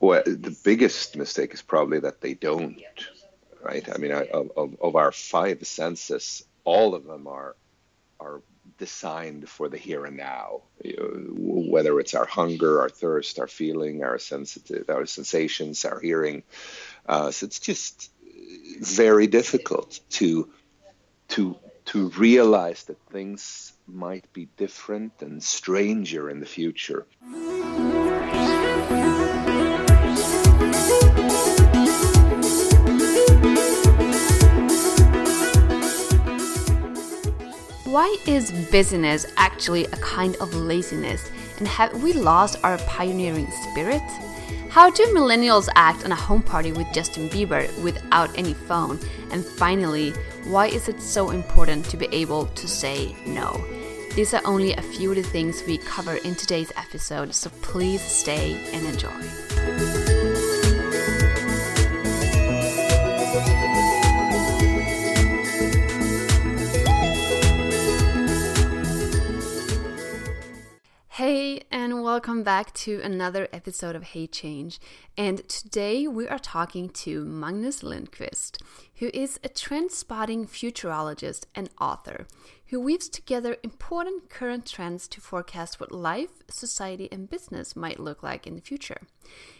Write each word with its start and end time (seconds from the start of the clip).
well, 0.00 0.22
the 0.24 0.56
biggest 0.64 1.16
mistake 1.16 1.54
is 1.54 1.62
probably 1.62 2.00
that 2.00 2.20
they 2.20 2.34
don't, 2.34 2.82
right? 3.62 3.86
I 3.92 3.98
mean, 3.98 4.12
of, 4.12 4.50
of, 4.56 4.76
of 4.80 4.96
our 4.96 5.12
five 5.12 5.66
senses, 5.66 6.44
all 6.64 6.94
of 6.94 7.04
them 7.04 7.26
are 7.26 7.56
are 8.20 8.42
designed 8.78 9.48
for 9.48 9.68
the 9.68 9.78
here 9.78 10.04
and 10.04 10.16
now. 10.16 10.62
Whether 10.84 11.98
it's 12.00 12.14
our 12.14 12.26
hunger, 12.26 12.80
our 12.80 12.88
thirst, 12.88 13.38
our 13.38 13.46
feeling, 13.48 14.04
our 14.04 14.18
sensitive, 14.18 14.88
our 14.88 15.06
sensations, 15.06 15.84
our 15.84 16.00
hearing. 16.00 16.42
Uh, 17.06 17.30
so 17.30 17.46
it's 17.46 17.60
just 17.60 18.10
very 18.80 19.26
difficult 19.26 20.00
to 20.10 20.48
to 21.28 21.56
to 21.86 22.08
realize 22.10 22.84
that 22.84 23.00
things 23.10 23.72
might 23.86 24.30
be 24.32 24.48
different 24.56 25.12
and 25.20 25.42
stranger 25.42 26.28
in 26.28 26.38
the 26.40 26.46
future. 26.46 27.06
Why 37.88 38.14
is 38.26 38.52
busyness 38.70 39.24
actually 39.38 39.86
a 39.86 39.96
kind 39.96 40.36
of 40.42 40.54
laziness? 40.54 41.30
And 41.56 41.66
have 41.66 42.02
we 42.02 42.12
lost 42.12 42.58
our 42.62 42.76
pioneering 42.80 43.50
spirit? 43.50 44.02
How 44.68 44.90
do 44.90 45.06
millennials 45.06 45.70
act 45.74 46.04
on 46.04 46.12
a 46.12 46.14
home 46.14 46.42
party 46.42 46.70
with 46.70 46.86
Justin 46.92 47.30
Bieber 47.30 47.66
without 47.82 48.28
any 48.36 48.52
phone? 48.52 49.00
And 49.30 49.42
finally, 49.42 50.10
why 50.44 50.66
is 50.66 50.90
it 50.90 51.00
so 51.00 51.30
important 51.30 51.86
to 51.86 51.96
be 51.96 52.08
able 52.12 52.44
to 52.44 52.68
say 52.68 53.16
no? 53.24 53.56
These 54.14 54.34
are 54.34 54.42
only 54.44 54.74
a 54.74 54.82
few 54.82 55.12
of 55.12 55.16
the 55.16 55.22
things 55.22 55.62
we 55.66 55.78
cover 55.78 56.16
in 56.16 56.34
today's 56.34 56.70
episode, 56.76 57.34
so 57.34 57.48
please 57.62 58.02
stay 58.02 58.68
and 58.70 58.86
enjoy. 58.86 59.57
Welcome 72.18 72.42
back 72.42 72.74
to 72.74 73.00
another 73.04 73.46
episode 73.52 73.94
of 73.94 74.02
Hey 74.02 74.26
Change. 74.26 74.80
And 75.16 75.48
today 75.48 76.08
we 76.08 76.26
are 76.26 76.40
talking 76.40 76.88
to 77.04 77.24
Magnus 77.24 77.82
Lindkvist, 77.82 78.60
who 78.96 79.08
is 79.14 79.38
a 79.44 79.48
trend 79.48 79.92
spotting 79.92 80.44
futurologist 80.44 81.44
and 81.54 81.70
author 81.80 82.26
who 82.70 82.80
weaves 82.80 83.08
together 83.08 83.56
important 83.62 84.30
current 84.30 84.66
trends 84.66 85.06
to 85.06 85.20
forecast 85.20 85.78
what 85.78 85.92
life, 85.92 86.42
society, 86.50 87.08
and 87.12 87.30
business 87.30 87.76
might 87.76 88.00
look 88.00 88.20
like 88.20 88.48
in 88.48 88.56
the 88.56 88.62
future. 88.62 89.02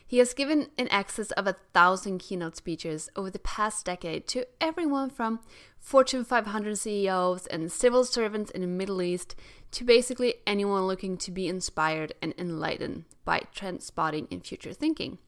He 0.09 0.19
has 0.19 0.33
given 0.33 0.70
in 0.78 0.91
excess 0.91 1.33
of 1.33 1.47
a 1.47 1.56
thousand 1.75 2.20
keynote 2.20 2.56
speeches 2.56 3.11
over 3.14 3.28
the 3.28 3.39
past 3.39 3.84
decade 3.84 4.27
to 4.28 4.47
everyone 4.59 5.11
from 5.11 5.41
Fortune 5.78 6.25
500 6.25 6.78
CEOs 6.78 7.47
and 7.48 7.70
civil 7.70 8.06
servants 8.06 8.51
in 8.51 8.62
the 8.62 8.67
Middle 8.67 9.03
East 9.03 9.36
to 9.73 9.84
basically 9.84 10.36
anyone 10.47 10.86
looking 10.86 11.19
to 11.19 11.31
be 11.31 11.47
inspired 11.47 12.14
and 12.23 12.33
enlightened 12.39 13.05
by 13.27 13.42
trend 13.55 13.83
spotting 13.83 14.27
and 14.31 14.42
future 14.47 14.73
thinking. 14.73 15.19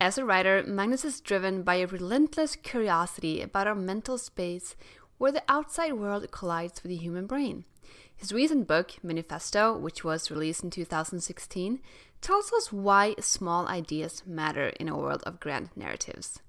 As 0.00 0.16
a 0.16 0.24
writer, 0.24 0.64
Magnus 0.66 1.04
is 1.04 1.20
driven 1.20 1.62
by 1.62 1.74
a 1.74 1.86
relentless 1.86 2.56
curiosity 2.56 3.42
about 3.42 3.66
our 3.66 3.74
mental 3.74 4.16
space 4.16 4.74
where 5.18 5.32
the 5.32 5.42
outside 5.50 5.92
world 5.92 6.30
collides 6.30 6.82
with 6.82 6.88
the 6.88 6.96
human 6.96 7.26
brain. 7.26 7.66
His 8.16 8.32
recent 8.32 8.66
book, 8.66 8.92
Manifesto, 9.02 9.76
which 9.76 10.02
was 10.02 10.30
released 10.30 10.64
in 10.64 10.70
2016, 10.70 11.80
tells 12.20 12.52
us 12.52 12.72
why 12.72 13.14
small 13.20 13.66
ideas 13.68 14.22
matter 14.26 14.68
in 14.80 14.88
a 14.88 14.96
world 14.96 15.22
of 15.24 15.40
grand 15.40 15.70
narratives. 15.76 16.40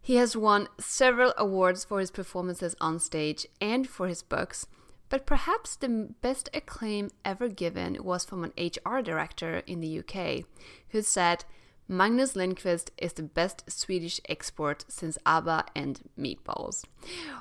He 0.00 0.16
has 0.16 0.36
won 0.36 0.68
several 0.78 1.34
awards 1.36 1.84
for 1.84 2.00
his 2.00 2.10
performances 2.10 2.74
on 2.80 2.98
stage 2.98 3.46
and 3.60 3.88
for 3.88 4.08
his 4.08 4.22
books, 4.22 4.66
but 5.08 5.26
perhaps 5.26 5.76
the 5.76 6.14
best 6.20 6.48
acclaim 6.54 7.10
ever 7.24 7.48
given 7.48 8.02
was 8.02 8.24
from 8.24 8.44
an 8.44 8.52
HR 8.56 9.00
director 9.00 9.62
in 9.66 9.80
the 9.80 9.98
UK 9.98 10.44
who 10.90 11.02
said, 11.02 11.44
Magnus 11.90 12.34
Lindkvist 12.34 12.90
is 12.98 13.14
the 13.14 13.22
best 13.22 13.70
Swedish 13.70 14.20
export 14.28 14.84
since 14.88 15.16
ABBA 15.24 15.64
and 15.74 16.00
meatballs. 16.18 16.84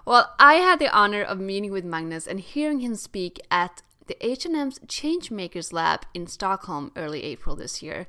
Well, 0.05 0.33
I 0.39 0.55
had 0.55 0.79
the 0.79 0.93
honor 0.95 1.21
of 1.21 1.39
meeting 1.39 1.71
with 1.71 1.83
Magnus 1.83 2.27
and 2.27 2.39
hearing 2.39 2.79
him 2.79 2.95
speak 2.95 3.41
at 3.51 3.81
the 4.07 4.25
H&M's 4.25 4.79
Changemakers 4.88 5.73
Lab 5.73 6.06
in 6.13 6.28
Stockholm 6.28 6.91
early 6.95 7.23
April 7.23 7.56
this 7.56 7.84
year. 7.84 8.07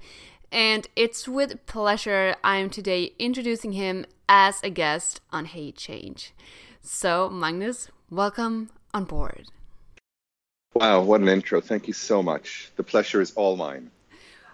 And 0.50 0.86
it's 0.96 1.28
with 1.28 1.66
pleasure 1.66 2.36
I'm 2.42 2.70
today 2.70 3.12
introducing 3.18 3.72
him 3.72 4.06
as 4.28 4.62
a 4.62 4.70
guest 4.70 5.20
on 5.30 5.46
Hey 5.46 5.72
Change. 5.72 6.32
So, 6.80 7.28
Magnus, 7.28 7.88
welcome 8.10 8.70
on 8.94 9.04
board. 9.04 9.48
Wow, 10.74 11.02
what 11.02 11.20
an 11.20 11.28
intro. 11.28 11.60
Thank 11.60 11.86
you 11.86 11.92
so 11.92 12.22
much. 12.22 12.70
The 12.76 12.82
pleasure 12.82 13.20
is 13.20 13.32
all 13.32 13.56
mine. 13.56 13.90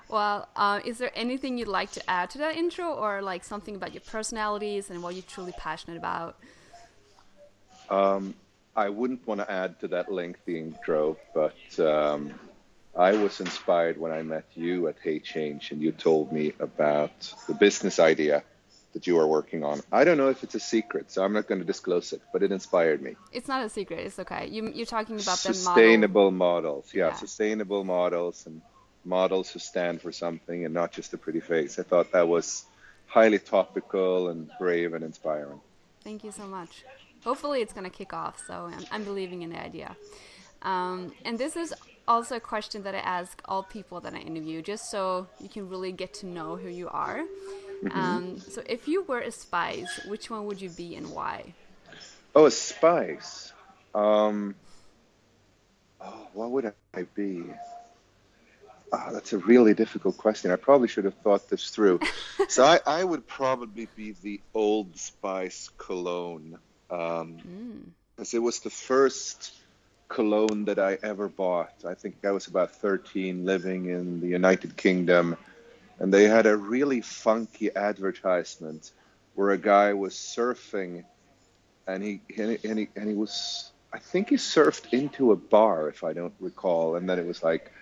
Well, 0.09 0.49
uh, 0.57 0.81
is 0.85 0.99
there 0.99 1.11
anything 1.15 1.59
you'd 1.59 1.69
like 1.69 1.91
to 1.93 2.11
add 2.11 2.31
to 2.31 2.39
that 2.39 2.57
intro 2.57 2.93
or 2.93 3.23
like 3.23 3.45
something 3.45 3.75
about 3.75 3.95
your 3.95 4.03
personalities 4.03 4.91
and 4.91 5.03
what 5.03 5.15
you're 5.15 5.23
truly 5.23 5.53
passionate 5.59 5.97
about? 5.97 6.37
Um, 7.91 8.35
I 8.77 8.89
wouldn't 8.89 9.27
want 9.27 9.41
to 9.41 9.51
add 9.51 9.81
to 9.81 9.89
that 9.89 10.11
lengthy 10.11 10.59
intro, 10.59 11.17
but 11.33 11.79
um, 11.79 12.35
I 12.97 13.13
was 13.13 13.41
inspired 13.41 13.99
when 13.99 14.13
I 14.13 14.23
met 14.23 14.47
you 14.55 14.89
at 14.89 14.97
Hey 15.03 15.21
Change 15.21 15.71
and 15.71 15.81
you 15.81 15.93
told 15.93 16.33
me 16.33 16.53
about 16.59 17.33
the 17.47 17.55
business 17.55 17.99
idea 17.99 18.43
that 18.95 19.07
you 19.07 19.19
are 19.19 19.27
working 19.27 19.65
on. 19.65 19.81
I 19.93 20.05
don't 20.05 20.17
know 20.17 20.29
if 20.29 20.43
it's 20.45 20.55
a 20.55 20.61
secret, 20.61 21.11
so 21.11 21.25
I'm 21.25 21.33
not 21.33 21.49
going 21.49 21.61
to 21.61 21.67
disclose 21.67 22.13
it, 22.13 22.23
but 22.33 22.43
it 22.43 22.53
inspired 22.53 23.03
me. 23.03 23.17
It's 23.33 23.49
not 23.49 23.65
a 23.65 23.69
secret. 23.69 24.01
It's 24.01 24.19
okay. 24.21 24.49
You, 24.49 24.71
you're 24.73 24.87
talking 24.87 25.17
about 25.17 25.39
the 25.39 25.55
sustainable 25.55 26.31
model. 26.31 26.77
models. 26.77 26.95
Yeah, 26.95 27.09
yeah, 27.09 27.15
sustainable 27.15 27.85
models 27.85 28.47
and 28.47 28.63
models 29.05 29.51
who 29.51 29.59
stand 29.59 30.01
for 30.01 30.13
something 30.13 30.65
and 30.65 30.73
not 30.73 30.93
just 30.93 31.13
a 31.13 31.19
pretty 31.19 31.41
face. 31.41 31.79
I 31.79 31.83
thought 31.83 32.13
that 32.13 32.29
was 32.29 32.65
highly 33.07 33.39
topical 33.39 34.29
and 34.29 34.51
brave 34.59 34.95
and 34.95 35.05
inspiring. 35.05 35.61
Thank 36.03 36.25
you 36.25 36.31
so 36.31 36.47
much. 36.47 36.85
Hopefully, 37.25 37.63
it's 37.63 37.73
going 37.73 37.85
to 37.85 37.97
kick 37.97 38.13
off. 38.13 38.43
So 38.47 38.71
I'm, 38.73 38.85
I'm 38.93 39.05
believing 39.05 39.43
in 39.43 39.51
the 39.51 39.61
idea. 39.61 39.97
Um, 40.63 41.13
and 41.25 41.39
this 41.39 41.57
is 41.57 41.75
also 42.07 42.37
a 42.37 42.41
question 42.41 42.83
that 42.83 42.95
I 42.95 42.99
ask 42.99 43.41
all 43.47 43.63
people 43.63 44.01
that 44.01 44.15
I 44.15 44.19
interview, 44.19 44.63
just 44.63 44.91
so 44.91 45.27
you 45.41 45.49
can 45.49 45.69
really 45.69 45.93
get 45.93 46.15
to 46.15 46.27
know 46.27 46.57
who 46.57 46.69
you 46.69 46.89
are. 46.89 47.23
Mm-hmm. 47.83 47.99
Um, 47.99 48.39
so 48.39 48.63
if 48.67 48.89
you 48.89 49.03
were 49.03 49.21
a 49.21 49.31
spice, 49.31 50.01
which 50.07 50.31
one 50.31 50.47
would 50.47 50.61
you 50.61 50.71
be 50.71 50.97
and 50.97 51.11
why? 51.11 51.55
Oh, 52.35 52.47
a 52.47 52.51
spice. 52.51 53.53
Um, 53.95 54.55
oh, 56.01 56.29
what 56.33 56.51
would 56.51 56.73
I 56.95 57.03
be? 57.15 57.45
Oh, 58.93 59.13
that's 59.13 59.33
a 59.33 59.39
really 59.39 59.75
difficult 59.75 60.17
question. 60.17 60.51
I 60.51 60.57
probably 60.57 60.89
should 60.89 61.05
have 61.05 61.15
thought 61.15 61.49
this 61.49 61.71
through. 61.71 62.01
so 62.49 62.65
I, 62.65 62.81
I, 62.87 63.05
would 63.05 63.27
probably 63.27 63.89
be 63.97 64.15
the 64.23 64.41
Old 64.55 64.97
Spice 64.97 65.69
cologne. 65.79 66.59
Um, 66.95 67.39
mm. 67.39 67.81
Because 68.15 68.33
it 68.33 68.43
was 68.43 68.61
the 68.61 68.71
first 68.71 69.53
cologne 70.09 70.67
that 70.67 70.79
I 70.79 70.99
ever 71.03 71.29
bought. 71.29 71.75
I 71.87 71.95
think 71.95 72.25
I 72.25 72.31
was 72.31 72.47
about 72.47 72.77
13, 72.77 73.45
living 73.45 73.87
in 73.87 74.21
the 74.21 74.29
United 74.29 74.77
Kingdom. 74.77 75.37
And 75.99 76.15
they 76.15 76.25
had 76.25 76.47
a 76.47 76.57
really 76.57 77.01
funky 77.01 77.75
advertisement 77.75 78.93
where 79.35 79.51
a 79.51 79.59
guy 79.59 79.95
was 79.95 80.15
surfing 80.15 81.05
and 81.87 82.03
he 82.03 82.21
and 82.39 82.51
he, 82.53 82.69
and 82.69 82.79
he, 82.79 82.89
and 82.97 83.09
he 83.09 83.15
was 83.15 83.71
I 83.93 83.99
think 83.99 84.31
he 84.31 84.37
surfed 84.37 84.93
into 84.93 85.33
a 85.33 85.37
bar 85.37 85.89
if 85.89 86.03
I 86.03 86.13
don't 86.13 86.35
recall. 86.41 86.97
And 86.97 87.09
then 87.09 87.19
it 87.19 87.27
was 87.27 87.43
like 87.43 87.73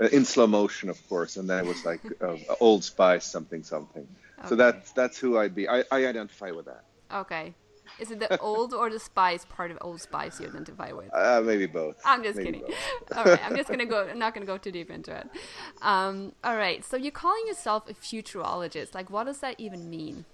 uh, 0.00 0.06
in 0.06 0.24
slow 0.24 0.46
motion 0.46 0.90
of 0.90 1.08
course. 1.08 1.36
And 1.36 1.48
then 1.48 1.64
it 1.64 1.68
was 1.68 1.84
like 1.84 2.00
uh, 2.20 2.36
Old 2.60 2.84
Spice 2.84 3.24
something 3.24 3.62
something. 3.62 4.06
Okay. 4.38 4.48
so 4.48 4.54
that's 4.54 4.92
that's 4.92 5.18
who 5.18 5.38
I'd 5.38 5.54
be. 5.54 5.68
I, 5.68 5.80
I 5.90 6.06
identify 6.06 6.50
with 6.50 6.66
that. 6.66 6.84
Okay 7.12 7.54
is 7.98 8.10
it 8.10 8.20
the 8.20 8.38
old 8.40 8.72
or 8.72 8.90
the 8.90 8.98
spice 8.98 9.44
part 9.44 9.70
of 9.70 9.78
Old 9.80 10.00
Spice 10.00 10.40
you 10.40 10.46
identify 10.46 10.92
with? 10.92 11.12
Uh, 11.12 11.40
maybe 11.44 11.66
both. 11.66 12.00
I'm 12.04 12.22
just 12.22 12.36
maybe 12.36 12.60
kidding. 12.60 12.74
all 13.16 13.24
right, 13.24 13.44
I'm 13.44 13.56
just 13.56 13.68
gonna 13.68 13.86
go. 13.94 14.08
I'm 14.08 14.18
not 14.18 14.34
gonna 14.34 14.46
go 14.46 14.58
too 14.58 14.72
deep 14.72 14.90
into 14.90 15.14
it. 15.16 15.28
Um, 15.82 16.32
all 16.44 16.56
right, 16.56 16.84
so 16.84 16.96
you're 16.96 17.10
calling 17.10 17.46
yourself 17.46 17.88
a 17.88 17.94
futurologist. 17.94 18.94
Like, 18.94 19.10
what 19.10 19.24
does 19.24 19.38
that 19.38 19.56
even 19.58 19.88
mean? 19.90 20.24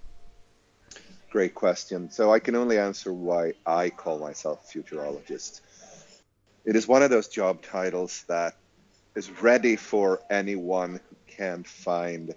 Great 1.31 1.55
question. 1.55 2.09
So 2.09 2.31
I 2.31 2.39
can 2.39 2.55
only 2.55 2.77
answer 2.77 3.11
why 3.11 3.53
I 3.65 3.89
call 3.89 4.19
myself 4.19 4.63
a 4.63 4.77
futurologist. 4.77 5.61
It 6.63 6.75
is 6.75 6.87
one 6.87 7.03
of 7.03 7.09
those 7.09 7.27
job 7.27 7.61
titles 7.61 8.23
that 8.27 8.55
is 9.15 9.29
ready 9.41 9.75
for 9.75 10.21
anyone 10.29 10.99
who 11.09 11.15
can't 11.27 11.67
find 11.67 12.33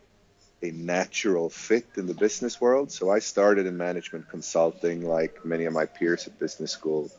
a 0.62 0.70
natural 0.70 1.48
fit 1.50 1.86
in 1.96 2.06
the 2.06 2.14
business 2.14 2.60
world. 2.60 2.90
So 2.90 3.10
I 3.10 3.20
started 3.20 3.66
in 3.66 3.76
management 3.76 4.28
consulting, 4.28 5.06
like 5.06 5.44
many 5.44 5.64
of 5.66 5.72
my 5.72 5.86
peers 5.86 6.26
at 6.26 6.38
business 6.38 6.72
school, 6.72 7.10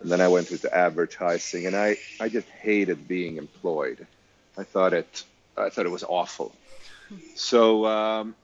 and 0.00 0.10
then 0.10 0.20
I 0.20 0.28
went 0.28 0.50
into 0.50 0.74
advertising, 0.74 1.66
and 1.66 1.76
I 1.76 1.98
I 2.20 2.28
just 2.28 2.48
hated 2.48 3.06
being 3.06 3.36
employed. 3.36 4.06
I 4.58 4.64
thought 4.64 4.92
it 4.92 5.24
I 5.56 5.70
thought 5.70 5.86
it 5.86 5.92
was 5.92 6.04
awful. 6.04 6.54
So 7.36 7.86
um, 7.86 8.34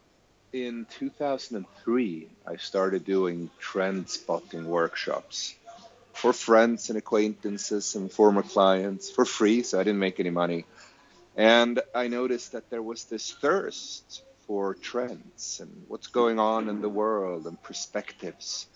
in 0.53 0.87
2003, 0.99 2.29
I 2.47 2.57
started 2.57 3.05
doing 3.05 3.51
trend 3.59 4.09
spotting 4.09 4.69
workshops 4.69 5.55
for 6.13 6.33
friends 6.33 6.91
and 6.91 6.99
acquaintances 6.99 7.95
and 7.95 8.13
former 8.13 8.43
clients 8.43 9.11
for 9.11 9.25
free, 9.25 9.63
so 9.63 9.81
I 9.81 9.85
didn't 9.85 10.01
make 10.01 10.21
any 10.21 10.31
money. 10.31 10.67
And 11.41 11.81
I 11.95 12.09
noticed 12.09 12.53
that 12.53 12.69
there 12.69 12.83
was 12.83 13.05
this 13.05 13.33
thirst 13.33 14.23
for 14.47 14.75
trends 14.75 15.59
and 15.63 15.85
what's 15.89 16.09
going 16.09 16.39
on 16.39 16.69
in 16.69 16.83
the 16.83 16.89
world 16.91 17.47
and 17.47 17.57
perspectives. 17.63 18.67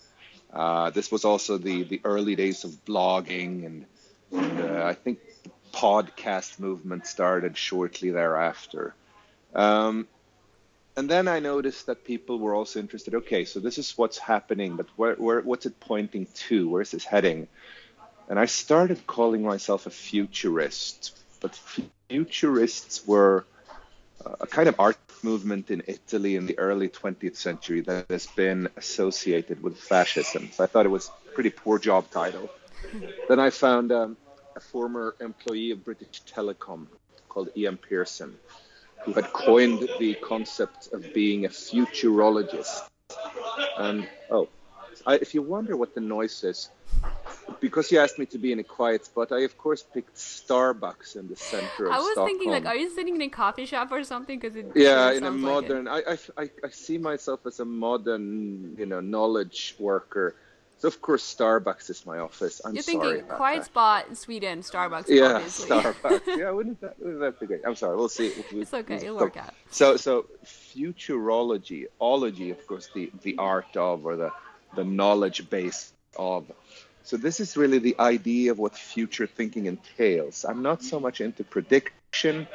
Uh, 0.51 0.89
this 0.89 1.13
was 1.13 1.27
also 1.27 1.59
the, 1.59 1.83
the 1.83 2.01
early 2.05 2.37
days 2.37 2.65
of 2.65 2.71
blogging, 2.87 3.67
and, 3.67 3.85
and 4.33 4.61
uh, 4.63 4.83
I 4.83 4.95
think 4.95 5.19
the 5.43 5.51
podcast 5.75 6.59
movement 6.59 7.07
started 7.07 7.59
shortly 7.59 8.09
thereafter. 8.09 8.95
Um, 9.55 10.09
and 10.97 11.07
then 11.07 11.29
I 11.29 11.41
noticed 11.41 11.85
that 11.85 12.03
people 12.03 12.39
were 12.39 12.55
also 12.55 12.81
interested. 12.81 13.15
Okay, 13.15 13.45
so 13.45 13.61
this 13.61 13.77
is 13.77 13.93
what's 13.99 14.17
happening, 14.17 14.77
but 14.77 14.87
where, 14.97 15.17
where, 15.17 15.43
what's 15.43 15.67
it 15.67 15.81
pointing 15.81 16.29
to? 16.49 16.67
Where's 16.71 16.93
this 16.93 17.05
heading? 17.05 17.47
And 18.27 18.39
I 18.39 18.47
started 18.47 19.07
calling 19.07 19.43
myself 19.43 19.85
a 19.85 19.91
futurist. 19.91 21.15
But 21.45 21.61
futurists 22.09 23.07
were 23.07 23.45
a 24.41 24.47
kind 24.47 24.67
of 24.67 24.77
art 24.81 24.97
movement 25.23 25.71
in 25.71 25.83
Italy 25.87 26.37
in 26.37 26.47
the 26.47 26.59
early 26.59 26.89
20th 26.89 27.37
century 27.37 27.83
that 27.83 28.07
has 28.09 28.27
been 28.29 28.71
associated 28.79 29.63
with 29.63 29.77
fascism. 29.77 30.49
So 30.53 30.65
I 30.65 30.67
thought 30.67 30.87
it 30.87 30.95
was 30.99 31.11
a 31.11 31.33
pretty 31.33 31.51
poor 31.51 31.79
job 31.79 32.11
title. 32.11 32.49
then 33.29 33.41
I 33.41 33.51
found 33.51 33.93
um, 33.93 34.17
a 34.57 34.61
former 34.61 35.17
employee 35.21 35.73
of 35.73 35.85
British 35.85 36.23
Telecom 36.23 36.87
called 37.29 37.51
Ian 37.55 37.77
Pearson, 37.77 38.35
who 39.05 39.13
had 39.13 39.31
coined 39.35 39.87
the 39.99 40.15
concept 40.15 40.95
of 40.95 41.13
being 41.13 41.45
a 41.45 41.51
futurologist. 41.51 42.89
And 43.77 44.09
oh, 44.31 44.49
I, 45.07 45.17
if 45.17 45.35
you 45.35 45.43
wonder 45.43 45.77
what 45.77 45.95
the 45.95 46.01
noise 46.01 46.43
is, 46.43 46.71
because 47.65 47.91
you 47.91 47.99
asked 47.99 48.19
me 48.19 48.27
to 48.27 48.37
be 48.37 48.53
in 48.53 48.59
a 48.59 48.69
quiet 48.79 49.07
spot, 49.07 49.33
I 49.33 49.41
of 49.41 49.57
course 49.57 49.83
picked 49.83 50.17
Starbucks 50.17 51.17
in 51.17 51.29
the 51.29 51.37
center 51.37 51.87
of 51.87 51.93
I 51.93 51.99
was 51.99 52.13
Stockholm. 52.13 52.29
thinking, 52.29 52.51
like, 52.51 52.67
are 52.67 52.77
you 52.77 52.91
sitting 52.91 53.15
in 53.15 53.23
a 53.23 53.29
coffee 53.29 53.65
shop 53.65 53.91
or 53.91 54.05
something? 54.05 54.39
Because 54.39 54.55
it 54.55 54.67
yeah, 54.75 55.09
sure 55.09 55.17
in 55.17 55.23
a 55.23 55.27
sounds 55.29 55.43
like 55.43 55.53
modern, 55.55 55.89
I, 55.89 56.01
I, 56.37 56.51
I, 56.63 56.69
see 56.69 56.99
myself 56.99 57.41
as 57.47 57.61
a 57.61 57.65
modern, 57.65 58.77
you 58.77 58.85
know, 58.85 59.01
knowledge 59.01 59.77
worker. 59.79 60.37
So 60.77 60.89
of 60.89 61.01
course 61.01 61.25
Starbucks 61.35 61.89
is 61.89 62.05
my 62.05 62.19
office. 62.19 62.61
I'm 62.63 62.75
You're 62.75 62.83
thinking 62.83 63.23
quiet 63.23 63.61
that. 63.61 63.65
spot 63.65 64.09
in 64.11 64.15
Sweden, 64.15 64.59
Starbucks. 64.61 65.09
Yeah, 65.09 65.37
obviously. 65.37 65.71
Starbucks. 65.71 66.27
yeah, 66.37 66.51
wouldn't 66.51 66.81
that, 66.83 66.99
wouldn't 67.01 67.21
that 67.21 67.41
be 67.41 67.47
great? 67.47 67.63
I'm 67.67 67.77
sorry. 67.77 67.97
We'll 67.97 68.11
see. 68.11 68.27
It's 68.53 68.75
okay, 68.75 68.97
it'll 68.97 69.17
work 69.17 69.39
out. 69.39 69.55
So, 69.71 69.97
so 69.97 70.27
futurology, 70.45 71.87
ology, 71.99 72.51
of 72.51 72.67
course, 72.67 72.91
the 72.95 73.11
the 73.23 73.37
art 73.39 73.75
of 73.75 74.05
or 74.05 74.17
the 74.17 74.31
the 74.77 74.85
knowledge 74.85 75.49
base 75.49 75.95
of. 76.19 76.45
So 77.05 77.19
this 77.19 77.39
is 77.39 77.57
really 77.57 77.79
the 77.79 77.97
idea 78.01 78.51
of 78.51 78.59
what 78.59 78.75
future 78.75 79.27
thinking 79.27 79.67
entails. 79.67 80.47
I'm 80.47 80.63
not 80.63 80.83
so 80.83 80.99
much 80.99 81.21
into 81.21 81.45
prediction. 81.45 82.49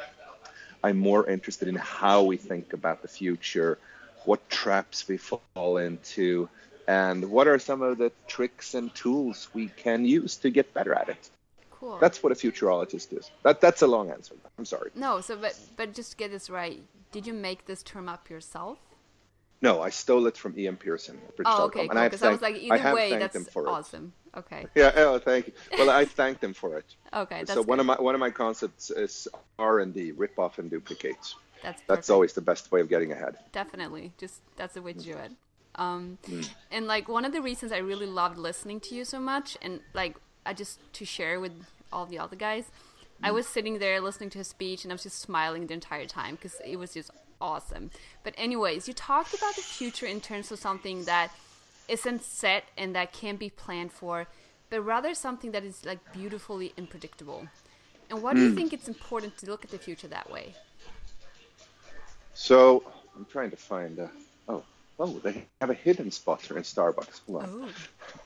I'm 0.82 0.98
more 0.98 1.28
interested 1.28 1.68
in 1.68 1.76
how 1.76 2.24
we 2.24 2.36
think 2.36 2.72
about 2.72 3.00
the 3.00 3.08
future, 3.08 3.78
what 4.24 4.50
traps 4.50 5.06
we 5.06 5.18
fall 5.18 5.76
into, 5.76 6.48
and 6.88 7.30
what 7.30 7.46
are 7.46 7.60
some 7.60 7.80
of 7.80 7.98
the 7.98 8.10
tricks 8.26 8.74
and 8.74 8.92
tools 8.92 9.48
we 9.54 9.68
can 9.68 10.04
use 10.04 10.36
to 10.38 10.50
get 10.50 10.74
better 10.74 10.94
at 10.94 11.08
it. 11.08 11.30
Cool. 11.70 11.98
That's 12.00 12.20
what 12.20 12.32
a 12.32 12.34
futurologist 12.34 13.16
is. 13.16 13.30
That 13.44 13.60
that's 13.60 13.82
a 13.82 13.86
long 13.86 14.10
answer. 14.10 14.34
I'm 14.58 14.64
sorry. 14.64 14.90
no, 14.96 15.20
so 15.20 15.36
but 15.36 15.56
but 15.76 15.94
just 15.94 16.10
to 16.10 16.16
get 16.16 16.32
this 16.32 16.50
right, 16.50 16.82
did 17.12 17.24
you 17.24 17.34
make 17.34 17.66
this 17.66 17.84
term 17.84 18.08
up 18.08 18.28
yourself? 18.28 18.78
No, 19.62 19.82
I 19.82 19.90
stole 19.90 20.26
it 20.26 20.36
from 20.36 20.58
Ian 20.58 20.76
Pearson. 20.76 21.20
Oh, 21.44 21.66
okay, 21.66 21.82
and 21.82 21.90
cool. 21.90 21.98
I 21.98 22.08
Because 22.08 22.22
I 22.22 22.30
was 22.30 22.40
like, 22.40 22.56
either 22.56 22.78
have 22.78 22.94
way, 22.94 23.10
that's 23.16 23.36
awesome. 23.54 24.12
it. 24.19 24.19
Okay, 24.36 24.66
Yeah, 24.74 24.92
oh, 24.96 25.18
thank 25.18 25.48
you. 25.48 25.52
Well, 25.76 25.90
I 25.90 26.04
thanked 26.04 26.40
them 26.40 26.54
for 26.54 26.78
it. 26.78 26.86
okay, 27.12 27.40
that's 27.40 27.54
so 27.54 27.62
one 27.62 27.78
good. 27.78 27.80
of 27.80 27.86
my 27.86 27.96
one 28.00 28.14
of 28.14 28.20
my 28.20 28.30
concepts 28.30 28.90
is 28.90 29.26
R 29.58 29.80
and 29.80 29.92
D, 29.92 30.12
rip 30.12 30.38
off 30.38 30.58
and 30.58 30.70
duplicate. 30.70 31.34
that's 31.62 31.82
That's 31.88 32.10
always 32.10 32.32
the 32.32 32.40
best 32.40 32.70
way 32.72 32.80
of 32.80 32.88
getting 32.88 33.12
ahead. 33.12 33.36
definitely 33.52 34.12
just 34.18 34.40
that's 34.56 34.74
the 34.74 34.82
way 34.82 34.92
to 34.92 35.00
do 35.00 35.16
it 35.26 35.32
um 35.76 36.18
Mm. 36.28 36.48
and 36.72 36.86
like 36.86 37.08
one 37.08 37.24
of 37.24 37.32
the 37.32 37.40
reasons 37.40 37.70
i 37.70 37.78
really 37.78 38.06
loved 38.06 38.36
listening 38.38 38.80
to 38.80 38.94
you 38.96 39.04
so 39.04 39.20
much 39.20 39.56
and 39.62 39.80
like 39.94 40.16
i 40.44 40.52
just 40.52 40.78
to 40.94 41.04
share 41.04 41.38
with 41.38 41.52
all 41.92 42.06
the 42.06 42.18
other 42.18 42.34
guys 42.36 42.64
Mm. 42.64 43.28
i 43.28 43.30
was 43.30 43.46
sitting 43.46 43.78
there 43.78 44.00
listening 44.00 44.30
to 44.30 44.38
his 44.38 44.48
speech 44.48 44.82
and 44.84 44.90
i 44.92 44.94
was 44.94 45.04
just 45.04 45.20
smiling 45.20 45.66
the 45.68 45.74
entire 45.74 46.06
time 46.06 46.34
because 46.34 46.56
it 46.64 46.76
was 46.76 46.94
just 46.94 47.10
awesome 47.40 47.90
but 48.24 48.34
anyways 48.36 48.88
you 48.88 48.94
talked 48.94 49.32
about 49.34 49.54
the 49.54 49.62
future 49.62 50.06
in 50.06 50.20
terms 50.20 50.50
of 50.50 50.58
something 50.58 51.04
that 51.04 51.30
isn't 51.88 52.22
set 52.22 52.64
and 52.76 52.94
that 52.94 53.12
can't 53.12 53.38
be 53.38 53.50
planned 53.50 53.92
for 53.92 54.26
but 54.70 54.80
rather 54.82 55.14
something 55.14 55.50
that 55.52 55.64
is 55.64 55.84
like 55.84 55.98
beautifully 56.12 56.72
unpredictable 56.78 57.48
and 58.08 58.22
why 58.22 58.34
do 58.34 58.40
you 58.40 58.54
think 58.54 58.72
it's 58.72 58.88
important 58.88 59.36
to 59.38 59.46
look 59.46 59.64
at 59.64 59.70
the 59.70 59.78
future 59.78 60.08
that 60.08 60.30
way 60.30 60.54
So 62.34 62.82
I'm 63.16 63.24
trying 63.26 63.50
to 63.50 63.56
find. 63.56 63.98
A, 63.98 64.10
oh, 64.48 64.62
oh, 64.98 65.18
they 65.18 65.46
have 65.60 65.70
a 65.70 65.74
hidden 65.74 66.10
spot 66.10 66.42
here 66.42 66.56
in 66.56 66.62
Starbucks. 66.62 67.20
Hold 67.26 67.42
on. 67.42 67.74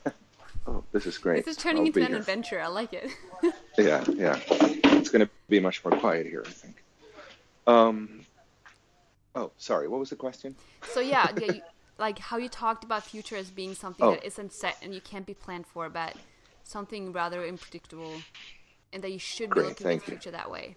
oh 0.07 0.13
Oh, 0.67 0.83
this 0.93 1.05
is 1.05 1.19
great. 1.19 1.45
this 1.45 1.57
is 1.59 1.63
turning 1.63 1.83
I'll 1.83 1.87
into 1.89 2.01
an 2.01 2.07
here. 2.09 2.17
adventure 2.17 2.59
i 2.61 2.69
like 2.69 2.95
it 2.95 3.11
Yeah, 3.79 4.03
yeah. 4.09 4.39
It's 4.49 5.11
going 5.11 5.21
to 5.27 5.31
be 5.49 5.61
much 5.61 5.85
more 5.85 5.99
quiet 5.99 6.27
here, 6.27 6.43
I 6.47 6.51
think. 6.51 6.83
Um. 7.67 8.21
Oh, 9.35 9.51
sorry. 9.59 9.89
What 9.89 10.01
was 10.01 10.11
the 10.11 10.17
question? 10.17 10.55
So 10.93 11.01
yeah, 11.01 11.29
yeah 11.39 11.53
you, 11.53 11.63
like 11.99 12.19
how 12.19 12.37
you 12.37 12.49
talked 12.49 12.85
about 12.85 13.05
future 13.05 13.37
as 13.37 13.51
being 13.51 13.75
something 13.75 14.05
Oh. 14.07 14.13
that 14.13 14.25
isn't 14.25 14.53
set 14.53 14.77
and 14.83 14.95
you 14.95 15.01
can't 15.01 15.27
be 15.27 15.35
planned 15.35 15.67
for, 15.67 15.89
but 15.89 16.17
something 16.65 17.13
rather 17.13 17.45
unpredictable, 17.45 18.23
and 18.93 19.03
that 19.05 19.13
you 19.13 19.19
should 19.19 19.51
be 19.51 19.55
Great, 19.55 19.67
looking 19.69 19.87
at 19.87 19.91
the 19.91 19.95
you. 19.95 20.01
future 20.01 20.31
that 20.31 20.51
way. 20.51 20.77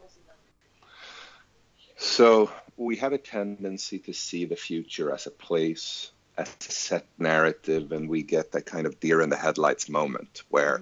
So 1.97 2.51
we 2.75 2.97
have 2.97 3.13
a 3.13 3.17
tendency 3.17 3.99
to 3.99 4.13
see 4.13 4.45
the 4.45 4.55
future 4.55 5.11
as 5.11 5.25
a 5.25 5.31
place, 5.31 6.11
as 6.37 6.49
a 6.67 6.71
set 6.71 7.07
narrative, 7.17 7.91
and 7.91 8.07
we 8.09 8.21
get 8.23 8.51
that 8.51 8.65
kind 8.65 8.85
of 8.85 8.99
deer 8.99 9.21
in 9.21 9.29
the 9.29 9.35
headlights 9.37 9.89
moment 9.89 10.43
where 10.49 10.81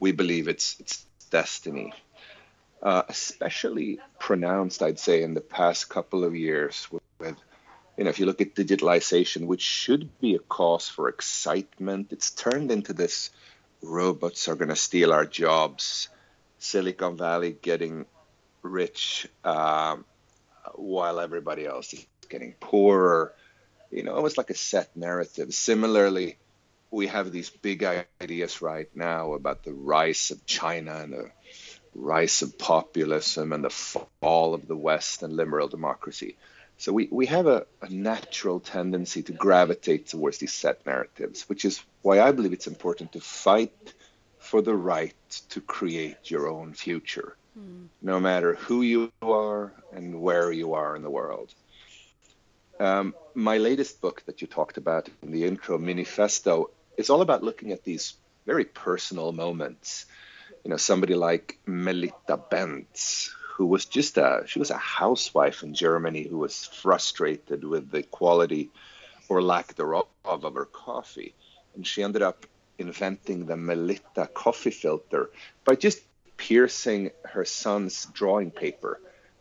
we 0.00 0.12
believe 0.12 0.48
it's 0.48 0.76
it's 0.80 1.06
destiny. 1.30 1.92
Uh, 2.80 3.02
especially 3.08 3.98
pronounced, 4.20 4.82
I'd 4.82 5.00
say, 5.00 5.24
in 5.24 5.34
the 5.34 5.40
past 5.40 5.88
couple 5.88 6.22
of 6.22 6.36
years 6.36 6.86
with, 6.92 7.02
with 7.18 7.34
you 7.98 8.04
know, 8.04 8.10
if 8.10 8.20
you 8.20 8.26
look 8.26 8.40
at 8.40 8.54
digitalization, 8.54 9.46
which 9.46 9.60
should 9.60 10.20
be 10.20 10.36
a 10.36 10.38
cause 10.38 10.88
for 10.88 11.08
excitement, 11.08 12.12
it's 12.12 12.30
turned 12.30 12.70
into 12.70 12.92
this 12.92 13.30
robots 13.82 14.48
are 14.48 14.54
going 14.54 14.68
to 14.68 14.76
steal 14.76 15.12
our 15.12 15.26
jobs, 15.26 16.08
Silicon 16.60 17.16
Valley 17.16 17.56
getting 17.60 18.06
rich 18.62 19.28
um, 19.44 20.04
while 20.74 21.18
everybody 21.18 21.66
else 21.66 21.92
is 21.92 22.06
getting 22.28 22.52
poorer. 22.60 23.34
You 23.90 24.04
know, 24.04 24.14
almost 24.14 24.38
like 24.38 24.50
a 24.50 24.54
set 24.54 24.96
narrative. 24.96 25.52
Similarly, 25.52 26.36
we 26.92 27.08
have 27.08 27.32
these 27.32 27.50
big 27.50 27.82
ideas 28.22 28.62
right 28.62 28.88
now 28.94 29.32
about 29.32 29.64
the 29.64 29.72
rise 29.72 30.30
of 30.30 30.46
China 30.46 30.94
and 30.94 31.12
the 31.14 31.30
rise 31.96 32.42
of 32.42 32.58
populism 32.58 33.52
and 33.52 33.64
the 33.64 33.70
fall 33.70 34.54
of 34.54 34.68
the 34.68 34.76
West 34.76 35.24
and 35.24 35.34
liberal 35.34 35.66
democracy. 35.66 36.36
So 36.78 36.92
we, 36.92 37.08
we 37.10 37.26
have 37.26 37.46
a, 37.46 37.66
a 37.82 37.88
natural 37.88 38.60
tendency 38.60 39.22
to 39.24 39.32
gravitate 39.32 40.06
towards 40.06 40.38
these 40.38 40.52
set 40.52 40.86
narratives, 40.86 41.48
which 41.48 41.64
is 41.64 41.82
why 42.02 42.20
I 42.20 42.30
believe 42.30 42.52
it's 42.52 42.68
important 42.68 43.12
to 43.12 43.20
fight 43.20 43.94
for 44.38 44.62
the 44.62 44.76
right 44.76 45.14
to 45.50 45.60
create 45.60 46.30
your 46.30 46.48
own 46.48 46.72
future, 46.72 47.36
no 48.00 48.20
matter 48.20 48.54
who 48.54 48.82
you 48.82 49.12
are 49.20 49.72
and 49.92 50.20
where 50.22 50.52
you 50.52 50.74
are 50.74 50.94
in 50.94 51.02
the 51.02 51.10
world. 51.10 51.52
Um, 52.78 53.14
my 53.34 53.58
latest 53.58 54.00
book 54.00 54.22
that 54.26 54.40
you 54.40 54.46
talked 54.46 54.76
about 54.76 55.08
in 55.22 55.32
the 55.32 55.44
intro, 55.44 55.78
Manifesto, 55.78 56.70
is 56.96 57.10
all 57.10 57.22
about 57.22 57.42
looking 57.42 57.72
at 57.72 57.82
these 57.82 58.14
very 58.46 58.64
personal 58.64 59.32
moments. 59.32 60.06
You 60.64 60.70
know, 60.70 60.76
somebody 60.76 61.14
like 61.14 61.58
Melitta 61.66 62.38
Bentz, 62.48 63.34
who 63.58 63.66
was 63.66 63.86
just 63.86 64.16
a 64.18 64.44
she 64.46 64.60
was 64.60 64.70
a 64.70 64.78
housewife 64.78 65.64
in 65.64 65.74
Germany 65.74 66.22
who 66.22 66.38
was 66.38 66.66
frustrated 66.66 67.64
with 67.64 67.90
the 67.90 68.04
quality 68.04 68.70
or 69.28 69.42
lack 69.42 69.74
thereof 69.74 70.06
of 70.24 70.54
her 70.54 70.64
coffee, 70.64 71.34
and 71.74 71.84
she 71.84 72.04
ended 72.04 72.22
up 72.22 72.46
inventing 72.78 73.46
the 73.46 73.56
Melitta 73.56 74.32
coffee 74.32 74.70
filter 74.70 75.30
by 75.64 75.74
just 75.74 76.00
piercing 76.36 77.10
her 77.24 77.44
son's 77.44 78.06
drawing 78.14 78.52
paper 78.52 79.00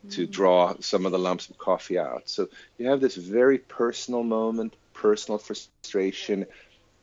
to 0.10 0.26
mm. 0.26 0.32
draw 0.32 0.74
some 0.80 1.06
of 1.06 1.12
the 1.12 1.20
lumps 1.20 1.48
of 1.52 1.60
coffee 1.60 2.00
out. 2.00 2.28
So 2.28 2.50
you 2.80 2.88
have 2.88 3.00
this 3.00 3.16
very 3.16 3.60
personal 3.60 4.24
moment, 4.24 4.76
personal 4.96 5.38
frustration, 5.38 6.48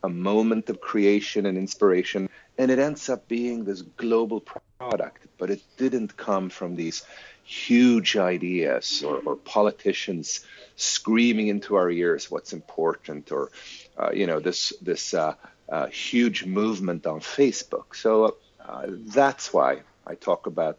a 0.03 0.09
moment 0.09 0.69
of 0.69 0.81
creation 0.81 1.47
and 1.47 1.57
inspiration, 1.57 2.29
and 2.59 2.71
it 2.71 2.79
ends 2.79 3.09
up 3.09 3.29
being 3.29 3.65
this 3.65 3.83
global 3.83 4.41
product. 4.79 5.27
But 5.39 5.51
it 5.51 5.63
didn't 5.77 6.17
come 6.17 6.51
from 6.51 6.77
these 6.77 7.05
huge 7.45 8.17
ideas 8.17 9.03
or, 9.03 9.19
or 9.25 9.37
politicians 9.37 10.45
screaming 10.77 11.49
into 11.49 11.77
our 11.77 11.91
ears 11.91 12.31
what's 12.31 12.53
important 12.53 13.31
or 13.31 13.51
uh, 13.99 14.11
you 14.13 14.27
know 14.27 14.41
this 14.41 14.73
this 14.81 15.15
uh, 15.15 15.35
uh, 15.69 15.87
huge 15.87 16.45
movement 16.45 17.07
on 17.07 17.21
Facebook. 17.21 17.95
So 17.95 18.37
uh, 18.65 18.87
that's 18.89 19.53
why 19.53 19.83
I 20.07 20.15
talk 20.15 20.47
about 20.47 20.79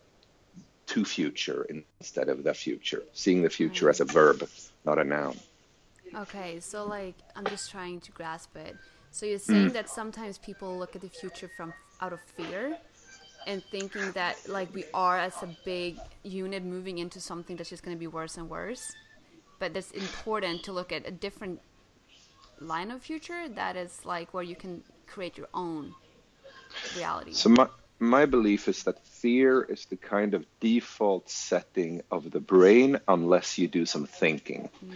to 0.88 1.05
future 1.05 1.65
instead 2.00 2.29
of 2.29 2.44
the 2.44 2.53
future, 2.53 3.03
seeing 3.13 3.41
the 3.41 3.50
future 3.50 3.89
as 3.89 4.01
a 4.01 4.05
verb, 4.05 4.48
not 4.86 5.00
a 5.00 5.03
noun. 5.03 5.38
Okay, 6.13 6.60
so 6.60 6.86
like 6.86 7.15
I'm 7.36 7.46
just 7.46 7.72
trying 7.72 8.00
to 8.01 8.12
grasp 8.12 8.55
it. 8.55 8.75
So 9.16 9.26
you're 9.26 9.40
saying 9.40 9.70
mm. 9.70 9.74
that 9.74 9.90
sometimes 9.90 10.38
people 10.38 10.78
look 10.78 10.94
at 10.94 11.02
the 11.02 11.08
future 11.08 11.50
from 11.56 11.74
out 12.02 12.12
of 12.12 12.20
fear 12.20 12.78
and 13.48 13.64
thinking 13.72 14.12
that 14.12 14.36
like 14.50 14.68
we 14.74 14.84
are 14.94 15.18
as 15.18 15.42
a 15.42 15.48
big 15.64 15.98
unit 16.24 16.66
moving 16.66 16.98
into 16.98 17.22
something 17.22 17.56
that's 17.56 17.70
just 17.70 17.82
going 17.82 17.96
to 17.96 18.00
be 18.00 18.08
worse 18.08 18.36
and 18.36 18.50
worse 18.50 18.94
but 19.58 19.78
it's 19.78 19.92
important 19.92 20.64
to 20.64 20.74
look 20.74 20.92
at 20.92 21.08
a 21.08 21.12
different 21.12 21.62
line 22.60 22.92
of 22.92 23.02
future 23.02 23.48
that 23.48 23.78
is 23.78 24.04
like 24.04 24.34
where 24.34 24.44
you 24.44 24.58
can 24.58 24.84
create 25.08 25.38
your 25.38 25.48
own 25.54 25.94
reality 26.98 27.32
so 27.32 27.48
my 27.48 27.68
my 28.00 28.26
belief 28.26 28.68
is 28.68 28.84
that 28.84 29.00
fear 29.08 29.62
is 29.62 29.86
the 29.86 29.96
kind 29.96 30.34
of 30.34 30.46
default 30.60 31.30
setting 31.30 32.02
of 32.12 32.32
the 32.32 32.42
brain 32.42 33.00
unless 33.08 33.58
you 33.58 33.70
do 33.70 33.86
some 33.86 34.06
thinking 34.06 34.68
mm. 34.86 34.94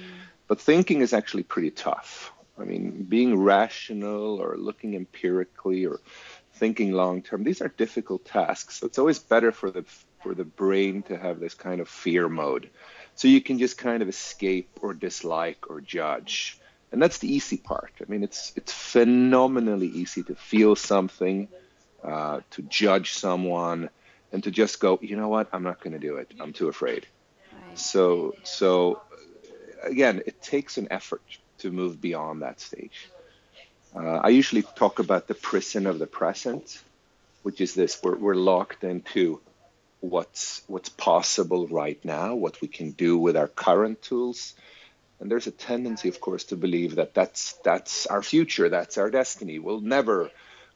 but 0.50 0.60
thinking 0.60 1.00
is 1.00 1.14
actually 1.14 1.44
pretty 1.44 1.72
tough 1.72 2.34
i 2.60 2.63
mean 2.63 3.04
being 3.04 3.38
rational 3.38 4.42
or 4.42 4.58
looking 4.58 4.96
empirically 4.96 5.86
or 5.86 6.00
thinking 6.60 6.92
long 6.92 7.22
term. 7.22 7.44
These 7.44 7.62
are 7.62 7.70
difficult 7.70 8.25
tasks. 8.25 8.78
So 8.78 8.86
it's 8.86 9.00
always 9.00 9.20
better 9.20 9.51
for 9.51 9.72
the 9.72 9.86
for 10.22 10.36
the 10.36 10.44
brain 10.44 11.01
to 11.04 11.18
have 11.18 11.39
this 11.39 11.54
kind 11.54 11.80
of 11.80 11.88
fear 11.88 12.28
mode. 12.28 12.70
So 13.16 13.28
you 13.28 13.42
can 13.42 13.58
just 13.58 13.78
kind 13.78 14.01
of 14.04 14.10
escape 14.10 14.70
or 14.82 14.94
dislike 14.94 15.70
or 15.70 15.82
judge. 15.82 16.60
And 16.92 17.01
that's 17.01 17.20
the 17.20 17.34
easy 17.34 17.58
part. 17.58 17.94
I 18.01 18.06
mean, 18.12 18.24
it's 18.24 18.51
it's 18.56 18.74
phenomenally 18.74 19.88
easy 19.88 20.24
to 20.24 20.36
feel 20.36 20.75
something, 20.75 21.48
uh, 22.04 22.42
to 22.51 22.62
judge 22.63 23.13
someone, 23.13 23.89
and 24.32 24.44
to 24.44 24.51
just 24.51 24.80
go, 24.80 25.00
you 25.01 25.16
know 25.16 25.30
what, 25.30 25.50
I'm 25.54 25.63
not 25.63 25.80
going 25.82 25.94
to 25.94 26.00
do 26.00 26.18
it. 26.18 26.34
I'm 26.39 26.54
too 26.54 26.68
afraid. 26.68 27.08
So 27.75 28.36
so 28.44 29.01
again, 29.84 30.22
it 30.25 30.42
takes 30.42 30.78
an 30.78 30.88
effort 30.92 31.24
to 31.60 31.72
move 31.72 32.01
beyond 32.01 32.42
that 32.42 32.60
stage. 32.60 33.10
Uh, 33.96 34.20
I 34.24 34.30
usually 34.30 34.62
talk 34.62 35.00
about 35.00 35.28
the 35.28 35.34
prison 35.34 35.88
of 35.88 35.98
the 35.98 36.08
present, 36.08 36.82
which 37.44 37.62
is 37.62 37.74
this: 37.74 38.00
we're, 38.04 38.16
we're 38.16 38.36
locked 38.36 38.84
into 38.84 39.39
what's 40.01 40.62
what's 40.68 40.89
possible 40.89 41.68
right 41.68 42.00
now, 42.06 42.36
what 42.36 42.62
we 42.62 42.68
can 42.68 42.92
do 42.92 43.18
with 43.18 43.36
our 43.36 43.48
current 43.48 44.01
tools, 44.01 44.54
and 45.20 45.30
there's 45.30 45.48
a 45.48 45.51
tendency, 45.51 46.08
of 46.08 46.22
course, 46.22 46.46
to 46.46 46.56
believe 46.56 46.96
that 46.96 47.13
that's 47.13 47.54
that's 47.63 48.06
our 48.06 48.22
future, 48.22 48.70
that's 48.70 48.98
our 48.98 49.10
destiny. 49.10 49.60
We'll 49.60 49.82
never, 49.82 50.30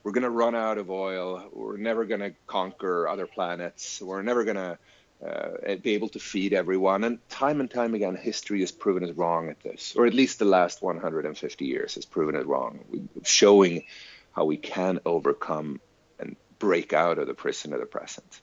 we're 0.04 0.12
going 0.12 0.24
to 0.24 0.30
run 0.30 0.56
out 0.56 0.78
of 0.78 0.90
oil. 0.90 1.48
We're 1.54 1.78
never 1.78 2.06
going 2.06 2.22
to 2.22 2.34
conquer 2.48 3.08
other 3.08 3.28
planets. 3.28 4.02
We're 4.02 4.24
never 4.24 4.44
going 4.44 4.58
to 4.58 4.78
uh, 5.26 5.76
be 5.82 5.94
able 5.94 6.10
to 6.10 6.20
feed 6.20 6.54
everyone. 6.54 7.04
And 7.04 7.30
time 7.30 7.60
and 7.60 7.70
time 7.70 7.94
again, 7.94 8.16
history 8.16 8.60
has 8.62 8.72
proven 8.72 9.04
us 9.04 9.16
wrong 9.16 9.50
at 9.50 9.62
this, 9.62 9.96
or 9.96 10.06
at 10.06 10.14
least 10.14 10.40
the 10.40 10.46
last 10.46 10.82
150 10.82 11.66
years 11.66 11.96
has 11.96 12.06
proven 12.06 12.36
it 12.36 12.46
wrong, 12.46 12.80
showing 13.24 13.86
how 14.34 14.46
we 14.46 14.58
can 14.58 15.00
overcome 15.06 15.80
and 16.20 16.36
break 16.60 16.94
out 16.94 17.20
of 17.20 17.28
the 17.28 17.34
prison 17.34 17.74
of 17.74 17.80
the 17.80 17.86
present. 17.86 18.42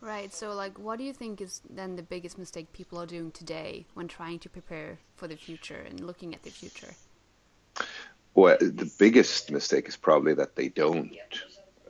Right. 0.00 0.34
So, 0.34 0.52
like, 0.54 0.78
what 0.80 0.98
do 0.98 1.04
you 1.04 1.12
think 1.12 1.40
is 1.40 1.60
then 1.70 1.94
the 1.94 2.02
biggest 2.02 2.36
mistake 2.36 2.72
people 2.72 3.00
are 3.00 3.06
doing 3.06 3.30
today 3.30 3.86
when 3.94 4.08
trying 4.08 4.40
to 4.40 4.48
prepare 4.48 4.98
for 5.14 5.28
the 5.28 5.36
future 5.36 5.86
and 5.88 6.00
looking 6.00 6.34
at 6.34 6.42
the 6.42 6.50
future? 6.50 6.92
Well, 8.34 8.56
the 8.60 8.90
biggest 8.98 9.52
mistake 9.52 9.88
is 9.88 9.96
probably 9.96 10.34
that 10.34 10.56
they 10.56 10.68
don't. 10.68 11.16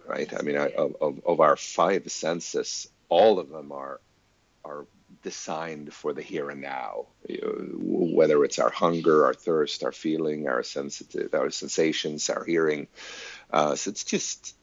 Right. 0.07 0.31
I 0.39 0.43
mean, 0.43 0.57
of, 0.57 0.97
of, 1.01 1.21
of 1.25 1.41
our 1.41 1.57
five 1.57 2.11
senses, 2.13 2.89
all 3.13 3.39
of 3.39 3.51
them 3.51 3.73
are 3.73 4.01
are 4.65 4.87
designed 5.23 5.93
for 5.93 6.13
the 6.15 6.23
here 6.23 6.49
and 6.51 6.63
now. 6.63 7.07
Whether 8.19 8.43
it's 8.45 8.59
our 8.59 8.71
hunger, 8.71 9.27
our 9.27 9.35
thirst, 9.35 9.85
our 9.85 9.93
feeling, 9.93 10.49
our 10.49 10.63
sensitive, 10.63 11.35
our 11.35 11.51
sensations, 11.51 12.31
our 12.31 12.45
hearing. 12.45 12.89
Uh, 13.53 13.75
so 13.77 13.91
it's 13.91 14.05
just 14.05 14.57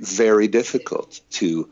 very 0.00 0.48
difficult 0.48 1.20
to 1.38 1.70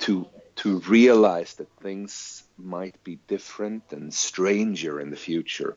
to 0.00 0.26
to 0.56 0.80
realize 0.80 1.54
that 1.54 1.70
things 1.80 2.42
might 2.56 2.96
be 3.04 3.14
different 3.28 3.84
and 3.92 4.12
stranger 4.12 5.00
in 5.00 5.10
the 5.10 5.22
future. 5.30 5.76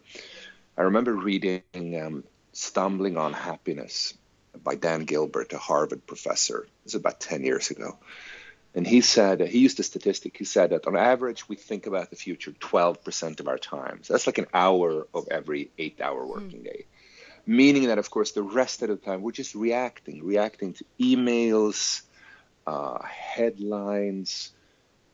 I 0.78 0.82
remember 0.90 1.14
reading 1.14 2.02
um, 2.04 2.24
"Stumbling 2.54 3.18
on 3.18 3.34
Happiness" 3.34 4.18
by 4.64 4.76
Dan 4.76 5.06
Gilbert, 5.06 5.54
a 5.54 5.60
Harvard 5.60 6.04
professor. 6.08 6.60
It 6.64 6.86
was 6.86 6.96
about 6.96 7.20
ten 7.20 7.44
years 7.44 7.70
ago 7.70 8.00
and 8.74 8.88
he 8.88 9.02
said, 9.02 9.42
he 9.42 9.60
used 9.60 9.80
a 9.80 9.84
statistic. 9.84 10.38
He 10.38 10.46
said 10.46 10.70
that 10.70 10.88
on 10.88 10.96
average, 10.96 11.50
we 11.50 11.58
think 11.58 11.88
about 11.88 12.10
the 12.10 12.16
future 12.16 12.52
12% 12.52 13.40
of 13.42 13.48
our 13.48 13.58
time. 13.58 14.00
So 14.04 14.14
that's 14.14 14.28
like 14.28 14.38
an 14.38 14.48
hour 14.54 15.08
of 15.14 15.28
every 15.30 15.72
eight 15.78 16.00
hour 16.00 16.26
working 16.26 16.62
mm. 16.62 16.66
day. 16.66 16.86
Meaning 17.46 17.88
that, 17.88 17.98
of 17.98 18.10
course, 18.10 18.32
the 18.32 18.44
rest 18.44 18.82
of 18.82 18.90
the 18.90 18.96
time 18.96 19.22
we're 19.22 19.32
just 19.32 19.56
reacting, 19.56 20.24
reacting 20.24 20.74
to 20.74 20.86
emails, 21.00 22.02
uh, 22.66 23.04
headlines, 23.04 24.52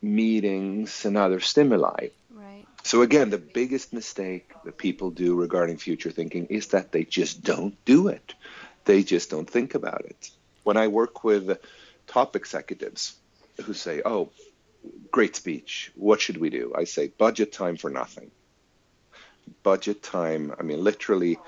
meetings, 0.02 1.04
and 1.04 1.16
other 1.16 1.40
stimuli. 1.40 2.08
Right. 2.30 2.64
So, 2.84 3.02
again, 3.02 3.30
the 3.30 3.38
biggest 3.38 3.92
mistake 3.92 4.52
that 4.64 4.78
people 4.78 5.10
do 5.10 5.34
regarding 5.34 5.78
future 5.78 6.10
thinking 6.12 6.46
is 6.46 6.68
that 6.68 6.92
they 6.92 7.02
just 7.02 7.42
don't 7.42 7.74
do 7.84 8.06
it. 8.06 8.34
They 8.84 9.02
just 9.02 9.30
don't 9.30 9.50
think 9.50 9.74
about 9.74 10.04
it. 10.04 10.30
When 10.62 10.76
I 10.76 10.86
work 10.88 11.24
with 11.24 11.58
top 12.06 12.36
executives, 12.36 13.16
who 13.64 13.74
say, 13.74 14.02
"Oh, 14.04 14.30
great 15.10 15.36
speech. 15.36 15.92
What 15.94 16.20
should 16.20 16.36
we 16.38 16.50
do?" 16.50 16.72
I 16.76 16.84
say, 16.84 17.08
"Budget 17.08 17.52
time 17.52 17.76
for 17.76 17.90
nothing." 17.90 18.30
Budget 19.62 20.02
time. 20.02 20.54
I 20.58 20.62
mean, 20.62 20.82
literally, 20.84 21.38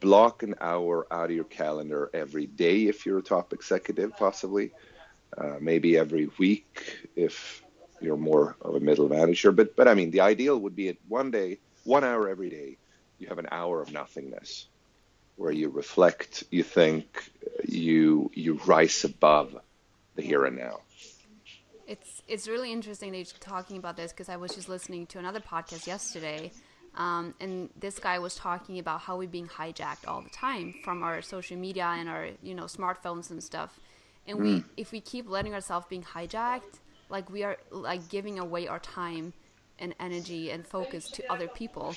block 0.00 0.42
an 0.42 0.54
hour 0.60 1.06
out 1.10 1.30
of 1.30 1.36
your 1.36 1.44
calendar 1.44 2.10
every 2.12 2.46
day 2.46 2.86
if 2.86 3.06
you're 3.06 3.18
a 3.18 3.22
top 3.22 3.52
executive, 3.52 4.16
possibly, 4.16 4.72
uh, 5.36 5.56
maybe 5.60 5.96
every 5.96 6.28
week 6.38 6.82
if 7.16 7.62
you're 8.00 8.16
more 8.16 8.56
of 8.60 8.74
a 8.74 8.80
middle 8.80 9.08
manager. 9.08 9.52
But 9.52 9.76
but 9.76 9.88
I 9.88 9.94
mean, 9.94 10.10
the 10.10 10.20
ideal 10.20 10.58
would 10.58 10.76
be 10.76 10.88
at 10.88 10.96
one 11.08 11.30
day, 11.30 11.58
one 11.84 12.04
hour 12.04 12.28
every 12.28 12.50
day. 12.50 12.76
You 13.18 13.28
have 13.28 13.38
an 13.38 13.48
hour 13.50 13.80
of 13.80 13.92
nothingness, 13.92 14.66
where 15.36 15.52
you 15.52 15.70
reflect, 15.70 16.44
you 16.50 16.62
think, 16.62 17.06
you 17.64 18.30
you 18.34 18.60
rise 18.66 19.04
above 19.04 19.56
the 20.14 20.22
here 20.22 20.44
and 20.44 20.56
now 20.56 20.80
it's 21.86 22.22
it's 22.26 22.48
really 22.48 22.72
interesting 22.72 23.12
that 23.12 23.18
you're 23.18 23.26
talking 23.40 23.76
about 23.76 23.96
this 23.96 24.12
because 24.12 24.28
I 24.28 24.36
was 24.36 24.54
just 24.54 24.68
listening 24.68 25.06
to 25.08 25.18
another 25.18 25.40
podcast 25.40 25.86
yesterday, 25.86 26.50
um, 26.96 27.34
and 27.40 27.70
this 27.78 27.98
guy 27.98 28.18
was 28.18 28.34
talking 28.34 28.78
about 28.78 29.00
how 29.00 29.16
we're 29.16 29.28
being 29.28 29.48
hijacked 29.48 30.08
all 30.08 30.20
the 30.20 30.30
time 30.30 30.74
from 30.84 31.02
our 31.02 31.22
social 31.22 31.56
media 31.56 31.86
and 31.86 32.08
our 32.08 32.28
you 32.42 32.54
know 32.54 32.64
smartphones 32.64 33.30
and 33.30 33.42
stuff, 33.42 33.78
and 34.26 34.38
mm. 34.38 34.42
we 34.42 34.64
if 34.76 34.92
we 34.92 35.00
keep 35.00 35.28
letting 35.28 35.54
ourselves 35.54 35.86
being 35.88 36.02
hijacked, 36.02 36.80
like 37.08 37.30
we 37.30 37.42
are 37.44 37.56
like 37.70 38.08
giving 38.08 38.38
away 38.38 38.66
our 38.66 38.80
time 38.80 39.32
and 39.78 39.94
energy 40.00 40.50
and 40.50 40.66
focus 40.66 41.10
to 41.10 41.32
other 41.32 41.48
people. 41.48 41.94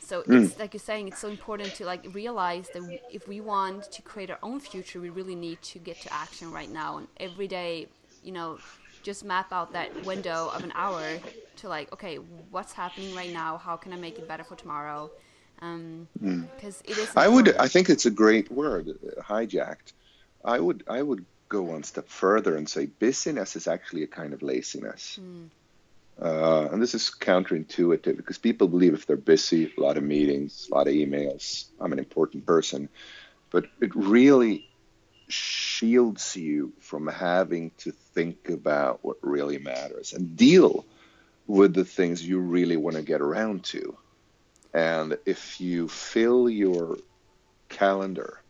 So 0.00 0.22
mm. 0.22 0.44
it's 0.44 0.58
like 0.58 0.72
you're 0.72 0.80
saying, 0.80 1.08
it's 1.08 1.18
so 1.18 1.28
important 1.28 1.74
to 1.74 1.84
like 1.84 2.06
realize 2.14 2.68
that 2.72 3.00
if 3.10 3.26
we 3.26 3.40
want 3.40 3.90
to 3.90 4.02
create 4.02 4.30
our 4.30 4.38
own 4.40 4.60
future, 4.60 5.00
we 5.00 5.10
really 5.10 5.34
need 5.34 5.60
to 5.62 5.80
get 5.80 6.00
to 6.02 6.12
action 6.12 6.52
right 6.52 6.70
now 6.70 6.98
and 6.98 7.08
every 7.18 7.48
day, 7.48 7.88
you 8.22 8.30
know, 8.30 8.58
just 9.06 9.24
map 9.24 9.52
out 9.52 9.72
that 9.72 10.04
window 10.04 10.50
of 10.52 10.64
an 10.64 10.72
hour 10.74 11.00
to 11.58 11.68
like, 11.68 11.92
okay, 11.92 12.16
what's 12.50 12.72
happening 12.72 13.14
right 13.14 13.32
now? 13.32 13.56
How 13.56 13.76
can 13.76 13.92
I 13.92 13.96
make 13.96 14.18
it 14.18 14.26
better 14.26 14.42
for 14.42 14.56
tomorrow? 14.56 15.12
Because 15.54 15.64
um, 15.72 16.08
mm. 16.20 16.46
it 16.84 16.98
is. 16.98 17.08
I 17.16 17.28
would. 17.28 17.56
I 17.56 17.68
think 17.68 17.88
it's 17.88 18.04
a 18.04 18.10
great 18.10 18.50
word, 18.50 18.98
hijacked. 19.20 19.92
I 20.44 20.58
would. 20.58 20.82
I 20.88 21.00
would 21.00 21.24
go 21.48 21.62
one 21.62 21.84
step 21.84 22.08
further 22.08 22.56
and 22.56 22.68
say 22.68 22.86
busyness 22.86 23.54
is 23.54 23.68
actually 23.68 24.02
a 24.02 24.08
kind 24.08 24.34
of 24.34 24.42
laziness. 24.42 25.20
Mm. 25.22 25.50
Uh, 26.20 26.68
and 26.72 26.82
this 26.82 26.94
is 26.94 27.12
counterintuitive 27.20 28.16
because 28.16 28.38
people 28.38 28.66
believe 28.66 28.94
if 28.94 29.06
they're 29.06 29.16
busy, 29.34 29.72
a 29.78 29.80
lot 29.80 29.96
of 29.96 30.02
meetings, 30.02 30.68
a 30.70 30.74
lot 30.74 30.88
of 30.88 30.94
emails, 30.94 31.66
I'm 31.80 31.92
an 31.92 32.00
important 32.00 32.44
person. 32.44 32.88
But 33.50 33.66
it 33.80 33.94
really 33.94 34.68
shields 35.28 36.36
you 36.36 36.72
from 36.80 37.06
having 37.06 37.70
to 37.78 37.92
think 38.16 38.48
about 38.48 39.04
what 39.04 39.18
really 39.20 39.58
matters 39.58 40.14
and 40.14 40.36
deal 40.36 40.86
with 41.46 41.74
the 41.74 41.84
things 41.84 42.26
you 42.26 42.38
really 42.38 42.78
want 42.78 42.96
to 42.96 43.02
get 43.02 43.20
around 43.20 43.62
to. 43.64 43.94
And 44.72 45.18
if 45.26 45.60
you 45.60 45.86
fill 45.88 46.48
your 46.48 46.96
calendar 47.68 48.40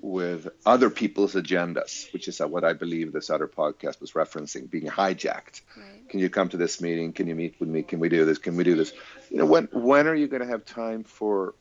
with 0.00 0.48
other 0.64 0.88
people's 0.88 1.34
agendas, 1.34 2.10
which 2.14 2.28
is 2.28 2.40
what 2.40 2.64
I 2.64 2.72
believe 2.72 3.12
this 3.12 3.28
other 3.28 3.46
podcast 3.46 4.00
was 4.00 4.12
referencing, 4.12 4.70
being 4.70 4.86
hijacked. 4.86 5.60
Right. 5.76 6.08
Can 6.08 6.20
you 6.20 6.30
come 6.30 6.48
to 6.48 6.56
this 6.56 6.80
meeting? 6.80 7.12
Can 7.12 7.26
you 7.26 7.34
meet 7.34 7.54
with 7.60 7.68
me? 7.68 7.82
Can 7.82 8.00
we 8.00 8.08
do 8.08 8.24
this? 8.24 8.38
Can 8.38 8.56
we 8.56 8.64
do 8.64 8.74
this? 8.74 8.92
You 9.30 9.38
know, 9.38 9.46
when 9.46 9.68
when 9.72 10.06
are 10.06 10.14
you 10.14 10.28
going 10.28 10.42
to 10.42 10.48
have 10.48 10.64
time 10.64 11.04
for 11.04 11.54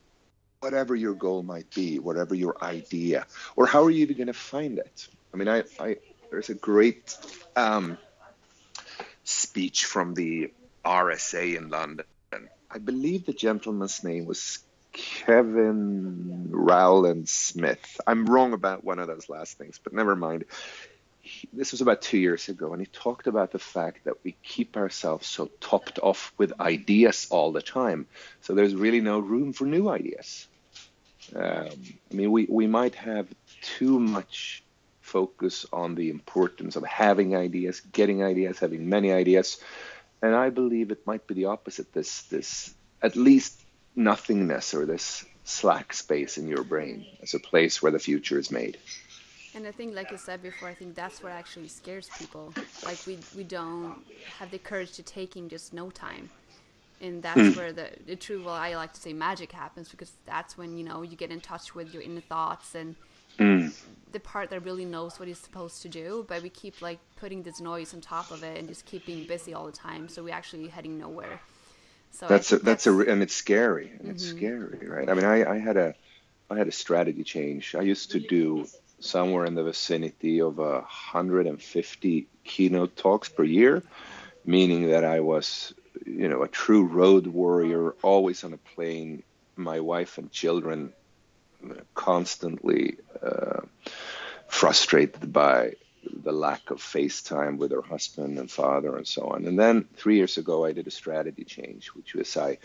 whatever 0.61 0.95
your 0.95 1.13
goal 1.13 1.43
might 1.43 1.69
be, 1.73 1.99
whatever 1.99 2.35
your 2.35 2.55
idea, 2.63 3.25
or 3.57 3.65
how 3.65 3.83
are 3.83 3.89
you 3.89 4.01
even 4.01 4.15
going 4.15 4.27
to 4.27 4.33
find 4.33 4.77
it? 4.77 5.07
I 5.33 5.37
mean, 5.37 5.49
I, 5.49 5.63
I 5.79 5.97
there's 6.33 6.49
a 6.49 6.55
great 6.55 7.15
um, 7.55 7.95
speech 9.23 9.85
from 9.85 10.15
the 10.15 10.51
RSA 10.83 11.55
in 11.55 11.69
London. 11.69 12.05
I 12.71 12.79
believe 12.79 13.27
the 13.27 13.33
gentleman's 13.33 14.03
name 14.03 14.25
was 14.25 14.57
Kevin 14.93 16.47
Rowland 16.49 17.29
Smith. 17.29 18.01
I'm 18.07 18.25
wrong 18.25 18.53
about 18.53 18.83
one 18.83 18.97
of 18.97 19.05
those 19.05 19.29
last 19.29 19.59
things, 19.59 19.79
but 19.83 19.93
never 19.93 20.15
mind. 20.15 20.45
He, 21.21 21.47
this 21.53 21.71
was 21.71 21.81
about 21.81 22.01
two 22.01 22.17
years 22.17 22.49
ago, 22.49 22.73
and 22.73 22.81
he 22.81 22.87
talked 22.87 23.27
about 23.27 23.51
the 23.51 23.59
fact 23.59 24.05
that 24.05 24.15
we 24.23 24.35
keep 24.41 24.75
ourselves 24.75 25.27
so 25.27 25.51
topped 25.61 25.99
off 25.99 26.33
with 26.39 26.59
ideas 26.59 27.27
all 27.29 27.51
the 27.51 27.61
time. 27.61 28.07
So 28.41 28.55
there's 28.55 28.73
really 28.73 29.01
no 29.01 29.19
room 29.19 29.53
for 29.53 29.65
new 29.65 29.87
ideas. 29.87 30.47
Um, 31.35 31.69
I 32.11 32.15
mean, 32.15 32.31
we, 32.31 32.47
we 32.49 32.65
might 32.65 32.95
have 32.95 33.27
too 33.61 33.99
much 33.99 34.63
focus 35.13 35.65
on 35.71 35.93
the 35.93 36.09
importance 36.09 36.75
of 36.75 36.83
having 36.83 37.35
ideas, 37.35 37.81
getting 37.99 38.23
ideas, 38.23 38.57
having 38.57 38.89
many 38.89 39.11
ideas. 39.11 39.47
And 40.23 40.33
I 40.45 40.49
believe 40.49 40.87
it 40.89 41.05
might 41.05 41.27
be 41.27 41.35
the 41.35 41.45
opposite. 41.55 41.93
This 41.93 42.23
this 42.23 42.73
at 43.07 43.15
least 43.15 43.53
nothingness 43.95 44.73
or 44.73 44.85
this 44.85 45.25
slack 45.43 45.93
space 45.93 46.33
in 46.41 46.47
your 46.47 46.63
brain 46.63 47.05
as 47.21 47.33
a 47.35 47.39
place 47.51 47.81
where 47.81 47.91
the 47.91 48.03
future 48.09 48.39
is 48.39 48.49
made. 48.49 48.75
And 49.55 49.67
I 49.67 49.71
think, 49.71 49.93
like 49.93 50.09
you 50.09 50.17
said 50.17 50.41
before, 50.41 50.67
I 50.73 50.73
think 50.73 50.95
that's 50.95 51.21
what 51.21 51.31
actually 51.31 51.67
scares 51.67 52.09
people. 52.17 52.45
Like 52.83 52.99
we 53.05 53.15
we 53.39 53.43
don't 53.43 53.95
have 54.39 54.49
the 54.49 54.61
courage 54.69 54.93
to 54.99 55.03
taking 55.03 55.43
just 55.55 55.73
no 55.81 55.85
time, 55.91 56.25
and 57.05 57.21
that's 57.25 57.47
mm. 57.47 57.55
where 57.57 57.71
the 57.79 57.87
the 58.09 58.17
true 58.25 58.39
well 58.45 58.59
I 58.67 58.69
like 58.83 58.93
to 58.97 59.01
say 59.05 59.13
magic 59.13 59.51
happens 59.63 59.87
because 59.93 60.11
that's 60.25 60.53
when 60.59 60.69
you 60.77 60.83
know 60.89 60.97
you 61.09 61.15
get 61.23 61.31
in 61.35 61.41
touch 61.51 61.75
with 61.77 61.87
your 61.93 62.03
inner 62.09 62.25
thoughts 62.33 62.69
and 62.79 62.95
mm. 63.37 63.73
the 64.11 64.19
part 64.19 64.49
that 64.49 64.61
really 64.61 64.85
knows 64.85 65.19
what 65.19 65.27
he's 65.27 65.39
supposed 65.39 65.81
to 65.83 65.89
do. 65.89 66.25
But 66.27 66.43
we 66.43 66.49
keep 66.49 66.81
like 66.81 66.99
putting 67.15 67.43
this 67.43 67.59
noise 67.59 67.93
on 67.93 68.01
top 68.01 68.31
of 68.31 68.43
it 68.43 68.57
and 68.57 68.67
just 68.67 68.85
keep 68.85 69.05
being 69.05 69.25
busy 69.27 69.53
all 69.53 69.65
the 69.65 69.71
time, 69.71 70.07
so 70.09 70.23
we're 70.23 70.33
actually 70.33 70.67
heading 70.67 70.97
nowhere. 70.97 71.39
So 72.11 72.27
that's 72.27 72.51
a, 72.51 72.57
that's, 72.57 72.83
that's 72.83 72.87
a 72.87 73.11
and 73.11 73.23
it's 73.23 73.33
scary 73.33 73.89
and 73.89 74.01
mm-hmm. 74.01 74.11
it's 74.11 74.27
scary, 74.27 74.87
right? 74.87 75.09
I 75.09 75.13
mean, 75.15 75.25
I, 75.25 75.55
I 75.55 75.57
had 75.57 75.77
a 75.77 75.95
I 76.49 76.57
had 76.57 76.67
a 76.67 76.71
strategy 76.71 77.23
change. 77.23 77.75
I 77.75 77.81
used 77.81 78.11
to 78.11 78.19
do 78.19 78.67
somewhere 78.99 79.45
in 79.45 79.55
the 79.55 79.63
vicinity 79.63 80.39
of 80.39 80.59
a 80.59 80.73
150 80.73 82.27
keynote 82.43 82.95
talks 82.95 83.29
per 83.29 83.43
year, 83.43 83.83
meaning 84.45 84.89
that 84.91 85.03
I 85.03 85.19
was, 85.19 85.73
you 86.05 86.29
know, 86.29 86.43
a 86.43 86.47
true 86.47 86.85
road 86.85 87.27
warrior, 87.27 87.95
always 88.01 88.43
on 88.43 88.53
a 88.53 88.57
plane. 88.57 89.23
My 89.55 89.79
wife 89.79 90.17
and 90.17 90.31
children 90.31 90.93
constantly 91.93 92.97
uh, 93.21 93.61
frustrated 94.47 95.31
by 95.31 95.73
the 96.23 96.31
lack 96.31 96.69
of 96.69 96.79
FaceTime 96.79 97.57
with 97.57 97.71
her 97.71 97.81
husband 97.81 98.37
and 98.37 98.49
father 98.49 98.95
and 98.97 99.07
so 99.07 99.27
on. 99.29 99.45
And 99.45 99.57
then 99.57 99.85
three 99.95 100.17
years 100.17 100.37
ago, 100.37 100.65
I 100.65 100.73
did 100.73 100.87
a 100.87 100.91
strategy 100.91 101.43
change, 101.43 101.87
which 101.87 102.13
was 102.13 102.35
I 102.37 102.57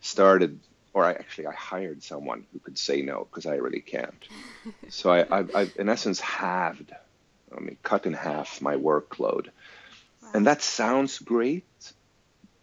started, 0.00 0.58
or 0.92 1.04
I 1.04 1.12
actually 1.12 1.46
I 1.46 1.54
hired 1.54 2.02
someone 2.02 2.46
who 2.52 2.58
could 2.58 2.78
say 2.78 3.02
no 3.02 3.26
because 3.30 3.46
I 3.46 3.56
really 3.56 3.80
can't. 3.80 4.28
so 4.88 5.12
I, 5.12 5.40
I, 5.40 5.44
I, 5.54 5.70
in 5.76 5.88
essence, 5.88 6.20
halved, 6.20 6.92
I 7.56 7.60
mean, 7.60 7.76
cut 7.82 8.06
in 8.06 8.12
half 8.12 8.60
my 8.60 8.76
workload. 8.76 9.46
Wow. 10.22 10.30
And 10.34 10.46
that 10.46 10.62
sounds 10.62 11.18
great, 11.18 11.64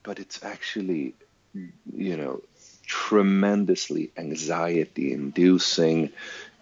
but 0.03 0.19
it's 0.19 0.43
actually, 0.43 1.15
you 1.53 2.17
know, 2.17 2.41
tremendously 2.89 4.11
anxiety 4.17 5.13
inducing 5.13 6.11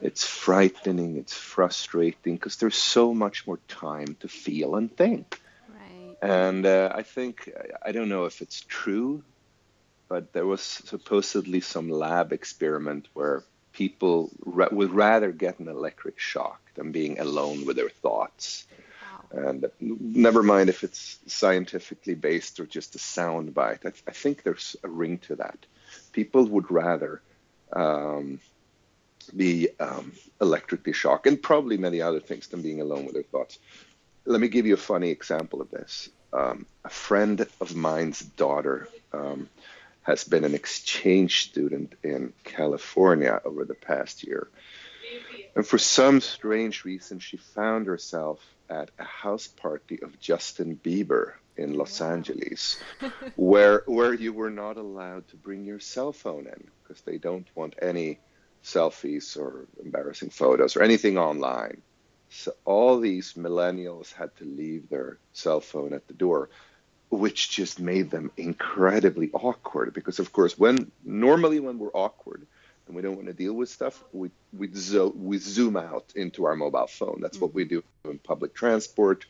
it's 0.01 0.25
frightening, 0.25 1.17
it's 1.17 1.34
frustrating 1.34 2.36
because 2.36 2.58
there's 2.58 2.75
so 2.75 3.13
much 3.13 3.47
more 3.47 3.60
time 3.67 4.15
to 4.19 4.28
feel 4.28 4.75
and 4.75 4.95
think. 4.95 5.41
Right. 5.69 6.17
And 6.21 6.65
uh, 6.65 6.91
I 6.93 7.02
think, 7.04 7.52
I 7.84 7.91
don't 7.91 8.10
know 8.10 8.25
if 8.25 8.41
it's 8.41 8.62
true, 8.62 9.23
but 10.08 10.34
there 10.34 10.45
was 10.45 10.62
supposedly 10.62 11.62
some 11.62 11.89
lab 11.89 12.32
experiment 12.32 13.08
where 13.13 13.43
people 13.73 14.30
ra- 14.45 14.69
would 14.71 14.91
rather 14.91 15.32
get 15.32 15.60
an 15.60 15.67
electric 15.67 16.19
shock 16.19 16.62
than 16.75 16.91
being 16.91 17.19
alone 17.19 17.65
with 17.65 17.75
their 17.75 17.89
thoughts. 17.89 18.67
Wow. 19.34 19.47
And 19.47 19.65
never 19.80 20.43
mind 20.43 20.69
if 20.69 20.84
it's 20.84 21.17
scientifically 21.25 22.13
based 22.13 22.60
or 22.60 22.67
just 22.67 22.95
a 22.95 22.99
sound 22.99 23.56
bite. 23.56 23.80
I, 23.84 23.89
th- 23.89 24.04
I 24.08 24.12
think 24.12 24.43
there's 24.43 24.75
a 24.84 24.88
ring 24.88 25.17
to 25.19 25.38
that. 25.38 25.58
People 26.17 26.45
would 26.47 26.71
rather 26.71 27.21
um, 27.71 28.39
be 29.36 29.69
um, 29.80 30.13
electrically 30.41 30.93
shocked, 30.93 31.27
and 31.27 31.39
probably 31.39 31.77
many 31.77 32.01
other 32.01 32.19
things 32.19 32.47
than 32.47 32.63
being 32.63 32.82
alone 32.82 33.06
with 33.06 33.13
their 33.13 33.30
thoughts. 33.34 33.60
Let 34.25 34.41
me 34.41 34.47
give 34.47 34.65
you 34.65 34.73
a 34.73 34.77
funny 34.93 35.12
example 35.12 35.62
of 35.62 35.69
this. 35.69 36.10
Um, 36.34 36.65
a 36.84 36.89
friend 36.89 37.45
of 37.62 37.75
mine's 37.75 38.19
daughter 38.19 38.88
um, 39.13 39.47
has 40.01 40.23
been 40.23 40.43
an 40.43 40.56
exchange 40.56 41.34
student 41.49 41.93
in 42.03 42.34
California 42.43 43.39
over 43.45 43.63
the 43.63 43.75
past 43.75 44.23
year. 44.23 44.47
And 45.56 45.67
for 45.67 45.77
some 45.77 46.19
strange 46.19 46.84
reason, 46.84 47.19
she 47.19 47.38
found 47.38 47.86
herself 47.86 48.39
at 48.71 48.89
a 48.97 49.03
house 49.03 49.47
party 49.47 50.01
of 50.01 50.19
Justin 50.19 50.80
Bieber 50.84 51.34
in 51.58 51.74
Los 51.74 52.00
wow. 52.00 52.12
Angeles, 52.12 52.80
where 53.36 53.84
where 53.86 54.13
you 54.13 54.34
were 54.34 54.50
not 54.50 54.78
allowed 54.78 55.28
to 55.30 55.36
bring 55.36 55.65
your 55.65 55.80
cell 55.80 56.13
phone 56.13 56.48
in 56.48 56.67
because 56.84 57.02
they 57.02 57.17
don't 57.17 57.48
want 57.56 57.76
any 57.82 58.20
selfies 58.63 59.38
or 59.38 59.65
embarrassing 59.84 60.30
photos 60.30 60.76
or 60.76 60.84
anything 60.84 61.17
online. 61.17 61.82
So 62.30 62.52
all 62.65 63.00
these 63.00 63.34
millennials 63.34 64.12
had 64.13 64.36
to 64.38 64.46
leave 64.46 64.89
their 64.89 65.17
cell 65.34 65.62
phone 65.62 65.93
at 65.93 66.08
the 66.08 66.13
door, 66.13 66.50
which 67.10 67.50
just 67.50 67.80
made 67.80 68.12
them 68.12 68.32
incredibly 68.36 69.32
awkward. 69.32 69.93
Because 69.93 70.20
of 70.20 70.34
course, 70.34 70.58
when 70.58 70.91
normally 71.04 71.60
when 71.60 71.80
we're 71.80 71.93
awkward 71.93 72.46
and 72.86 72.96
we 72.96 73.02
don't 73.02 73.15
want 73.15 73.28
to 73.28 73.34
deal 73.34 73.54
with 73.54 73.70
stuff, 73.70 74.04
we 74.12 74.30
we, 74.58 74.70
zo- 74.74 75.13
we 75.15 75.38
zoom 75.38 75.78
out 75.78 76.12
into 76.15 76.46
our 76.46 76.56
mobile 76.56 76.88
phone. 76.88 77.20
That's 77.22 77.38
mm-hmm. 77.38 77.46
what 77.46 77.54
we 77.54 77.63
do 77.63 77.84
in 78.06 78.20
public 78.20 78.54
transport. 78.54 79.26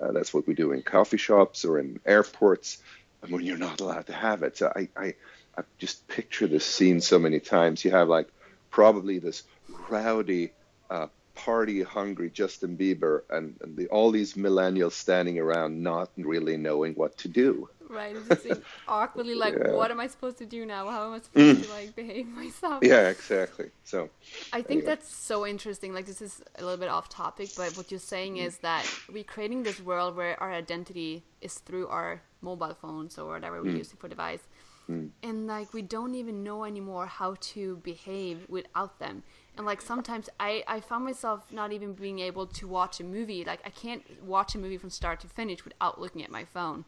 Uh, 0.00 0.12
that's 0.12 0.34
what 0.34 0.46
we 0.46 0.54
do 0.54 0.72
in 0.72 0.82
coffee 0.82 1.16
shops 1.16 1.64
or 1.64 1.78
in 1.78 2.00
airports. 2.04 2.78
And 3.22 3.32
when 3.32 3.44
you're 3.44 3.56
not 3.56 3.80
allowed 3.80 4.06
to 4.06 4.12
have 4.12 4.42
it, 4.42 4.58
so 4.58 4.72
I 4.74 4.88
I, 4.96 5.14
I 5.56 5.62
just 5.78 6.06
picture 6.08 6.46
this 6.46 6.66
scene 6.66 7.00
so 7.00 7.18
many 7.18 7.40
times. 7.40 7.84
You 7.84 7.92
have 7.92 8.08
like 8.08 8.28
probably 8.70 9.18
this 9.18 9.44
rowdy, 9.88 10.52
uh, 10.90 11.06
party 11.34 11.82
hungry 11.82 12.30
Justin 12.30 12.76
Bieber 12.76 13.22
and, 13.30 13.56
and 13.60 13.76
the, 13.76 13.86
all 13.88 14.10
these 14.10 14.34
millennials 14.34 14.92
standing 14.92 15.38
around 15.38 15.82
not 15.82 16.10
really 16.16 16.56
knowing 16.56 16.94
what 16.94 17.16
to 17.18 17.28
do. 17.28 17.68
Right, 17.88 18.16
just 18.28 18.60
awkwardly 18.88 19.34
like, 19.34 19.54
yeah. 19.54 19.72
what 19.72 19.90
am 19.90 20.00
I 20.00 20.06
supposed 20.06 20.38
to 20.38 20.46
do 20.46 20.66
now? 20.66 20.88
How 20.88 21.06
am 21.06 21.12
I 21.12 21.20
supposed 21.20 21.58
mm. 21.58 21.64
to 21.64 21.72
like 21.72 21.94
behave 21.94 22.26
myself? 22.42 22.82
Yeah, 22.82 23.08
exactly. 23.08 23.70
So 23.84 24.10
I 24.52 24.62
think 24.62 24.82
anyway. 24.82 24.86
that's 24.86 25.14
so 25.14 25.46
interesting. 25.46 25.92
Like 25.92 26.06
this 26.06 26.20
is 26.20 26.42
a 26.58 26.62
little 26.62 26.78
bit 26.78 26.88
off 26.88 27.08
topic, 27.08 27.50
but 27.56 27.76
what 27.76 27.90
you're 27.90 28.00
saying 28.00 28.36
mm. 28.36 28.44
is 28.44 28.58
that 28.58 28.84
we're 29.12 29.24
creating 29.24 29.62
this 29.62 29.80
world 29.80 30.16
where 30.16 30.40
our 30.42 30.52
identity 30.52 31.24
is 31.40 31.58
through 31.58 31.88
our 31.88 32.22
mobile 32.40 32.74
phones 32.74 33.18
or 33.18 33.28
whatever 33.28 33.62
we're 33.62 33.72
mm. 33.72 33.78
using 33.78 33.96
for 33.96 34.08
device. 34.08 34.42
Mm. 34.90 35.10
And 35.22 35.46
like 35.46 35.72
we 35.72 35.82
don't 35.82 36.14
even 36.14 36.42
know 36.42 36.64
anymore 36.64 37.06
how 37.06 37.36
to 37.52 37.76
behave 37.76 38.46
without 38.48 38.98
them. 38.98 39.22
And 39.56 39.66
like 39.66 39.80
sometimes 39.80 40.28
I 40.40 40.64
I 40.66 40.80
found 40.80 41.04
myself 41.04 41.52
not 41.52 41.72
even 41.72 41.92
being 41.92 42.18
able 42.18 42.46
to 42.46 42.66
watch 42.66 43.00
a 43.00 43.04
movie. 43.04 43.44
Like 43.44 43.60
I 43.64 43.70
can't 43.70 44.02
watch 44.22 44.54
a 44.54 44.58
movie 44.58 44.78
from 44.78 44.90
start 44.90 45.20
to 45.20 45.28
finish 45.28 45.64
without 45.64 46.00
looking 46.00 46.22
at 46.22 46.30
my 46.30 46.44
phone. 46.44 46.84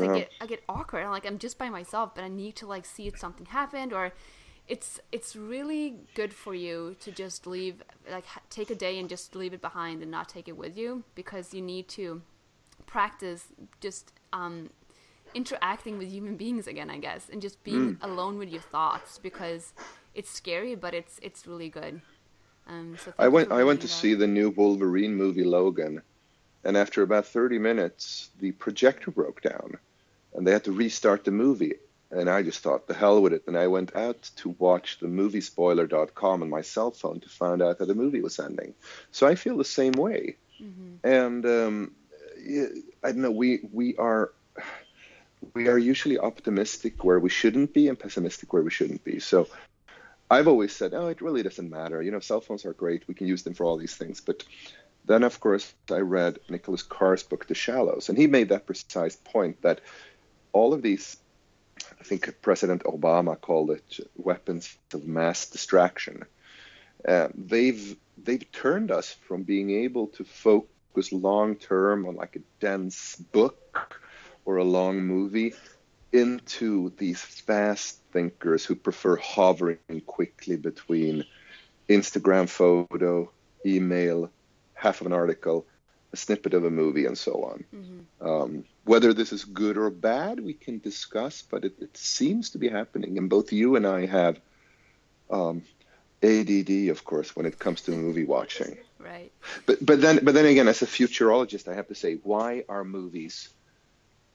No. 0.00 0.12
I 0.12 0.18
get 0.18 0.32
I 0.40 0.46
get 0.46 0.62
awkward. 0.68 1.04
I'm 1.04 1.10
like 1.10 1.26
I'm 1.26 1.38
just 1.38 1.58
by 1.58 1.70
myself, 1.70 2.14
but 2.14 2.24
I 2.24 2.28
need 2.28 2.56
to 2.56 2.66
like 2.66 2.84
see 2.84 3.06
if 3.06 3.18
something 3.18 3.46
happened 3.46 3.92
or 3.92 4.12
it's 4.68 4.98
it's 5.12 5.36
really 5.36 6.00
good 6.14 6.34
for 6.34 6.52
you 6.52 6.96
to 7.00 7.12
just 7.12 7.46
leave 7.46 7.82
like 8.10 8.24
take 8.50 8.70
a 8.70 8.74
day 8.74 8.98
and 8.98 9.08
just 9.08 9.36
leave 9.36 9.54
it 9.54 9.60
behind 9.60 10.02
and 10.02 10.10
not 10.10 10.28
take 10.28 10.48
it 10.48 10.56
with 10.56 10.76
you 10.76 11.04
because 11.14 11.54
you 11.54 11.62
need 11.62 11.86
to 11.88 12.20
practice 12.86 13.48
just 13.80 14.12
um, 14.32 14.70
interacting 15.34 15.98
with 15.98 16.08
human 16.08 16.36
beings 16.36 16.66
again, 16.66 16.90
I 16.90 16.98
guess, 16.98 17.28
and 17.28 17.42
just 17.42 17.62
being 17.62 17.96
mm. 17.96 18.02
alone 18.02 18.38
with 18.38 18.48
your 18.48 18.62
thoughts 18.62 19.18
because 19.18 19.72
it's 20.16 20.30
scary, 20.30 20.74
but 20.74 20.94
it's 20.94 21.18
it's 21.22 21.46
really 21.46 21.68
good. 21.68 22.00
Um, 22.66 22.96
so 23.02 23.12
I 23.18 23.28
went 23.28 23.52
I 23.52 23.62
went 23.64 23.82
to 23.82 23.86
that. 23.86 23.92
see 23.92 24.14
the 24.14 24.26
new 24.26 24.50
Wolverine 24.50 25.14
movie 25.14 25.44
Logan, 25.44 26.02
and 26.64 26.76
after 26.76 27.02
about 27.02 27.26
thirty 27.26 27.58
minutes, 27.58 28.30
the 28.40 28.52
projector 28.52 29.10
broke 29.10 29.42
down, 29.42 29.78
and 30.34 30.46
they 30.46 30.52
had 30.52 30.64
to 30.64 30.72
restart 30.72 31.24
the 31.24 31.30
movie. 31.30 31.74
and 32.10 32.30
I 32.30 32.42
just 32.42 32.60
thought, 32.60 32.86
the 32.86 32.94
hell 32.94 33.20
with 33.20 33.32
it. 33.32 33.44
And 33.46 33.56
I 33.58 33.66
went 33.66 33.94
out 33.96 34.30
to 34.36 34.54
watch 34.58 34.98
the 35.00 35.08
moviespoiler.com 35.08 36.42
on 36.42 36.50
my 36.50 36.62
cell 36.62 36.92
phone 36.92 37.20
to 37.20 37.28
find 37.28 37.60
out 37.60 37.78
that 37.78 37.88
the 37.88 37.94
movie 37.94 38.20
was 38.20 38.38
ending. 38.38 38.74
So 39.10 39.26
I 39.26 39.34
feel 39.34 39.56
the 39.56 39.64
same 39.64 39.92
way. 39.92 40.36
Mm-hmm. 40.62 41.06
And 41.06 41.44
um, 41.46 41.92
I 43.02 43.12
don't 43.12 43.22
know, 43.22 43.30
we, 43.30 43.60
we 43.72 43.96
are 43.96 44.32
we 45.54 45.68
are 45.68 45.78
usually 45.78 46.18
optimistic 46.18 47.04
where 47.04 47.18
we 47.18 47.28
shouldn't 47.28 47.74
be 47.74 47.88
and 47.88 47.98
pessimistic 47.98 48.52
where 48.52 48.62
we 48.62 48.70
shouldn't 48.70 49.04
be. 49.04 49.18
So 49.20 49.48
I've 50.30 50.48
always 50.48 50.74
said, 50.74 50.92
oh, 50.92 51.06
it 51.08 51.20
really 51.20 51.42
doesn't 51.42 51.70
matter. 51.70 52.02
You 52.02 52.10
know, 52.10 52.20
cell 52.20 52.40
phones 52.40 52.64
are 52.64 52.72
great. 52.72 53.06
We 53.06 53.14
can 53.14 53.28
use 53.28 53.42
them 53.42 53.54
for 53.54 53.64
all 53.64 53.76
these 53.76 53.94
things. 53.94 54.20
But 54.20 54.44
then, 55.04 55.22
of 55.22 55.38
course, 55.38 55.72
I 55.90 55.98
read 55.98 56.40
Nicholas 56.48 56.82
Carr's 56.82 57.22
book, 57.22 57.46
The 57.46 57.54
Shallows, 57.54 58.08
and 58.08 58.18
he 58.18 58.26
made 58.26 58.48
that 58.48 58.66
precise 58.66 59.16
point 59.16 59.62
that 59.62 59.80
all 60.52 60.74
of 60.74 60.82
these, 60.82 61.16
I 62.00 62.02
think 62.02 62.42
President 62.42 62.82
Obama 62.82 63.40
called 63.40 63.70
it 63.70 64.00
weapons 64.16 64.76
of 64.92 65.06
mass 65.06 65.48
distraction. 65.48 66.24
Uh, 67.06 67.28
they've 67.34 67.96
they've 68.16 68.50
turned 68.50 68.90
us 68.90 69.12
from 69.12 69.42
being 69.42 69.70
able 69.70 70.08
to 70.08 70.24
focus 70.24 71.12
long 71.12 71.54
term 71.54 72.06
on 72.06 72.16
like 72.16 72.34
a 72.34 72.40
dense 72.58 73.14
book 73.16 74.00
or 74.44 74.56
a 74.56 74.64
long 74.64 75.02
movie 75.02 75.54
into 76.16 76.92
these 76.96 77.20
fast 77.20 78.00
thinkers 78.12 78.64
who 78.64 78.74
prefer 78.74 79.16
hovering 79.16 79.78
quickly 80.06 80.56
between 80.56 81.24
Instagram 81.88 82.48
photo, 82.48 83.30
email, 83.64 84.30
half 84.74 85.00
of 85.00 85.06
an 85.06 85.12
article, 85.12 85.66
a 86.12 86.16
snippet 86.16 86.54
of 86.54 86.64
a 86.64 86.70
movie, 86.70 87.06
and 87.06 87.18
so 87.18 87.44
on. 87.44 87.64
Mm-hmm. 87.74 88.26
Um, 88.26 88.64
whether 88.84 89.12
this 89.12 89.32
is 89.32 89.44
good 89.44 89.76
or 89.76 89.90
bad, 89.90 90.40
we 90.40 90.54
can 90.54 90.78
discuss, 90.78 91.42
but 91.42 91.64
it, 91.64 91.74
it, 91.80 91.96
seems 91.96 92.50
to 92.50 92.58
be 92.58 92.68
happening. 92.68 93.18
And 93.18 93.28
both 93.28 93.52
you 93.52 93.76
and 93.76 93.86
I 93.86 94.06
have 94.06 94.40
um, 95.30 95.62
ADD, 96.22 96.88
of 96.88 97.04
course, 97.04 97.36
when 97.36 97.46
it 97.46 97.58
comes 97.58 97.82
to 97.82 97.90
movie 97.90 98.24
watching. 98.24 98.78
Right. 98.98 99.30
But 99.66 99.84
but 99.84 100.00
then 100.00 100.20
but 100.24 100.34
then 100.34 100.46
again, 100.46 100.68
as 100.68 100.82
a 100.82 100.86
futurologist, 100.86 101.68
I 101.68 101.74
have 101.74 101.88
to 101.88 101.94
say, 101.94 102.14
why 102.22 102.64
are 102.68 102.84
movies 102.84 103.50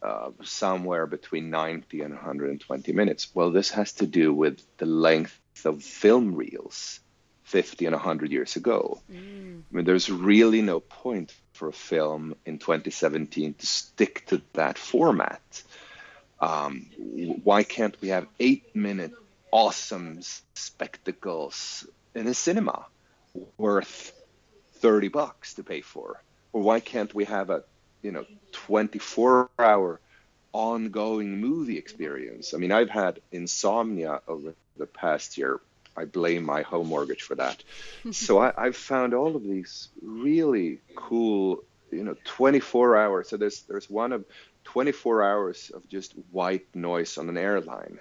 uh, 0.01 0.31
somewhere 0.43 1.05
between 1.05 1.49
90 1.49 2.01
and 2.01 2.13
120 2.13 2.91
minutes. 2.93 3.29
Well, 3.33 3.51
this 3.51 3.71
has 3.71 3.93
to 3.93 4.07
do 4.07 4.33
with 4.33 4.61
the 4.77 4.85
length 4.85 5.39
of 5.65 5.83
film 5.83 6.35
reels 6.35 6.99
50 7.43 7.85
and 7.85 7.93
100 7.93 8.31
years 8.31 8.55
ago. 8.55 9.01
Mm. 9.11 9.61
I 9.71 9.75
mean, 9.75 9.85
there's 9.85 10.09
really 10.09 10.61
no 10.61 10.79
point 10.79 11.33
for 11.53 11.67
a 11.67 11.73
film 11.73 12.35
in 12.45 12.57
2017 12.57 13.53
to 13.55 13.67
stick 13.67 14.25
to 14.27 14.41
that 14.53 14.77
format. 14.77 15.63
Um, 16.39 16.87
why 17.43 17.63
can't 17.63 17.95
we 18.01 18.07
have 18.07 18.25
eight 18.39 18.75
minute 18.75 19.13
awesome 19.51 20.21
spectacles 20.55 21.85
in 22.15 22.25
a 22.25 22.33
cinema 22.33 22.85
worth 23.57 24.13
30 24.75 25.09
bucks 25.09 25.53
to 25.55 25.63
pay 25.63 25.81
for? 25.81 26.23
Or 26.53 26.61
why 26.61 26.79
can't 26.79 27.13
we 27.13 27.25
have 27.25 27.49
a 27.49 27.63
you 28.01 28.11
know 28.11 28.25
24 28.51 29.49
hour 29.59 29.99
ongoing 30.53 31.39
movie 31.39 31.77
experience. 31.77 32.53
I 32.53 32.57
mean, 32.57 32.71
I've 32.71 32.89
had 32.89 33.21
insomnia 33.31 34.21
over 34.27 34.53
the 34.77 34.85
past 34.85 35.37
year. 35.37 35.59
I 35.95 36.05
blame 36.05 36.43
my 36.43 36.61
home 36.61 36.87
mortgage 36.87 37.21
for 37.21 37.35
that. 37.35 37.63
so 38.11 38.39
I, 38.39 38.65
have 38.65 38.75
found 38.75 39.13
all 39.13 39.35
of 39.35 39.43
these 39.43 39.89
really 40.01 40.79
cool, 40.95 41.63
you 41.91 42.03
know, 42.03 42.15
24 42.25 42.97
hours. 42.97 43.29
So 43.29 43.37
there's 43.37 43.61
there's 43.63 43.89
one 43.89 44.13
of 44.13 44.25
24 44.65 45.23
hours 45.23 45.71
of 45.73 45.87
just 45.89 46.13
white 46.31 46.67
noise 46.73 47.17
on 47.17 47.29
an 47.29 47.37
airline, 47.37 47.99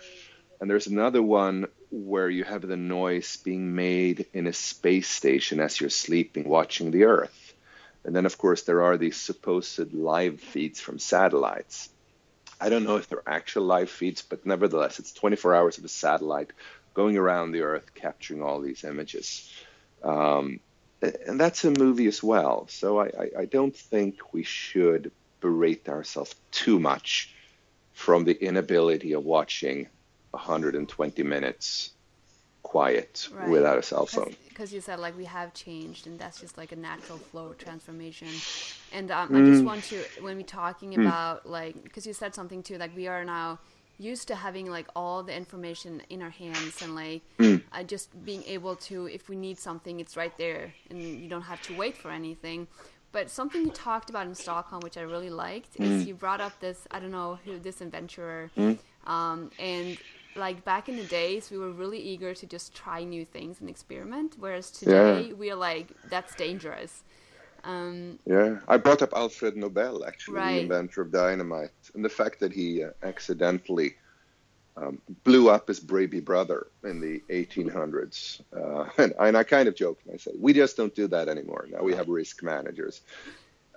and 0.61 0.71
there's 0.71 0.87
another 0.87 1.23
one 1.23 1.67
where 1.91 2.29
you 2.29 2.45
have 2.45 2.63
the 2.63 2.77
noise 2.77 3.37
being 3.39 3.75
made 3.75 4.27
in 4.33 4.47
a 4.47 4.53
space 4.53 5.09
station 5.09 5.59
as 5.59 5.81
you're 5.81 5.91
sleeping, 5.91 6.49
watching 6.49 6.91
the 6.91 7.05
Earth. 7.05 7.35
And 8.05 8.17
then, 8.17 8.27
of 8.27 8.39
course, 8.39 8.63
there 8.63 8.83
are 8.83 8.97
these 8.97 9.17
supposed 9.17 9.93
live 9.93 10.41
feeds 10.41 10.81
from 10.81 10.99
satellites. 10.99 11.91
I 12.61 12.69
don't 12.69 12.85
know 12.85 12.97
if 12.97 13.09
they're 13.09 13.23
actual 13.27 13.65
live 13.65 13.91
feeds, 13.91 14.23
but 14.23 14.47
nevertheless, 14.47 14.99
it's 14.99 15.13
24 15.13 15.55
hours 15.55 15.79
of 15.79 15.85
a 15.85 15.89
satellite 15.89 16.53
going 16.95 17.17
around 17.17 17.53
the 17.53 17.63
Earth 17.63 17.95
capturing 17.95 18.43
all 18.43 18.61
these 18.61 18.85
images. 18.85 19.51
Um, 20.03 20.61
and 21.03 21.41
that's 21.41 21.65
a 21.65 21.71
movie 21.71 22.07
as 22.07 22.23
well. 22.23 22.67
So 22.69 23.01
I, 23.01 23.07
I, 23.07 23.31
I 23.41 23.45
don't 23.47 23.75
think 23.75 24.33
we 24.33 24.43
should 24.43 25.13
berate 25.41 25.89
ourselves 25.89 26.35
too 26.51 26.79
much 26.79 27.35
from 27.93 28.25
the 28.25 28.35
inability 28.45 29.13
of 29.13 29.25
watching 29.25 29.89
120 30.33 31.23
minutes 31.23 31.91
quiet 32.63 33.29
right. 33.33 33.49
without 33.49 33.79
a 33.79 33.83
cell 33.83 34.07
phone. 34.07 34.35
Because 34.49 34.73
you 34.73 34.81
said 34.81 35.01
like 35.01 35.17
we 35.17 35.25
have 35.25 35.55
changed, 35.55 36.07
and 36.07 36.19
that's 36.19 36.41
just 36.41 36.59
like 36.59 36.73
a 36.73 36.77
natural 36.77 37.19
flow 37.19 37.55
transformation. 37.55 38.29
And 38.93 39.11
um, 39.11 39.29
mm. 39.29 39.43
I 39.43 39.51
just 39.51 39.65
want 39.65 39.85
to 39.85 40.03
when 40.21 40.37
we're 40.37 40.43
talking 40.43 40.93
mm. 40.93 41.07
about 41.07 41.49
like 41.49 41.83
because 41.83 42.07
you 42.07 42.13
said 42.13 42.35
something 42.35 42.63
too 42.63 42.79
like 42.79 42.95
we 42.97 43.09
are 43.09 43.25
now 43.25 43.59
used 44.01 44.29
to 44.29 44.35
having 44.35 44.71
like 44.71 44.87
all 44.97 45.23
the 45.23 45.37
information 45.37 46.03
in 46.09 46.23
our 46.23 46.31
hands 46.31 46.81
and 46.83 46.95
like 46.95 47.23
mm. 47.39 47.63
uh, 47.73 47.83
just 47.83 48.09
being 48.25 48.43
able 48.45 48.75
to 48.75 49.07
if 49.07 49.29
we 49.29 49.37
need 49.37 49.59
something 49.59 50.01
it's 50.01 50.17
right 50.17 50.37
there 50.39 50.73
and 50.89 51.03
you 51.03 51.29
don't 51.29 51.43
have 51.43 51.61
to 51.61 51.77
wait 51.77 51.97
for 51.97 52.11
anything 52.11 52.67
but 53.13 53.29
something 53.29 53.67
you 53.67 53.71
talked 53.71 54.09
about 54.09 54.27
in 54.27 54.35
stockholm 54.35 54.81
which 54.81 54.97
i 54.97 55.03
really 55.03 55.29
liked 55.29 55.79
is 55.79 56.03
mm. 56.03 56.07
you 56.07 56.15
brought 56.15 56.41
up 56.41 56.59
this 56.61 56.89
i 56.91 56.99
don't 56.99 57.11
know 57.11 57.39
who 57.45 57.59
this 57.59 57.83
adventurer 57.83 58.51
mm. 58.57 58.79
um, 59.07 59.51
and 59.59 59.99
like 60.37 60.65
back 60.65 60.89
in 60.89 60.97
the 60.97 61.05
days 61.05 61.51
we 61.51 61.59
were 61.59 61.73
really 61.73 61.99
eager 61.99 62.35
to 62.35 62.47
just 62.47 62.75
try 62.75 63.03
new 63.05 63.25
things 63.25 63.61
and 63.61 63.69
experiment 63.69 64.37
whereas 64.39 64.71
today 64.71 65.27
yeah. 65.29 65.35
we're 65.35 65.57
like 65.57 65.89
that's 66.09 66.35
dangerous. 66.35 67.03
Um, 67.63 68.19
yeah. 68.25 68.59
I 68.69 68.79
brought 68.79 69.03
up 69.03 69.13
alfred 69.15 69.57
nobel 69.57 70.05
actually 70.07 70.37
right. 70.37 70.55
the 70.55 70.61
inventor 70.61 71.03
of 71.03 71.13
dynamite 71.13 71.71
and 71.95 72.05
the 72.05 72.09
fact 72.09 72.41
that 72.41 72.53
he 72.53 72.83
uh, 72.83 72.91
accidentally 73.03 73.97
um, 74.77 75.01
blew 75.25 75.51
up 75.51 75.69
his 75.69 75.79
baby 75.81 76.21
brother 76.21 76.69
in 76.85 77.01
the 77.01 77.21
1800s 77.29 78.41
uh, 78.57 78.89
and, 79.03 79.13
and, 79.19 79.37
i 79.37 79.43
kind 79.43 79.69
of 79.69 79.75
joked 79.75 80.07
and 80.07 80.15
i 80.15 80.17
said 80.17 80.33
we 80.39 80.53
just 80.53 80.77
don't 80.77 80.95
do 80.95 81.07
that 81.09 81.29
anymore. 81.29 81.67
Now 81.71 81.83
we 81.83 81.95
have 81.95 82.09
risk 82.09 82.43
managers. 82.43 83.03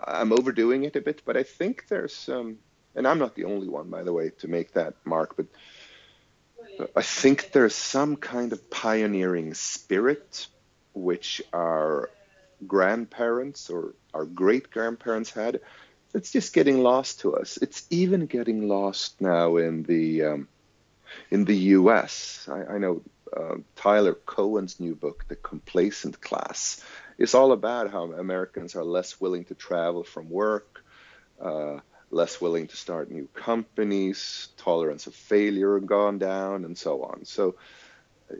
I'm 0.05 0.31
overdoing 0.31 0.83
it 0.85 0.95
a 0.95 1.01
bit 1.01 1.21
but 1.25 1.35
i 1.35 1.43
think 1.43 1.87
there's 1.87 2.29
um, 2.29 2.57
and 2.95 3.07
i'm 3.07 3.19
not 3.19 3.35
the 3.35 3.45
only 3.45 3.67
one 3.67 3.89
by 3.89 4.03
the 4.03 4.13
way 4.13 4.29
to 4.29 4.47
make 4.47 4.73
that 4.73 4.93
mark 5.05 5.35
but 5.35 5.45
I 6.95 7.01
think 7.01 7.51
there's 7.51 7.75
some 7.75 8.15
kind 8.15 8.51
of 8.53 8.69
pioneering 8.69 9.53
spirit 9.53 10.47
which 10.93 11.41
our 11.51 12.09
grandparents 12.65 13.69
or 13.69 13.93
our 14.13 14.25
great 14.25 14.71
grandparents 14.71 15.31
had. 15.31 15.59
It's 16.13 16.31
just 16.31 16.53
getting 16.53 16.81
lost 16.81 17.21
to 17.21 17.35
us. 17.35 17.57
It's 17.57 17.85
even 17.89 18.27
getting 18.27 18.67
lost 18.67 19.19
now 19.19 19.57
in 19.57 19.83
the 19.83 20.23
um, 20.23 20.47
in 21.31 21.45
the 21.45 21.57
U.S. 21.77 22.47
I, 22.51 22.75
I 22.75 22.77
know 22.77 23.01
uh, 23.35 23.55
Tyler 23.75 24.13
Cowen's 24.13 24.79
new 24.79 24.95
book, 24.95 25.25
The 25.27 25.35
Complacent 25.35 26.21
Class, 26.21 26.83
is 27.17 27.33
all 27.33 27.51
about 27.51 27.91
how 27.91 28.11
Americans 28.11 28.75
are 28.75 28.83
less 28.83 29.19
willing 29.19 29.45
to 29.45 29.55
travel 29.55 30.03
from 30.03 30.29
work. 30.29 30.83
Uh, 31.41 31.79
less 32.13 32.41
willing 32.41 32.67
to 32.67 32.77
start 32.77 33.11
new 33.11 33.27
companies, 33.33 34.49
tolerance 34.57 35.07
of 35.07 35.15
failure 35.15 35.79
gone 35.79 36.19
down, 36.19 36.65
and 36.65 36.77
so 36.77 37.03
on. 37.03 37.25
So, 37.25 37.55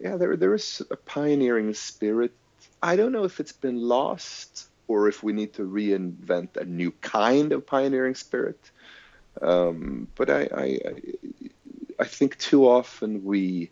yeah, 0.02 0.18
there 0.18 0.36
there 0.38 0.54
is 0.54 0.82
a 0.92 0.96
pioneering 0.96 1.74
spirit. 1.74 2.32
I 2.82 2.96
don't 2.96 3.12
know 3.12 3.26
if 3.26 3.40
it's 3.40 3.54
been 3.54 3.78
lost 3.82 4.68
or 4.88 5.08
if 5.08 5.24
we 5.24 5.34
need 5.34 5.54
to 5.56 5.64
reinvent 5.64 6.58
a 6.58 6.66
new 6.66 6.92
kind 6.92 7.52
of 7.54 7.66
pioneering 7.66 8.16
spirit. 8.16 8.72
Um, 9.42 10.08
but 10.16 10.30
I, 10.30 10.50
I 10.56 10.80
I 12.00 12.06
think 12.06 12.38
too 12.38 12.68
often 12.68 13.24
we 13.24 13.72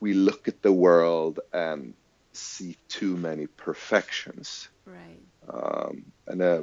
we 0.00 0.14
look 0.14 0.48
at 0.48 0.62
the 0.62 0.72
world 0.72 1.40
and 1.52 1.94
see 2.32 2.76
too 2.88 3.16
many 3.16 3.46
perfections. 3.46 4.68
Right. 4.86 5.22
Um, 5.48 6.04
and, 6.26 6.40
uh, 6.40 6.62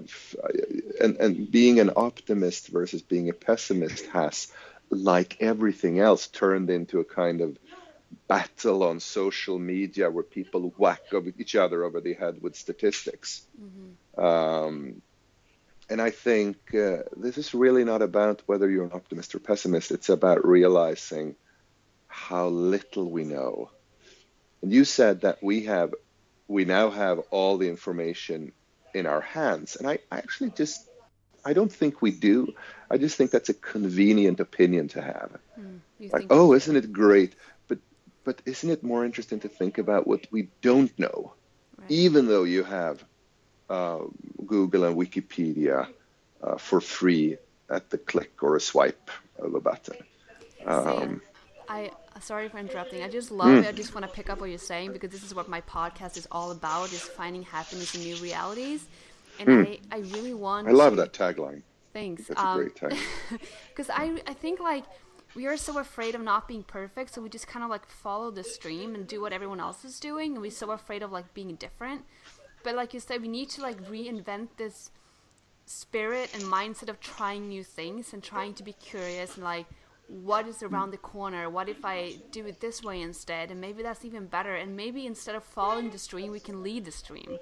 and 1.01 1.17
and 1.17 1.51
being 1.51 1.79
an 1.79 1.91
optimist 1.95 2.69
versus 2.69 3.01
being 3.01 3.29
a 3.29 3.33
pessimist 3.33 4.05
has, 4.07 4.51
like 4.89 5.37
everything 5.41 5.99
else, 5.99 6.27
turned 6.27 6.69
into 6.69 6.99
a 6.99 7.05
kind 7.05 7.41
of 7.41 7.57
battle 8.27 8.83
on 8.83 8.99
social 8.99 9.59
media 9.59 10.09
where 10.09 10.23
people 10.23 10.73
whack 10.77 11.01
each 11.37 11.55
other 11.55 11.83
over 11.83 11.99
the 12.01 12.13
head 12.13 12.41
with 12.41 12.55
statistics. 12.55 13.43
Mm-hmm. 13.61 14.23
Um, 14.23 15.01
and 15.89 16.01
I 16.01 16.11
think 16.11 16.57
uh, 16.73 17.03
this 17.17 17.37
is 17.37 17.53
really 17.53 17.83
not 17.83 18.01
about 18.01 18.43
whether 18.45 18.69
you're 18.69 18.85
an 18.85 18.91
optimist 18.93 19.33
or 19.35 19.39
pessimist. 19.39 19.91
It's 19.91 20.09
about 20.09 20.47
realizing 20.47 21.35
how 22.07 22.47
little 22.47 23.09
we 23.09 23.23
know. 23.23 23.71
And 24.61 24.71
you 24.71 24.85
said 24.85 25.21
that 25.21 25.41
we 25.41 25.65
have, 25.65 25.93
we 26.47 26.65
now 26.65 26.89
have 26.91 27.19
all 27.31 27.57
the 27.57 27.69
information 27.69 28.51
in 28.93 29.06
our 29.06 29.21
hands. 29.21 29.75
And 29.75 29.88
I, 29.88 29.99
I 30.12 30.17
actually 30.17 30.52
just 30.52 30.88
I 31.45 31.54
don't 31.54 31.71
think 31.71 32.02
we 32.02 32.12
do. 32.12 32.54
I 32.91 32.97
just 32.97 33.15
think 33.15 33.32
that's 33.32 33.49
a 33.49 33.54
convenient 33.54 34.39
opinion 34.39 34.88
to 34.89 35.02
have. 35.02 35.38
Mm, 35.60 35.80
Like, 36.12 36.28
oh, 36.30 36.54
isn't 36.54 36.75
it 36.75 36.91
great? 36.91 37.36
But 37.67 37.80
but 38.23 38.41
isn't 38.45 38.69
it 38.69 38.84
more 38.84 39.06
interesting 39.06 39.39
to 39.41 39.49
think 39.49 39.78
about 39.78 40.08
what 40.08 40.28
we 40.32 40.49
don't 40.62 40.91
know? 40.99 41.34
Right. 41.78 41.91
Even 41.91 42.28
though 42.28 42.43
you 42.43 42.63
have 42.63 43.04
uh, 43.69 43.99
Google 44.45 44.84
and 44.84 44.97
Wikipedia 44.97 45.88
uh, 46.43 46.58
for 46.58 46.82
free 46.82 47.38
at 47.69 47.89
the 47.89 47.97
click 47.97 48.41
or 48.41 48.56
a 48.56 48.62
swipe 48.62 49.10
of 49.38 49.54
a 49.54 49.62
button. 49.62 49.97
Um, 50.65 51.21
I 51.69 51.91
sorry 52.19 52.49
for 52.49 52.58
interrupting. 52.58 53.03
I 53.03 53.08
just 53.08 53.32
love 53.32 53.49
hmm. 53.49 53.63
it. 53.63 53.67
I 53.67 53.71
just 53.71 53.93
want 53.93 54.05
to 54.05 54.12
pick 54.12 54.29
up 54.29 54.41
what 54.41 54.49
you're 54.49 54.58
saying 54.58 54.91
because 54.91 55.12
this 55.12 55.23
is 55.23 55.36
what 55.36 55.47
my 55.47 55.62
podcast 55.62 56.17
is 56.17 56.27
all 56.32 56.51
about: 56.51 56.91
is 56.91 57.01
finding 57.01 57.43
happiness 57.43 57.95
in 57.95 58.01
new 58.01 58.15
realities. 58.17 58.88
And 59.39 59.47
hmm. 59.47 59.62
I, 59.62 59.79
I 59.91 59.99
really 59.99 60.34
want. 60.34 60.67
I 60.67 60.71
love 60.71 60.93
to- 60.93 60.97
that 60.97 61.13
tagline. 61.13 61.62
Thanks. 61.93 62.27
That's 62.27 62.39
a 62.39 62.45
um, 62.45 62.58
great 62.58 62.75
tagline. 62.75 62.99
Because 63.69 63.89
I, 63.89 64.21
I 64.27 64.34
think 64.34 64.60
like 64.60 64.84
we 65.36 65.45
are 65.47 65.58
so 65.58 65.77
afraid 65.77 66.15
of 66.15 66.21
not 66.21 66.47
being 66.47 66.63
perfect, 66.63 67.13
so 67.13 67.21
we 67.21 67.29
just 67.29 67.47
kind 67.47 67.63
of 67.63 67.69
like 67.69 67.88
follow 67.88 68.32
the 68.32 68.43
stream 68.43 68.95
and 68.95 69.08
do 69.08 69.21
what 69.21 69.32
everyone 69.32 69.60
else 69.60 69.86
is 69.86 69.99
doing, 69.99 70.34
and 70.34 70.41
we're 70.41 70.51
so 70.51 70.71
afraid 70.71 71.03
of 71.03 71.12
like 71.12 71.34
being 71.34 71.55
different. 71.55 72.03
But 72.63 72.75
like 72.75 72.93
you 72.93 72.99
said, 72.99 73.21
we 73.21 73.27
need 73.27 73.49
to 73.51 73.62
like 73.62 73.82
reinvent 73.89 74.49
this 74.58 74.91
spirit 75.65 76.32
and 76.34 76.43
mindset 76.43 76.89
of 76.89 76.99
trying 76.99 77.47
new 77.47 77.63
things 77.63 78.12
and 78.12 78.23
trying 78.23 78.55
to 78.55 78.63
be 78.63 78.73
curious 78.73 79.36
and 79.36 79.43
like 79.43 79.67
what 80.09 80.47
is 80.47 80.63
around 80.63 80.91
the 80.91 80.97
corner? 80.97 81.49
What 81.49 81.69
if 81.69 81.85
i 81.85 82.15
do 82.31 82.45
it 82.47 82.59
this 82.59 82.83
way 82.83 83.01
instead? 83.01 83.51
And 83.51 83.61
maybe 83.61 83.83
that's 83.83 84.03
even 84.03 84.25
better. 84.25 84.55
And 84.55 84.75
maybe 84.75 85.05
instead 85.05 85.35
of 85.35 85.43
following 85.43 85.91
the 85.91 85.99
stream 85.99 86.31
we 86.31 86.39
can 86.39 86.63
lead 86.63 86.85
the 86.85 86.91
stream. 86.91 87.37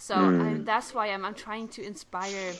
So 0.00 0.14
I, 0.14 0.54
that's 0.60 0.94
why 0.94 1.08
I'm, 1.08 1.24
I'm 1.24 1.34
trying 1.34 1.66
to 1.68 1.82
inspire 1.84 2.52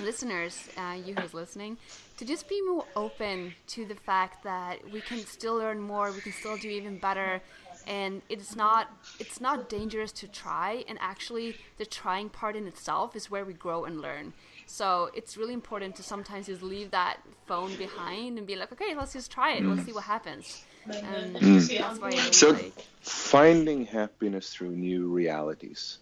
listeners, 0.00 0.68
uh, 0.76 0.96
you 1.04 1.14
who's 1.16 1.34
listening, 1.34 1.76
to 2.16 2.24
just 2.24 2.48
be 2.48 2.62
more 2.62 2.84
open 2.94 3.52
to 3.68 3.84
the 3.84 3.96
fact 3.96 4.44
that 4.44 4.88
we 4.88 5.00
can 5.00 5.18
still 5.18 5.56
learn 5.56 5.80
more, 5.80 6.12
we 6.12 6.20
can 6.20 6.32
still 6.32 6.56
do 6.56 6.68
even 6.68 6.96
better, 6.98 7.42
and 7.86 8.22
it's 8.28 8.56
not 8.56 8.88
it's 9.18 9.40
not 9.40 9.68
dangerous 9.68 10.12
to 10.12 10.28
try. 10.28 10.84
And 10.88 10.98
actually, 11.00 11.56
the 11.78 11.86
trying 11.86 12.28
part 12.28 12.56
in 12.56 12.66
itself 12.66 13.16
is 13.16 13.30
where 13.30 13.44
we 13.44 13.52
grow 13.52 13.84
and 13.84 14.00
learn. 14.00 14.32
So 14.66 15.10
it's 15.14 15.36
really 15.36 15.54
important 15.54 15.96
to 15.96 16.02
sometimes 16.02 16.46
just 16.46 16.62
leave 16.62 16.92
that 16.92 17.18
phone 17.46 17.74
behind 17.76 18.38
and 18.38 18.46
be 18.46 18.56
like, 18.56 18.70
okay, 18.72 18.94
let's 18.94 19.12
just 19.12 19.30
try 19.30 19.54
it. 19.54 19.64
Let's 19.64 19.84
see 19.84 19.92
what 19.92 20.04
happens. 20.04 20.64
And 20.86 21.36
that's 21.36 21.98
why 21.98 22.10
So, 22.30 22.50
like. 22.50 22.72
finding 23.00 23.86
happiness 23.86 24.50
through 24.52 24.70
new 24.70 25.08
realities. 25.08 25.98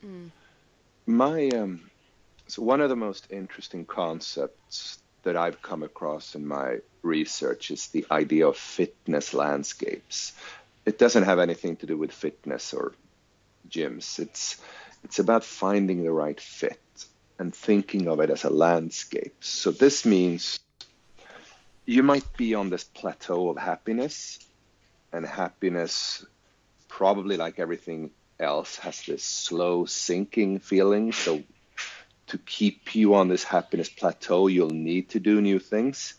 My 1.07 1.49
um, 1.49 1.91
so 2.47 2.63
one 2.63 2.81
of 2.81 2.89
the 2.89 2.97
most 2.97 3.27
interesting 3.31 3.85
concepts 3.85 4.99
that 5.23 5.37
I've 5.37 5.61
come 5.63 5.83
across 5.83 6.35
in 6.35 6.47
my 6.47 6.79
research 7.03 7.71
is 7.71 7.89
the 7.89 8.07
idea 8.11 8.47
of 8.47 8.57
fitness 8.57 9.35
landscapes. 9.35 10.33
It 10.89 10.99
doesn't 10.99 11.25
have 11.25 11.39
anything 11.39 11.77
to 11.77 11.87
do 11.87 11.99
with 11.99 12.13
fitness 12.13 12.73
or 12.73 12.95
gyms. 13.69 14.19
It's 14.19 14.57
it's 15.05 15.19
about 15.19 15.45
finding 15.45 16.03
the 16.03 16.11
right 16.11 16.41
fit 16.41 16.81
and 17.39 17.55
thinking 17.55 18.09
of 18.09 18.21
it 18.21 18.31
as 18.31 18.45
a 18.45 18.51
landscape. 18.51 19.37
So 19.41 19.71
this 19.71 20.07
means 20.07 20.59
you 21.85 22.03
might 22.03 22.35
be 22.39 22.55
on 22.55 22.71
this 22.71 22.85
plateau 22.85 23.51
of 23.51 23.59
happiness, 23.59 24.39
and 25.13 25.27
happiness, 25.27 26.25
probably 26.89 27.37
like 27.37 27.59
everything 27.59 28.11
else, 28.41 28.77
has 28.77 29.03
this 29.03 29.23
slow 29.23 29.85
sinking 29.85 30.61
feeling. 30.61 31.13
So 31.13 31.43
to 32.29 32.39
keep 32.39 32.95
you 32.95 33.15
on 33.15 33.29
this 33.29 33.45
happiness 33.45 33.91
plateau, 33.91 34.47
you'll 34.47 34.71
need 34.71 35.11
to 35.11 35.21
do 35.21 35.43
new 35.43 35.59
things. 35.59 36.15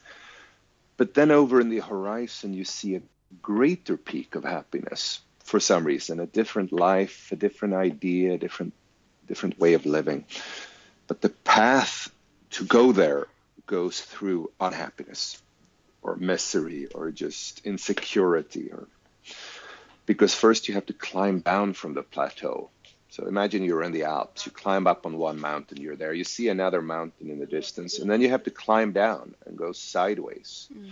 But 0.95 1.15
then 1.15 1.32
over 1.32 1.60
in 1.60 1.69
the 1.69 1.79
horizon, 1.79 2.53
you 2.53 2.65
see 2.65 2.95
a 2.95 3.01
greater 3.41 3.97
peak 3.97 4.35
of 4.35 4.43
happiness 4.43 5.21
for 5.43 5.59
some 5.59 5.83
reason, 5.83 6.19
a 6.19 6.27
different 6.27 6.71
life, 6.71 7.31
a 7.31 7.35
different 7.35 7.73
idea, 7.73 8.33
a 8.33 8.37
different 8.37 8.73
different 9.27 9.59
way 9.59 9.73
of 9.73 9.85
living. 9.85 10.25
But 11.07 11.21
the 11.21 11.29
path 11.29 12.11
to 12.51 12.65
go 12.65 12.91
there 12.91 13.27
goes 13.65 14.01
through 14.01 14.51
unhappiness 14.59 15.41
or 16.01 16.15
misery 16.15 16.87
or 16.87 17.11
just 17.11 17.65
insecurity 17.65 18.71
or 18.71 18.87
because 20.05 20.33
first 20.33 20.67
you 20.67 20.73
have 20.73 20.87
to 20.87 20.93
climb 20.93 21.39
down 21.39 21.73
from 21.73 21.93
the 21.93 22.01
plateau. 22.01 22.71
So 23.09 23.27
imagine 23.27 23.63
you're 23.63 23.83
in 23.83 23.91
the 23.91 24.03
Alps, 24.03 24.45
you 24.45 24.51
climb 24.51 24.87
up 24.87 25.05
on 25.05 25.17
one 25.17 25.39
mountain, 25.39 25.81
you're 25.81 25.95
there, 25.95 26.13
you 26.13 26.23
see 26.23 26.47
another 26.47 26.81
mountain 26.81 27.29
in 27.29 27.39
the 27.39 27.45
distance, 27.45 27.99
and 27.99 28.09
then 28.09 28.21
you 28.21 28.29
have 28.29 28.43
to 28.43 28.51
climb 28.51 28.91
down 28.91 29.35
and 29.45 29.57
go 29.57 29.71
sideways. 29.71 30.67
Mm. 30.75 30.91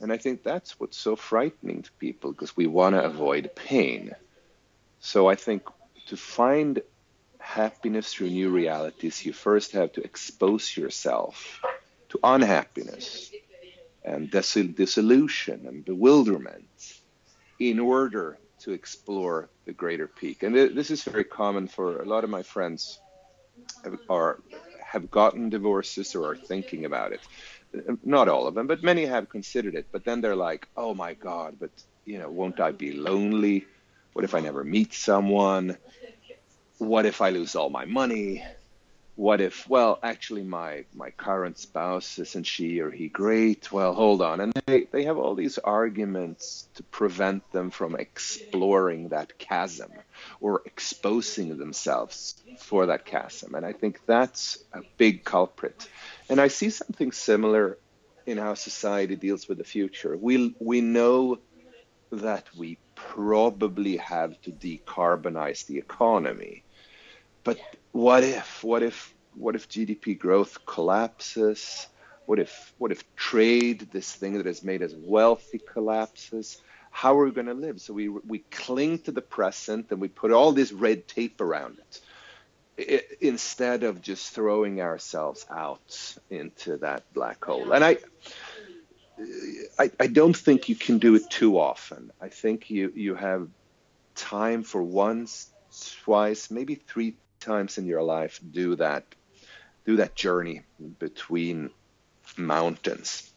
And 0.00 0.12
I 0.12 0.18
think 0.18 0.42
that's 0.42 0.78
what's 0.78 0.98
so 0.98 1.16
frightening 1.16 1.82
to 1.82 1.90
people 1.98 2.32
because 2.32 2.56
we 2.56 2.66
want 2.66 2.94
to 2.94 3.04
avoid 3.04 3.50
pain. 3.56 4.14
So 5.00 5.28
I 5.28 5.36
think 5.36 5.62
to 6.08 6.16
find 6.16 6.82
happiness 7.40 8.12
through 8.12 8.30
new 8.30 8.50
realities, 8.50 9.24
you 9.24 9.32
first 9.32 9.72
have 9.72 9.92
to 9.92 10.02
expose 10.02 10.76
yourself 10.76 11.60
to 12.10 12.18
unhappiness 12.22 13.30
and 14.04 14.30
dis- 14.30 14.54
disillusion 14.54 15.66
and 15.66 15.84
bewilderment 15.84 16.68
in 17.58 17.80
order 17.80 18.38
to 18.60 18.72
explore 18.72 19.50
the 19.66 19.72
greater 19.72 20.06
peak. 20.08 20.42
And 20.42 20.54
th- 20.54 20.74
this 20.74 20.90
is 20.90 21.04
very 21.04 21.24
common 21.24 21.68
for 21.68 22.02
a 22.02 22.06
lot 22.06 22.24
of 22.24 22.30
my 22.30 22.42
friends 22.42 22.98
have, 23.84 23.98
are 24.08 24.38
have 24.84 25.10
gotten 25.10 25.50
divorces 25.50 26.14
or 26.14 26.30
are 26.30 26.36
thinking 26.36 26.84
about 26.84 27.12
it. 27.12 27.20
Not 28.04 28.28
all 28.28 28.46
of 28.46 28.54
them, 28.54 28.66
but 28.66 28.82
many 28.82 29.04
have 29.06 29.28
considered 29.28 29.74
it. 29.74 29.86
But 29.92 30.04
then 30.04 30.20
they're 30.20 30.36
like, 30.36 30.66
"Oh 30.76 30.94
my 30.94 31.14
God! 31.14 31.56
But 31.60 31.70
you 32.04 32.18
know, 32.18 32.30
won't 32.30 32.60
I 32.60 32.72
be 32.72 32.92
lonely? 32.92 33.66
What 34.12 34.24
if 34.24 34.34
I 34.34 34.40
never 34.40 34.64
meet 34.64 34.94
someone? 34.94 35.76
What 36.78 37.06
if 37.06 37.20
I 37.20 37.30
lose 37.30 37.54
all 37.54 37.70
my 37.70 37.84
money? 37.84 38.44
What 39.16 39.40
if, 39.40 39.66
well, 39.68 39.98
actually, 40.02 40.42
my 40.44 40.84
my 40.94 41.10
current 41.10 41.58
spouse 41.58 42.18
isn't 42.18 42.44
she 42.46 42.80
or 42.80 42.90
he 42.90 43.08
great? 43.08 43.72
Well, 43.72 43.94
hold 43.94 44.20
on, 44.22 44.40
and 44.40 44.52
they 44.66 44.84
they 44.92 45.04
have 45.04 45.16
all 45.18 45.34
these 45.34 45.58
arguments 45.58 46.68
to 46.74 46.82
prevent 46.84 47.50
them 47.52 47.70
from 47.70 47.96
exploring 47.96 49.08
that 49.10 49.38
chasm 49.38 49.90
or 50.40 50.62
exposing 50.66 51.56
themselves 51.56 52.42
for 52.58 52.86
that 52.86 53.06
chasm, 53.06 53.54
and 53.54 53.64
I 53.66 53.72
think 53.72 54.00
that's 54.06 54.58
a 54.74 54.82
big 54.98 55.24
culprit. 55.24 55.88
And 56.28 56.40
I 56.40 56.48
see 56.48 56.70
something 56.70 57.12
similar 57.12 57.78
in 58.26 58.38
how 58.38 58.54
society 58.54 59.16
deals 59.16 59.48
with 59.48 59.58
the 59.58 59.64
future. 59.64 60.16
We 60.16 60.54
we 60.58 60.80
know 60.80 61.38
that 62.10 62.44
we 62.56 62.78
probably 62.94 63.96
have 63.98 64.40
to 64.42 64.50
decarbonize 64.50 65.66
the 65.66 65.78
economy. 65.78 66.64
But 67.44 67.58
what 67.92 68.24
if 68.24 68.64
what 68.64 68.82
if 68.82 69.14
what 69.34 69.54
if 69.54 69.68
GDP 69.68 70.18
growth 70.18 70.64
collapses? 70.66 71.86
What 72.26 72.40
if 72.40 72.74
what 72.78 72.90
if 72.90 73.04
trade, 73.14 73.88
this 73.92 74.12
thing 74.12 74.34
that 74.34 74.46
has 74.46 74.64
made 74.64 74.82
us 74.82 74.92
wealthy, 74.96 75.58
collapses? 75.58 76.60
How 76.90 77.18
are 77.18 77.24
we 77.26 77.30
going 77.30 77.46
to 77.46 77.54
live? 77.54 77.80
So 77.80 77.92
we 77.92 78.08
we 78.08 78.40
cling 78.50 79.00
to 79.00 79.12
the 79.12 79.22
present 79.22 79.90
and 79.90 80.00
we 80.00 80.08
put 80.08 80.32
all 80.32 80.52
this 80.52 80.72
red 80.72 81.06
tape 81.06 81.40
around 81.40 81.78
it, 81.78 82.00
i 82.78 83.02
instead 83.20 83.82
of 83.84 84.02
just 84.02 84.30
throwing 84.30 84.80
ourselves 84.80 85.46
out 85.50 86.16
into 86.30 86.76
that 86.78 87.02
black 87.14 87.44
hole. 87.44 87.72
And 87.72 87.84
I, 87.84 87.96
I 89.78 89.90
I 89.98 90.06
don't 90.06 90.36
think 90.36 90.68
you 90.68 90.76
can 90.76 90.98
do 90.98 91.14
it 91.14 91.30
too 91.30 91.58
often. 91.58 92.12
I 92.20 92.28
think 92.28 92.70
you 92.70 92.92
you 92.94 93.14
have 93.14 93.48
time 94.14 94.62
for 94.62 94.82
once, 94.82 95.50
twice, 96.04 96.50
maybe 96.50 96.74
three 96.74 97.16
times 97.40 97.78
in 97.78 97.86
your 97.86 98.02
life 98.02 98.40
do 98.50 98.76
that 98.76 99.04
do 99.84 99.96
that 99.96 100.14
journey 100.14 100.62
between 100.98 101.70
mountains. 102.36 103.32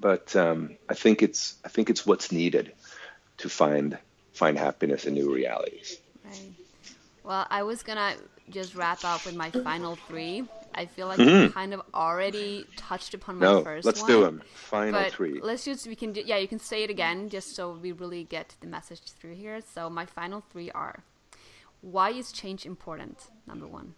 But 0.00 0.34
um, 0.36 0.76
I 0.88 0.94
think 0.94 1.22
it's 1.22 1.54
I 1.64 1.68
think 1.68 1.88
it's 1.90 2.04
what's 2.06 2.32
needed 2.32 2.72
to 3.38 3.48
find 3.48 3.96
find 4.32 4.58
happiness 4.58 5.06
in 5.06 5.14
new 5.14 5.32
realities. 5.32 5.96
Right. 6.24 6.52
Well, 7.22 7.46
I 7.48 7.62
was 7.62 7.82
gonna 7.82 8.14
just 8.50 8.74
wrap 8.74 9.04
up 9.04 9.24
with 9.24 9.34
my 9.34 9.50
final 9.50 9.96
three. 9.96 10.48
I 10.74 10.86
feel 10.86 11.06
like 11.06 11.20
Mhm. 11.20 11.30
you 11.30 11.52
kind 11.52 11.72
of 11.74 11.82
already 11.94 12.68
touched 12.76 13.14
upon 13.14 13.38
my 13.38 13.50
No, 13.50 13.58
first 13.62 13.84
let's 13.84 14.02
one. 14.02 14.10
do 14.10 14.22
them. 14.22 14.42
Final 14.54 14.92
But 14.92 15.04
three. 15.04 15.42
let's 15.42 15.64
just 15.64 15.86
we 15.86 15.96
can 15.96 16.12
do, 16.12 16.22
yeah 16.24 16.36
you 16.36 16.48
can 16.48 16.58
say 16.58 16.82
it 16.84 16.90
again 16.90 17.28
just 17.30 17.54
so 17.54 17.72
we 17.72 17.92
really 17.92 18.24
get 18.24 18.56
the 18.60 18.66
message 18.66 19.02
through 19.12 19.34
here. 19.34 19.60
So 19.60 19.90
my 19.90 20.06
final 20.06 20.40
three 20.40 20.70
are: 20.72 21.04
Why 21.82 22.10
is 22.10 22.32
change 22.32 22.66
important? 22.66 23.30
Number 23.46 23.66
one. 23.68 23.94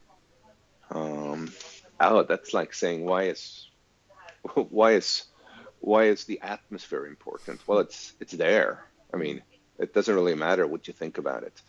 Um, 0.90 1.52
oh, 2.00 2.22
that's 2.22 2.54
like 2.54 2.72
saying 2.72 3.04
why 3.04 3.24
is 3.24 3.68
why 4.54 4.92
is 4.92 5.24
why 5.80 6.04
is 6.06 6.24
the 6.24 6.40
atmosphere 6.42 7.06
important? 7.06 7.62
Well, 7.66 7.80
it's 7.80 8.14
it's 8.20 8.32
there. 8.35 8.85
I 9.12 9.16
mean, 9.16 9.42
it 9.78 9.94
doesn't 9.94 10.14
really 10.14 10.35
matter 10.35 10.66
what 10.66 10.87
you 10.88 10.94
think 10.94 11.18
about 11.18 11.44
it. 11.44 11.61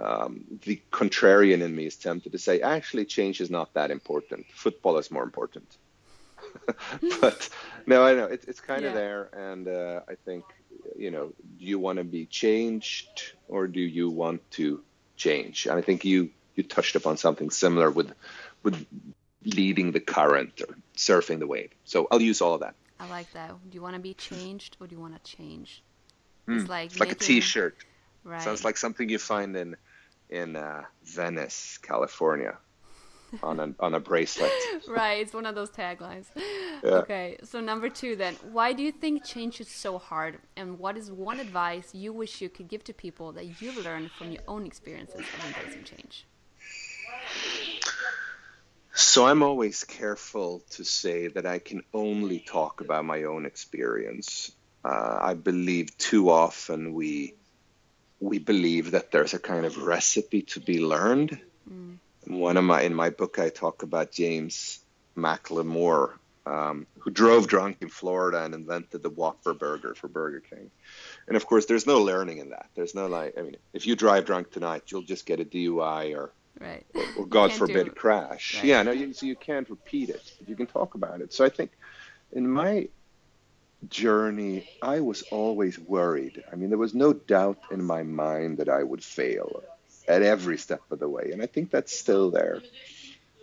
Um, 0.00 0.44
the 0.62 0.80
contrarian 0.90 1.62
in 1.62 1.74
me 1.74 1.86
is 1.86 1.96
tempted 1.96 2.32
to 2.32 2.38
say, 2.38 2.60
actually, 2.60 3.04
change 3.04 3.40
is 3.40 3.50
not 3.50 3.74
that 3.74 3.90
important. 3.90 4.46
Football 4.52 4.98
is 4.98 5.10
more 5.10 5.22
important. 5.22 5.66
but 7.20 7.48
no, 7.86 8.04
I 8.04 8.14
know 8.14 8.26
it, 8.26 8.44
it's 8.46 8.60
kind 8.60 8.84
of 8.84 8.94
there, 8.94 9.28
and 9.32 9.66
uh, 9.68 10.00
I 10.08 10.14
think 10.14 10.44
you 10.96 11.10
know, 11.10 11.32
do 11.58 11.64
you 11.64 11.78
want 11.78 11.98
to 11.98 12.04
be 12.04 12.26
changed 12.26 13.32
or 13.48 13.66
do 13.66 13.80
you 13.80 14.10
want 14.10 14.48
to 14.52 14.82
change? 15.16 15.66
And 15.66 15.78
I 15.78 15.82
think 15.82 16.04
you 16.04 16.30
you 16.54 16.62
touched 16.62 16.96
upon 16.96 17.16
something 17.16 17.50
similar 17.50 17.90
with 17.90 18.12
with 18.62 18.86
leading 19.44 19.92
the 19.92 20.00
current 20.00 20.60
or 20.66 20.76
surfing 20.96 21.38
the 21.38 21.46
wave. 21.46 21.70
So 21.84 22.08
I'll 22.10 22.22
use 22.22 22.40
all 22.40 22.54
of 22.54 22.60
that. 22.60 22.74
I 22.98 23.08
like 23.08 23.30
that. 23.32 23.50
Do 23.70 23.74
you 23.74 23.82
want 23.82 23.94
to 23.94 24.00
be 24.00 24.14
changed 24.14 24.76
or 24.80 24.86
do 24.86 24.94
you 24.94 25.00
want 25.00 25.22
to 25.22 25.36
change? 25.36 25.82
Mm. 26.48 26.60
It's 26.60 26.68
like, 26.68 26.86
it's 26.90 27.00
like 27.00 27.12
a 27.12 27.14
T-shirt. 27.14 27.76
Right. 28.24 28.42
Sounds 28.42 28.64
like 28.64 28.76
something 28.76 29.08
you 29.08 29.18
find 29.18 29.54
in 29.56 29.76
in 30.30 30.56
uh, 30.56 30.82
Venice, 31.04 31.78
California 31.78 32.58
on 33.42 33.60
a 33.60 33.74
on 33.80 33.94
a 33.94 34.00
bracelet. 34.00 34.50
right, 34.88 35.20
it's 35.20 35.34
one 35.34 35.46
of 35.46 35.54
those 35.54 35.70
taglines. 35.70 36.26
Yeah. 36.84 36.90
Okay, 36.90 37.38
so 37.42 37.60
number 37.60 37.88
two 37.88 38.16
then, 38.16 38.36
why 38.52 38.72
do 38.72 38.82
you 38.82 38.92
think 38.92 39.24
change 39.24 39.60
is 39.60 39.68
so 39.68 39.98
hard, 39.98 40.38
and 40.56 40.78
what 40.78 40.96
is 40.96 41.10
one 41.10 41.40
advice 41.40 41.94
you 41.94 42.12
wish 42.12 42.40
you 42.40 42.48
could 42.48 42.68
give 42.68 42.84
to 42.84 42.94
people 42.94 43.32
that 43.32 43.60
you've 43.60 43.84
learned 43.84 44.10
from 44.12 44.30
your 44.30 44.42
own 44.48 44.66
experiences 44.66 45.20
of 45.20 45.46
embracing 45.46 45.84
change? 45.84 46.26
So 48.94 49.26
I'm 49.26 49.42
always 49.42 49.84
careful 49.84 50.62
to 50.70 50.84
say 50.84 51.28
that 51.28 51.44
I 51.44 51.58
can 51.58 51.82
only 51.92 52.38
talk 52.38 52.80
about 52.80 53.04
my 53.04 53.24
own 53.24 53.44
experience. 53.44 54.52
Uh, 54.82 55.18
I 55.20 55.34
believe 55.34 55.96
too 55.98 56.30
often 56.30 56.94
we 56.94 57.34
we 58.20 58.38
believe 58.38 58.92
that 58.92 59.10
there's 59.10 59.34
a 59.34 59.38
kind 59.38 59.66
of 59.66 59.76
recipe 59.78 60.42
to 60.42 60.60
be 60.60 60.80
learned. 60.80 61.40
Mm 61.70 61.98
one 62.26 62.56
of 62.56 62.64
my 62.64 62.82
in 62.82 62.94
my 62.94 63.10
book 63.10 63.38
I 63.38 63.48
talk 63.48 63.82
about 63.82 64.12
James 64.12 64.80
McLamore, 65.16 66.14
um, 66.44 66.86
who 66.98 67.10
drove 67.10 67.46
drunk 67.46 67.78
in 67.80 67.88
Florida 67.88 68.44
and 68.44 68.54
invented 68.54 69.02
the 69.02 69.10
Whopper 69.10 69.54
burger 69.54 69.94
for 69.94 70.08
Burger 70.08 70.40
King. 70.40 70.70
And 71.28 71.36
of 71.36 71.46
course, 71.46 71.66
there's 71.66 71.86
no 71.86 72.02
learning 72.02 72.38
in 72.38 72.50
that. 72.50 72.68
There's 72.74 72.94
no 72.94 73.06
like, 73.06 73.34
I 73.38 73.42
mean, 73.42 73.56
if 73.72 73.86
you 73.86 73.96
drive 73.96 74.26
drunk 74.26 74.50
tonight, 74.50 74.84
you'll 74.88 75.02
just 75.02 75.26
get 75.26 75.40
a 75.40 75.44
DUI 75.44 76.16
or, 76.16 76.32
right. 76.60 76.84
or, 76.94 77.04
or 77.18 77.26
God 77.26 77.52
forbid, 77.52 77.94
crash. 77.96 78.56
Right. 78.56 78.64
Yeah, 78.64 78.82
no, 78.82 78.92
you, 78.92 79.12
so 79.12 79.26
you 79.26 79.36
can't 79.36 79.68
repeat 79.70 80.10
it, 80.10 80.32
but 80.38 80.48
you 80.48 80.56
can 80.56 80.66
talk 80.66 80.94
about 80.94 81.20
it. 81.20 81.32
So 81.32 81.44
I 81.44 81.48
think 81.48 81.72
in 82.32 82.48
my 82.48 82.88
journey, 83.88 84.68
I 84.82 85.00
was 85.00 85.22
always 85.30 85.78
worried. 85.78 86.42
I 86.50 86.56
mean, 86.56 86.70
there 86.70 86.78
was 86.78 86.94
no 86.94 87.12
doubt 87.12 87.58
in 87.70 87.82
my 87.84 88.02
mind 88.02 88.58
that 88.58 88.68
I 88.68 88.82
would 88.82 89.04
fail 89.04 89.62
at 90.08 90.22
every 90.22 90.58
step 90.58 90.82
of 90.90 90.98
the 90.98 91.08
way. 91.08 91.30
And 91.32 91.42
I 91.42 91.46
think 91.46 91.70
that's 91.70 91.96
still 91.96 92.30
there. 92.30 92.62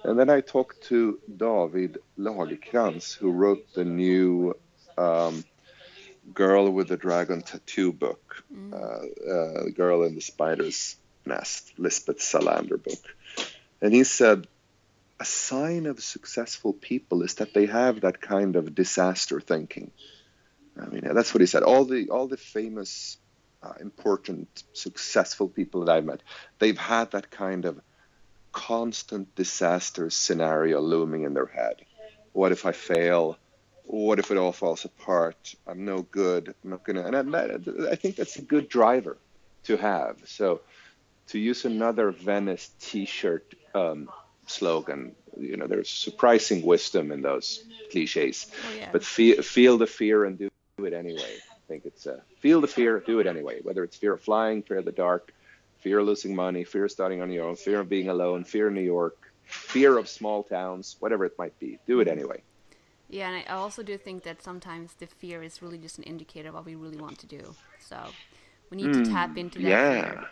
And 0.03 0.19
then 0.19 0.29
I 0.29 0.41
talked 0.41 0.83
to 0.83 1.19
David 1.37 1.99
Lagercrantz, 2.17 3.15
who 3.15 3.31
wrote 3.31 3.73
the 3.73 3.85
new 3.85 4.55
um, 4.97 5.43
Girl 6.33 6.69
with 6.69 6.89
the 6.89 6.97
Dragon 6.97 7.41
Tattoo 7.41 7.93
book, 7.93 8.43
mm. 8.53 8.73
uh, 8.73 9.31
uh, 9.31 9.69
Girl 9.69 10.03
in 10.03 10.15
the 10.15 10.21
Spider's 10.21 10.95
Nest, 11.25 11.73
Lisbeth 11.77 12.19
Salander 12.19 12.81
book. 12.81 13.03
And 13.81 13.93
he 13.93 14.03
said, 14.03 14.47
a 15.19 15.25
sign 15.25 15.85
of 15.85 16.03
successful 16.03 16.73
people 16.73 17.21
is 17.23 17.35
that 17.35 17.53
they 17.53 17.65
have 17.67 18.01
that 18.01 18.19
kind 18.19 18.55
of 18.55 18.75
disaster 18.75 19.39
thinking. 19.39 19.91
I 20.79 20.85
mean, 20.87 21.01
that's 21.13 21.33
what 21.33 21.41
he 21.41 21.47
said. 21.47 21.63
All 21.63 21.85
the 21.85 22.09
all 22.09 22.27
the 22.27 22.37
famous 22.37 23.17
uh, 23.61 23.73
important, 23.79 24.63
successful 24.73 25.47
people 25.47 25.85
that 25.85 25.95
I've 25.95 26.05
met, 26.05 26.21
they've 26.59 26.77
had 26.77 27.11
that 27.11 27.31
kind 27.31 27.65
of 27.65 27.79
constant 28.51 29.33
disaster 29.35 30.09
scenario 30.09 30.79
looming 30.81 31.23
in 31.23 31.33
their 31.33 31.45
head. 31.45 31.85
What 32.33 32.51
if 32.51 32.65
I 32.65 32.71
fail? 32.71 33.37
What 33.85 34.19
if 34.19 34.31
it 34.31 34.37
all 34.37 34.51
falls 34.51 34.85
apart? 34.85 35.55
I'm 35.67 35.85
no 35.85 36.01
good. 36.01 36.53
I'm 36.63 36.71
not 36.71 36.83
gonna. 36.83 37.03
And 37.05 37.35
I, 37.35 37.91
I 37.91 37.95
think 37.95 38.15
that's 38.15 38.37
a 38.37 38.41
good 38.41 38.69
driver 38.69 39.17
to 39.65 39.77
have. 39.77 40.17
So, 40.25 40.61
to 41.27 41.39
use 41.39 41.65
another 41.65 42.11
Venice 42.11 42.69
T-shirt 42.79 43.53
um, 43.73 44.09
slogan, 44.47 45.15
you 45.37 45.57
know, 45.57 45.67
there's 45.67 45.89
surprising 45.89 46.65
wisdom 46.65 47.11
in 47.11 47.21
those 47.21 47.63
cliches. 47.91 48.47
Oh, 48.67 48.75
yeah. 48.75 48.89
But 48.91 49.03
feel, 49.03 49.41
feel 49.41 49.77
the 49.77 49.87
fear 49.87 50.25
and 50.25 50.37
do 50.37 50.49
it 50.79 50.93
anyway 50.93 51.37
I 51.63 51.67
think 51.67 51.85
it's 51.85 52.07
uh, 52.07 52.19
feel 52.39 52.61
the 52.61 52.67
fear, 52.67 52.99
do 52.99 53.19
it 53.19 53.27
anyway. 53.27 53.59
Whether 53.61 53.83
it's 53.83 53.95
fear 53.95 54.13
of 54.13 54.21
flying, 54.21 54.63
fear 54.63 54.79
of 54.79 54.85
the 54.85 54.91
dark, 54.91 55.33
fear 55.79 55.99
of 55.99 56.07
losing 56.07 56.35
money, 56.35 56.63
fear 56.63 56.85
of 56.85 56.91
starting 56.91 57.21
on 57.21 57.31
your 57.31 57.45
own, 57.45 57.55
fear 57.55 57.79
of 57.79 57.87
being 57.87 58.09
alone, 58.09 58.43
fear 58.43 58.67
of 58.67 58.73
New 58.73 58.81
York, 58.81 59.31
fear 59.45 59.97
of 59.97 60.09
small 60.09 60.43
towns, 60.43 60.97
whatever 60.99 61.25
it 61.25 61.33
might 61.37 61.57
be, 61.59 61.79
do 61.87 62.01
it 62.01 62.07
anyway. 62.07 62.41
Yeah, 63.09 63.29
and 63.29 63.45
I 63.47 63.53
also 63.53 63.81
do 63.81 63.97
think 63.97 64.23
that 64.23 64.41
sometimes 64.41 64.95
the 64.95 65.05
fear 65.05 65.41
is 65.41 65.61
really 65.61 65.77
just 65.77 65.99
an 65.99 66.03
indicator 66.03 66.49
of 66.49 66.55
what 66.55 66.65
we 66.65 66.75
really 66.75 66.97
want 66.97 67.19
to 67.19 67.27
do. 67.27 67.55
So 67.79 67.97
we 68.69 68.77
need 68.77 68.87
mm, 68.87 69.05
to 69.05 69.09
tap 69.09 69.37
into 69.37 69.59
that. 69.59 69.67
Yeah, 69.67 70.01
fear. 70.01 70.29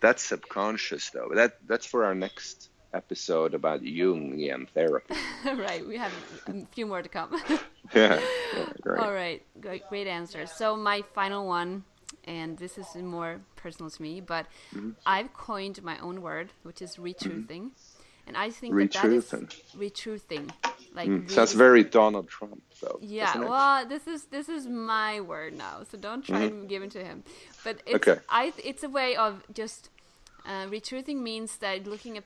that's 0.00 0.22
subconscious 0.22 1.10
though. 1.10 1.30
That 1.34 1.58
that's 1.68 1.86
for 1.86 2.04
our 2.06 2.14
next 2.14 2.70
episode 2.94 3.54
about 3.54 3.82
Jungian 3.82 4.68
therapy. 4.68 5.14
right, 5.44 5.86
we 5.86 5.96
have 5.96 6.12
a 6.46 6.66
few 6.66 6.86
more 6.86 7.02
to 7.02 7.08
come. 7.08 7.30
yeah, 7.94 8.20
yeah, 8.56 8.66
great. 8.80 9.00
All 9.00 9.12
right, 9.12 9.42
great, 9.60 9.88
great 9.88 10.06
answer. 10.06 10.46
So 10.46 10.76
my 10.76 11.02
final 11.14 11.46
one, 11.46 11.84
and 12.24 12.56
this 12.58 12.78
is 12.78 12.94
more 12.96 13.40
personal 13.56 13.90
to 13.90 14.02
me, 14.02 14.20
but 14.20 14.46
mm-hmm. 14.74 14.90
I've 15.06 15.32
coined 15.32 15.82
my 15.82 15.98
own 15.98 16.22
word, 16.22 16.50
which 16.62 16.82
is 16.82 16.98
retruthing. 16.98 17.70
Mm-hmm. 17.70 18.02
And 18.26 18.36
I 18.36 18.50
think 18.50 18.74
that, 18.76 18.92
that 18.92 19.12
is 19.12 19.34
retruthing. 19.76 20.50
Like 20.94 21.08
mm, 21.08 21.30
sounds 21.30 21.54
very 21.54 21.84
Donald 21.84 22.28
Trump, 22.28 22.62
though. 22.80 22.98
Yeah, 23.00 23.36
well, 23.38 23.86
this 23.86 24.06
is 24.06 24.24
this 24.26 24.48
is 24.48 24.66
my 24.66 25.20
word 25.20 25.54
now, 25.54 25.84
so 25.90 25.96
don't 25.96 26.22
try 26.22 26.42
mm-hmm. 26.42 26.60
to 26.62 26.66
give 26.66 26.82
it 26.82 26.90
to 26.92 27.02
him. 27.02 27.24
But 27.64 27.80
it's 27.86 28.08
okay. 28.08 28.20
I 28.28 28.52
it's 28.62 28.84
a 28.84 28.90
way 28.90 29.16
of 29.16 29.42
just 29.54 29.88
uh, 30.44 30.66
retruthing 30.68 31.22
means 31.22 31.56
that 31.58 31.86
looking 31.86 32.18
at 32.18 32.24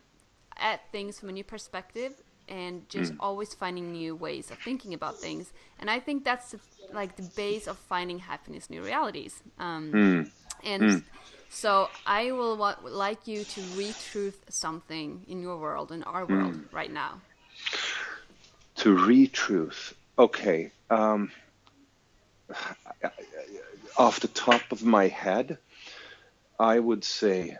at 0.59 0.81
things 0.93 1.19
from 1.19 1.29
a 1.29 1.33
new 1.33 1.45
perspective 1.45 2.13
and 2.49 2.89
just 2.89 3.13
mm. 3.13 3.17
always 3.21 3.55
finding 3.55 3.93
new 3.93 4.15
ways 4.15 4.51
of 4.51 4.59
thinking 4.59 4.95
about 4.95 5.19
things. 5.19 5.53
And 5.79 5.91
I 5.91 6.01
think 6.01 6.25
that's 6.25 6.55
like 6.93 7.17
the 7.17 7.29
base 7.37 7.67
of 7.67 7.77
finding 7.77 8.19
happiness, 8.19 8.71
new 8.71 8.83
realities. 8.83 9.43
Um, 9.59 9.93
mm. 9.93 10.31
And 10.63 10.83
mm. 10.83 11.03
so 11.51 11.89
I 12.07 12.33
will 12.33 12.57
wa- 12.57 12.77
like 12.85 13.27
you 13.27 13.45
to 13.45 13.61
retruth 13.61 14.39
something 14.49 15.25
in 15.29 15.43
your 15.43 15.59
world, 15.59 15.93
in 15.93 16.03
our 16.05 16.25
world 16.25 16.55
hmm. 16.55 16.77
right 16.77 16.93
now. 16.93 17.21
To 18.77 18.95
retruth. 18.95 19.95
Okay. 20.19 20.71
Um, 20.91 21.33
off 23.99 24.21
the 24.21 24.29
top 24.29 24.61
of 24.71 24.85
my 24.85 25.09
head, 25.09 25.59
I 26.59 26.79
would 26.79 27.05
say 27.05 27.57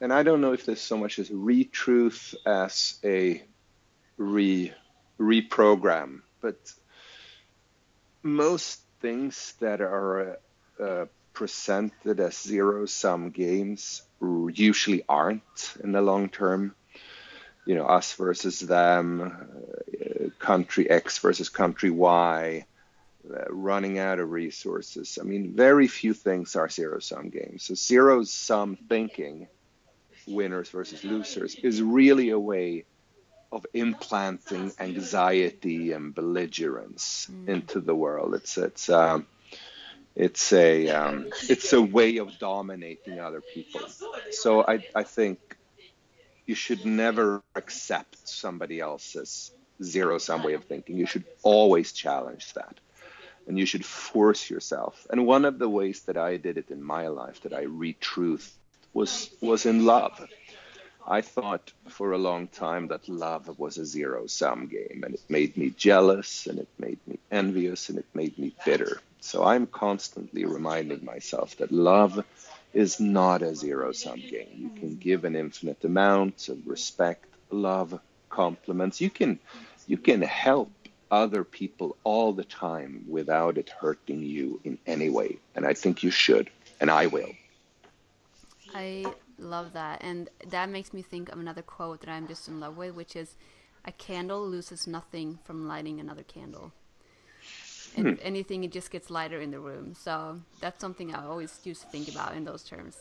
and 0.00 0.12
I 0.12 0.22
don't 0.22 0.40
know 0.40 0.52
if 0.52 0.66
there's 0.66 0.80
so 0.80 0.96
much 0.96 1.18
as 1.18 1.30
retruth 1.30 2.34
as 2.46 2.98
a 3.04 3.42
re 4.16 4.72
reprogram, 5.18 6.22
but 6.40 6.56
most 8.22 8.80
things 9.00 9.54
that 9.60 9.80
are 9.80 10.38
uh, 10.80 11.06
presented 11.32 12.20
as 12.20 12.40
zero 12.40 12.86
sum 12.86 13.30
games 13.30 14.02
usually 14.52 15.04
aren't 15.08 15.76
in 15.82 15.92
the 15.92 16.00
long 16.00 16.28
term. 16.28 16.74
You 17.66 17.74
know, 17.74 17.86
us 17.86 18.12
versus 18.14 18.60
them, 18.60 19.22
uh, 19.22 20.28
country 20.38 20.88
X 20.88 21.18
versus 21.18 21.48
country 21.48 21.90
Y, 21.90 22.66
uh, 23.30 23.44
running 23.48 23.98
out 23.98 24.18
of 24.18 24.30
resources. 24.30 25.18
I 25.18 25.24
mean, 25.24 25.54
very 25.54 25.88
few 25.88 26.12
things 26.12 26.56
are 26.56 26.68
zero 26.68 26.98
sum 26.98 27.30
games. 27.30 27.64
So, 27.64 27.74
zero 27.74 28.24
sum 28.24 28.76
thinking 28.76 29.48
winners 30.26 30.68
versus 30.70 31.04
losers 31.04 31.54
is 31.56 31.82
really 31.82 32.30
a 32.30 32.38
way 32.38 32.84
of 33.52 33.66
implanting 33.72 34.72
anxiety 34.80 35.92
and 35.92 36.14
belligerence 36.14 37.28
mm. 37.30 37.48
into 37.48 37.80
the 37.80 37.94
world. 37.94 38.34
It's 38.34 38.58
it's 38.58 38.88
um, 38.90 39.26
it's 40.16 40.52
a 40.52 40.88
um, 40.88 41.30
it's 41.48 41.72
a 41.72 41.80
way 41.80 42.18
of 42.18 42.38
dominating 42.38 43.20
other 43.20 43.40
people. 43.40 43.82
So 44.30 44.64
I 44.66 44.84
I 44.94 45.04
think 45.04 45.38
you 46.46 46.54
should 46.54 46.84
never 46.84 47.42
accept 47.54 48.28
somebody 48.28 48.80
else's 48.80 49.52
zero 49.82 50.18
sum 50.18 50.42
way 50.42 50.54
of 50.54 50.64
thinking. 50.64 50.98
You 50.98 51.06
should 51.06 51.24
always 51.42 51.92
challenge 51.92 52.52
that. 52.54 52.78
And 53.46 53.58
you 53.58 53.66
should 53.66 53.84
force 53.84 54.48
yourself. 54.48 55.06
And 55.10 55.26
one 55.26 55.44
of 55.44 55.58
the 55.58 55.68
ways 55.68 56.00
that 56.02 56.16
I 56.16 56.38
did 56.38 56.56
it 56.56 56.70
in 56.70 56.82
my 56.82 57.08
life, 57.08 57.42
that 57.42 57.52
I 57.52 57.64
retruth 57.64 58.50
was 58.94 59.30
was 59.40 59.66
in 59.66 59.84
love. 59.84 60.26
I 61.06 61.20
thought 61.20 61.72
for 61.88 62.12
a 62.12 62.18
long 62.18 62.48
time 62.48 62.88
that 62.88 63.08
love 63.08 63.58
was 63.58 63.76
a 63.76 63.84
zero 63.84 64.26
sum 64.26 64.68
game 64.68 65.02
and 65.04 65.14
it 65.14 65.22
made 65.28 65.56
me 65.56 65.68
jealous 65.70 66.46
and 66.46 66.58
it 66.58 66.68
made 66.78 66.98
me 67.06 67.18
envious 67.30 67.90
and 67.90 67.98
it 67.98 68.06
made 68.14 68.38
me 68.38 68.54
bitter. 68.64 69.02
So 69.20 69.44
I'm 69.44 69.66
constantly 69.66 70.46
reminding 70.46 71.04
myself 71.04 71.56
that 71.58 71.72
love 71.72 72.24
is 72.72 73.00
not 73.00 73.42
a 73.42 73.54
zero 73.54 73.92
sum 73.92 74.20
game. 74.20 74.48
You 74.56 74.70
can 74.80 74.96
give 74.96 75.24
an 75.24 75.36
infinite 75.36 75.84
amount 75.84 76.48
of 76.48 76.66
respect, 76.66 77.26
love, 77.50 78.00
compliments. 78.30 79.00
You 79.00 79.10
can 79.10 79.38
you 79.86 79.98
can 79.98 80.22
help 80.22 80.70
other 81.10 81.44
people 81.44 81.96
all 82.02 82.32
the 82.32 82.44
time 82.44 83.04
without 83.08 83.58
it 83.58 83.68
hurting 83.68 84.22
you 84.22 84.60
in 84.64 84.78
any 84.86 85.10
way. 85.10 85.36
And 85.54 85.66
I 85.66 85.74
think 85.74 86.02
you 86.02 86.10
should, 86.10 86.48
and 86.80 86.90
I 86.90 87.06
will. 87.06 87.32
I 88.74 89.04
love 89.38 89.72
that. 89.74 90.02
And 90.02 90.28
that 90.48 90.68
makes 90.68 90.92
me 90.92 91.02
think 91.02 91.30
of 91.30 91.38
another 91.38 91.62
quote 91.62 92.00
that 92.00 92.10
I'm 92.10 92.26
just 92.26 92.48
in 92.48 92.60
love 92.60 92.76
with, 92.76 92.94
which 92.94 93.16
is 93.16 93.36
a 93.84 93.92
candle 93.92 94.46
loses 94.46 94.86
nothing 94.86 95.38
from 95.44 95.68
lighting 95.68 96.00
another 96.00 96.22
candle. 96.22 96.72
If 97.96 98.02
hmm. 98.02 98.14
anything, 98.22 98.64
it 98.64 98.72
just 98.72 98.90
gets 98.90 99.08
lighter 99.08 99.40
in 99.40 99.52
the 99.52 99.60
room. 99.60 99.94
So 99.94 100.40
that's 100.60 100.80
something 100.80 101.14
I 101.14 101.24
always 101.24 101.60
used 101.62 101.82
to 101.82 101.88
think 101.88 102.08
about 102.08 102.34
in 102.34 102.44
those 102.44 102.64
terms. 102.64 102.96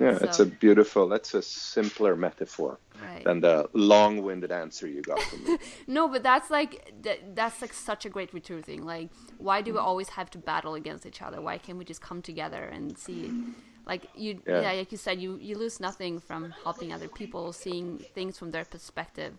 Yeah, 0.00 0.18
so, 0.18 0.24
it's 0.24 0.40
a 0.40 0.46
beautiful, 0.46 1.08
that's 1.08 1.34
a 1.34 1.42
simpler 1.42 2.16
metaphor 2.16 2.80
right. 3.00 3.22
than 3.22 3.40
the 3.40 3.70
long 3.74 4.24
winded 4.24 4.50
answer 4.50 4.88
you 4.88 5.02
got 5.02 5.20
from 5.20 5.44
me. 5.44 5.58
no, 5.86 6.08
but 6.08 6.24
that's 6.24 6.50
like, 6.50 6.92
that, 7.02 7.36
that's 7.36 7.62
like 7.62 7.72
such 7.72 8.06
a 8.06 8.08
great 8.08 8.32
thing. 8.32 8.84
Like, 8.84 9.10
why 9.38 9.62
do 9.62 9.72
we 9.72 9.78
always 9.78 10.08
have 10.08 10.30
to 10.30 10.38
battle 10.38 10.74
against 10.74 11.06
each 11.06 11.22
other? 11.22 11.40
Why 11.40 11.58
can't 11.58 11.78
we 11.78 11.84
just 11.84 12.00
come 12.00 12.20
together 12.20 12.64
and 12.64 12.98
see? 12.98 13.32
Like 13.86 14.08
you, 14.14 14.40
yeah. 14.46 14.62
yeah, 14.62 14.72
like 14.72 14.92
you 14.92 14.98
said, 14.98 15.20
you 15.20 15.36
you 15.36 15.58
lose 15.58 15.78
nothing 15.78 16.20
from 16.20 16.54
helping 16.62 16.92
other 16.92 17.08
people, 17.08 17.52
seeing 17.52 17.98
things 18.14 18.38
from 18.38 18.50
their 18.50 18.64
perspective. 18.64 19.34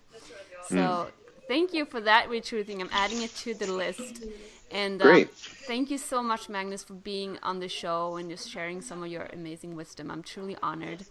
So 0.69 0.75
mm. 0.75 1.07
thank 1.47 1.73
you 1.73 1.85
for 1.85 1.99
that 2.01 2.29
retruthing. 2.29 2.81
I'm 2.81 2.89
adding 2.91 3.21
it 3.23 3.35
to 3.37 3.53
the 3.53 3.71
list. 3.71 4.23
And 4.71 5.01
um, 5.01 5.25
thank 5.67 5.91
you 5.91 5.97
so 5.97 6.21
much, 6.23 6.49
Magnus, 6.49 6.83
for 6.83 6.93
being 6.93 7.37
on 7.43 7.59
the 7.59 7.69
show 7.69 8.17
and 8.17 8.29
just 8.29 8.49
sharing 8.49 8.81
some 8.81 9.03
of 9.03 9.09
your 9.09 9.27
amazing 9.31 9.75
wisdom. 9.75 10.09
I'm 10.09 10.23
truly 10.23 10.57
honored. 10.61 11.05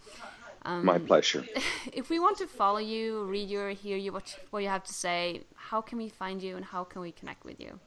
Um, 0.64 0.84
My 0.84 0.98
pleasure. 0.98 1.44
If 1.92 2.10
we 2.10 2.18
want 2.18 2.38
to 2.38 2.46
follow 2.46 2.78
you, 2.78 3.24
read 3.24 3.48
you, 3.48 3.60
or 3.60 3.70
hear 3.70 3.96
you, 3.96 4.12
what, 4.12 4.38
what 4.50 4.62
you 4.62 4.68
have 4.68 4.84
to 4.84 4.92
say, 4.92 5.42
how 5.54 5.80
can 5.80 5.98
we 5.98 6.08
find 6.08 6.42
you 6.42 6.56
and 6.56 6.64
how 6.64 6.84
can 6.84 7.02
we 7.02 7.12
connect 7.12 7.44
with 7.44 7.60
you? 7.60 7.78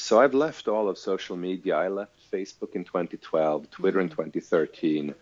So 0.00 0.20
I've 0.20 0.34
left 0.34 0.66
all 0.66 0.88
of 0.88 0.98
social 0.98 1.36
media. 1.36 1.76
I 1.76 1.88
left 1.88 2.12
Facebook 2.32 2.74
in 2.74 2.84
2012, 2.84 3.70
Twitter 3.70 4.00
in 4.00 4.08
2013. 4.08 5.14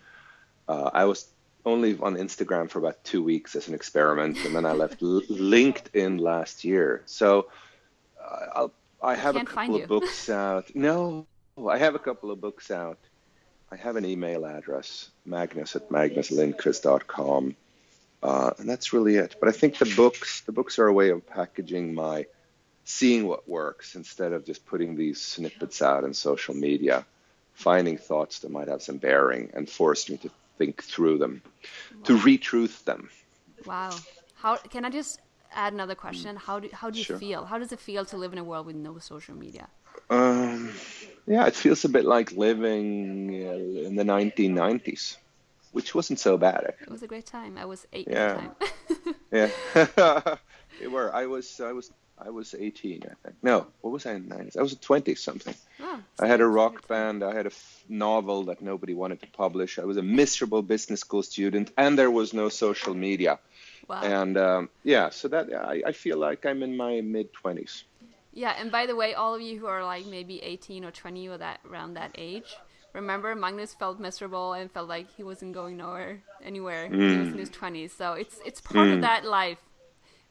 Uh, 0.69 0.91
I 0.93 1.05
was 1.05 1.29
only 1.67 1.99
on 1.99 2.17
Instagram 2.17 2.71
for 2.71 2.79
about 2.79 3.03
two 3.05 3.23
weeks 3.23 3.57
as 3.57 3.69
an 3.69 3.75
experiment, 3.75 4.39
and 4.45 4.55
then 4.55 4.65
I 4.65 4.73
left 4.73 5.01
LinkedIn 5.01 6.21
last 6.21 6.65
year. 6.65 7.03
So 7.07 7.49
uh, 8.23 8.47
I'll 8.55 8.73
I 9.03 9.15
have 9.15 9.37
a 9.37 9.45
couple 9.45 9.77
of 9.77 9.89
books 9.89 10.29
out. 10.29 10.75
No, 10.75 11.27
I 11.69 11.79
have 11.79 11.95
a 11.95 12.01
couple 12.01 12.31
of 12.31 12.41
books 12.41 12.71
out. 12.71 12.99
I 13.71 13.77
have 13.77 13.97
an 13.97 14.05
email 14.05 14.47
address, 14.47 15.11
magnus 15.25 15.77
at 15.77 15.89
magnuslindkvist.com. 15.89 17.57
Uh, 18.21 18.51
and 18.59 18.69
that's 18.69 18.93
really 18.93 19.17
it. 19.17 19.37
But 19.39 19.49
I 19.49 19.53
think 19.53 19.79
the 19.79 19.93
books, 19.95 20.41
the 20.41 20.53
books 20.53 20.79
are 20.79 20.87
a 20.89 20.93
way 20.93 21.11
of 21.11 21.25
packaging 21.27 21.95
my 21.95 22.27
seeing 22.89 23.27
what 23.27 23.47
works 23.47 23.97
instead 23.97 24.33
of 24.33 24.47
just 24.47 24.65
putting 24.65 24.97
these 24.97 25.21
snippets 25.21 25.83
out 25.83 26.05
in 26.05 26.15
social 26.15 26.55
media, 26.55 27.05
finding 27.53 27.99
thoughts 27.99 28.39
that 28.39 28.51
might 28.51 28.67
have 28.67 28.81
some 28.81 28.97
bearing 28.97 29.51
and 29.53 29.69
forced 29.69 30.09
me 30.09 30.17
to 30.17 30.31
think 30.57 30.83
through 30.83 31.19
them, 31.19 31.43
wow. 31.45 32.03
to 32.05 32.17
retruth 32.17 32.85
them. 32.85 33.11
Wow. 33.67 33.95
How 34.37 34.57
can 34.57 34.87
I 34.87 34.91
just 34.91 35.21
add 35.53 35.75
another 35.75 35.95
question. 35.95 36.37
How 36.37 36.61
do 36.61 36.71
how 36.73 36.89
do 36.89 36.99
you 36.99 37.05
sure. 37.05 37.19
feel? 37.19 37.45
How 37.45 37.59
does 37.59 37.73
it 37.73 37.81
feel 37.81 38.07
to 38.07 38.17
live 38.17 38.33
in 38.33 38.39
a 38.39 38.45
world 38.45 38.65
with 38.65 38.77
no 38.77 38.99
social 38.99 39.35
media? 39.35 39.69
Um, 40.09 40.73
yeah, 41.27 41.47
it 41.47 41.55
feels 41.55 41.85
a 41.85 41.91
bit 41.91 42.07
like 42.07 42.33
living 42.33 43.35
in 43.35 43.97
the 43.97 44.05
1990s, 44.05 45.17
which 45.73 45.95
wasn't 45.95 46.21
so 46.21 46.39
bad. 46.39 46.75
It 46.81 46.89
was 46.89 47.03
a 47.03 47.07
great 47.07 47.27
time. 47.27 47.59
I 47.59 47.67
was 47.67 47.87
eight 47.93 48.09
yeah. 48.11 48.49
at 48.49 48.59
the 48.59 49.05
time. 49.05 49.15
yeah, 49.33 50.37
it 50.81 50.91
were. 50.91 51.15
I 51.15 51.27
was 51.27 51.61
I 51.61 51.73
was 51.73 51.91
I 52.21 52.31
was 52.31 52.55
18, 52.55 53.03
I 53.05 53.15
think. 53.23 53.37
No, 53.43 53.67
what 53.81 53.91
was 53.91 54.07
I 54.07 54.13
in 54.15 54.29
the 54.29 54.35
90s? 54.35 54.57
I 54.57 54.63
was 54.63 54.75
20 54.75 55.15
something. 55.15 55.55
Oh, 55.81 56.01
I 56.19 56.27
had 56.27 56.41
a 56.41 56.47
rock 56.47 56.89
band. 56.89 57.23
I 57.23 57.35
had 57.35 57.47
a 57.47 57.51
f- 57.51 57.85
novel 57.89 58.45
that 58.45 58.61
nobody 58.61 58.95
wanted 58.95 59.21
to 59.21 59.29
publish. 59.29 59.79
I 59.79 59.85
was 59.85 59.97
a 59.97 60.03
miserable 60.03 60.63
business 60.63 61.01
school 61.01 61.23
student, 61.23 61.71
and 61.77 61.99
there 61.99 62.11
was 62.11 62.35
no 62.35 62.49
social 62.49 62.95
media. 62.95 63.39
Wow. 63.89 64.03
And 64.03 64.37
um, 64.37 64.69
yeah, 64.83 65.11
so 65.11 65.29
that 65.29 65.53
I, 65.55 65.83
I 65.87 65.93
feel 65.93 66.19
like 66.19 66.45
I'm 66.45 66.63
in 66.63 66.77
my 66.77 67.01
mid 67.01 67.33
20s. 67.33 67.85
Yeah, 68.33 68.55
and 68.59 68.71
by 68.71 68.87
the 68.87 68.95
way, 68.95 69.15
all 69.15 69.35
of 69.35 69.41
you 69.41 69.59
who 69.59 69.67
are 69.67 69.85
like 69.85 70.07
maybe 70.07 70.43
18 70.43 70.85
or 70.85 70.91
20 70.91 71.29
or 71.29 71.39
that 71.39 71.61
around 71.69 71.95
that 71.95 72.13
age, 72.17 72.57
remember 72.93 73.35
Magnus 73.35 73.75
felt 73.75 73.99
miserable 73.99 74.53
and 74.53 74.71
felt 74.71 74.89
like 74.89 75.07
he 75.17 75.23
wasn't 75.23 75.55
going 75.55 75.77
nowhere 75.77 76.23
anywhere. 76.45 76.89
Mm. 76.89 77.13
He 77.13 77.19
was 77.19 77.29
in 77.29 77.39
his 77.39 77.51
20s, 77.51 77.91
so 77.97 78.13
it's 78.13 78.39
it's 78.45 78.61
part 78.61 78.89
mm. 78.89 78.95
of 78.95 79.01
that 79.01 79.25
life 79.25 79.59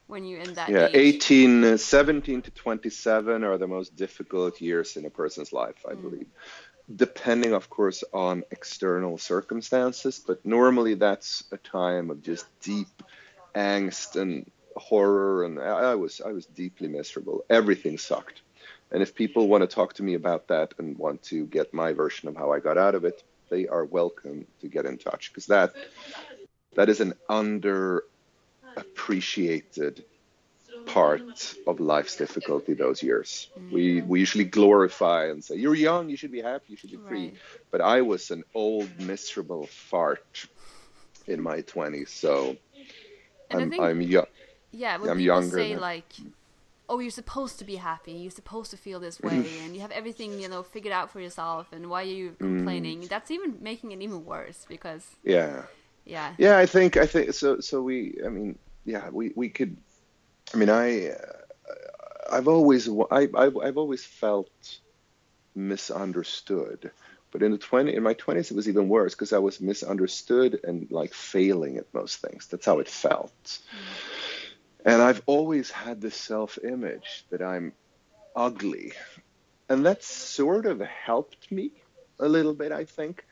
when 0.08 0.24
you're 0.24 0.40
in 0.40 0.54
that 0.54 0.68
yeah 0.68 0.88
age. 0.92 1.30
18 1.30 1.64
uh, 1.64 1.76
17 1.76 2.42
to 2.42 2.50
27 2.50 3.44
are 3.44 3.58
the 3.58 3.66
most 3.66 3.94
difficult 3.96 4.60
years 4.60 4.96
in 4.96 5.04
a 5.06 5.10
person's 5.10 5.52
life 5.52 5.84
i 5.88 5.92
mm. 5.92 6.02
believe 6.02 6.26
depending 6.96 7.52
of 7.52 7.70
course 7.70 8.02
on 8.12 8.42
external 8.50 9.18
circumstances 9.18 10.18
but 10.26 10.44
normally 10.44 10.94
that's 10.94 11.44
a 11.52 11.56
time 11.58 12.10
of 12.10 12.22
just 12.22 12.46
deep 12.60 13.02
angst 13.54 14.16
and 14.20 14.50
horror 14.78 15.44
and 15.44 15.58
I, 15.58 15.92
I 15.92 15.94
was 15.94 16.20
I 16.24 16.32
was 16.32 16.46
deeply 16.46 16.88
miserable. 16.88 17.44
Everything 17.50 17.98
sucked. 17.98 18.42
And 18.90 19.02
if 19.02 19.14
people 19.14 19.48
want 19.48 19.62
to 19.62 19.66
talk 19.66 19.94
to 19.94 20.02
me 20.02 20.14
about 20.14 20.48
that 20.48 20.72
and 20.78 20.96
want 20.96 21.22
to 21.24 21.44
get 21.46 21.74
my 21.74 21.92
version 21.92 22.28
of 22.28 22.36
how 22.36 22.52
I 22.52 22.60
got 22.60 22.78
out 22.78 22.94
of 22.94 23.04
it, 23.04 23.22
they 23.50 23.66
are 23.68 23.84
welcome 23.84 24.46
to 24.60 24.68
get 24.68 24.86
in 24.86 24.96
touch 24.96 25.30
because 25.30 25.46
that 25.46 25.74
that 26.74 26.88
is 26.88 27.00
an 27.00 27.14
underappreciated 29.08 30.04
part 30.86 31.54
of 31.66 31.80
life's 31.80 32.16
difficulty 32.16 32.74
those 32.74 33.02
years. 33.02 33.48
We 33.70 34.02
we 34.02 34.20
usually 34.20 34.44
glorify 34.44 35.26
and 35.26 35.44
say 35.44 35.56
you're 35.56 35.74
young, 35.74 36.08
you 36.08 36.16
should 36.16 36.32
be 36.32 36.40
happy, 36.40 36.64
you 36.68 36.76
should 36.76 36.90
be 36.90 36.96
free. 36.96 37.26
Right. 37.28 37.36
But 37.70 37.80
I 37.80 38.00
was 38.00 38.30
an 38.30 38.44
old 38.54 38.88
miserable 38.98 39.66
fart 39.66 40.46
in 41.26 41.42
my 41.42 41.60
20s, 41.60 42.08
so 42.08 42.56
and 43.50 43.62
I'm, 43.62 43.70
think, 43.70 43.82
I'm 43.82 44.00
young. 44.00 44.26
Yeah, 44.70 44.96
when 44.98 45.10
I'm 45.10 45.20
younger 45.20 45.56
say 45.56 45.72
than... 45.72 45.80
like, 45.80 46.10
"Oh, 46.88 47.00
you're 47.00 47.10
supposed 47.10 47.58
to 47.58 47.64
be 47.64 47.76
happy. 47.76 48.12
You're 48.12 48.30
supposed 48.30 48.70
to 48.70 48.76
feel 48.76 49.00
this 49.00 49.20
way, 49.20 49.44
and 49.64 49.74
you 49.74 49.80
have 49.80 49.90
everything 49.90 50.40
you 50.40 50.48
know 50.48 50.62
figured 50.62 50.92
out 50.92 51.10
for 51.10 51.20
yourself. 51.20 51.66
And 51.72 51.90
why 51.90 52.02
are 52.02 52.06
you 52.06 52.30
mm. 52.30 52.38
complaining?" 52.38 53.02
Mm. 53.02 53.08
That's 53.08 53.30
even 53.30 53.58
making 53.60 53.92
it 53.92 54.00
even 54.00 54.24
worse 54.24 54.64
because. 54.68 55.16
Yeah. 55.22 55.62
Yeah. 56.04 56.32
Yeah, 56.38 56.56
I 56.56 56.64
think 56.64 56.96
I 56.96 57.04
think 57.04 57.34
so. 57.34 57.60
So 57.60 57.82
we, 57.82 58.18
I 58.24 58.30
mean, 58.30 58.58
yeah, 58.88 59.10
we 59.10 59.32
we 59.34 59.48
could. 59.48 59.76
I 60.52 60.56
mean, 60.56 60.70
I, 60.70 61.10
uh, 61.10 61.14
I've 62.32 62.48
always 62.48 62.88
I 62.88 63.28
I've, 63.34 63.56
I've 63.56 63.78
always 63.78 64.04
felt 64.04 64.50
misunderstood 65.54 66.90
but 67.30 67.42
in 67.42 67.52
the 67.52 67.58
20 67.58 67.94
in 67.94 68.02
my 68.02 68.14
20s 68.14 68.50
it 68.50 68.56
was 68.56 68.68
even 68.68 68.88
worse 68.88 69.14
because 69.14 69.32
I 69.32 69.38
was 69.38 69.60
misunderstood 69.60 70.60
and 70.64 70.90
like 70.90 71.12
failing 71.12 71.76
at 71.76 71.92
most 71.92 72.20
things. 72.20 72.46
That's 72.46 72.66
how 72.66 72.78
it 72.78 72.88
felt. 72.88 73.58
And 74.84 75.02
I've 75.02 75.22
always 75.26 75.70
had 75.70 76.00
this 76.00 76.16
self-image 76.16 77.26
that 77.30 77.42
I'm 77.42 77.72
ugly. 78.34 78.92
And 79.68 79.84
that 79.84 80.02
sort 80.02 80.64
of 80.64 80.80
helped 80.80 81.52
me 81.52 81.72
a 82.18 82.28
little 82.28 82.54
bit, 82.54 82.72
I 82.72 82.84
think. 82.84 83.24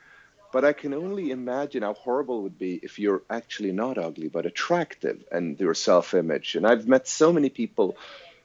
But 0.56 0.64
I 0.64 0.72
can 0.72 0.94
only 0.94 1.32
imagine 1.32 1.82
how 1.82 1.92
horrible 1.92 2.38
it 2.38 2.42
would 2.44 2.58
be 2.58 2.80
if 2.82 2.98
you're 2.98 3.20
actually 3.28 3.72
not 3.72 3.98
ugly 3.98 4.28
but 4.28 4.46
attractive 4.46 5.22
and 5.30 5.60
your 5.60 5.74
self-image. 5.74 6.54
And 6.54 6.66
I've 6.66 6.88
met 6.88 7.06
so 7.06 7.30
many 7.30 7.50
people 7.50 7.98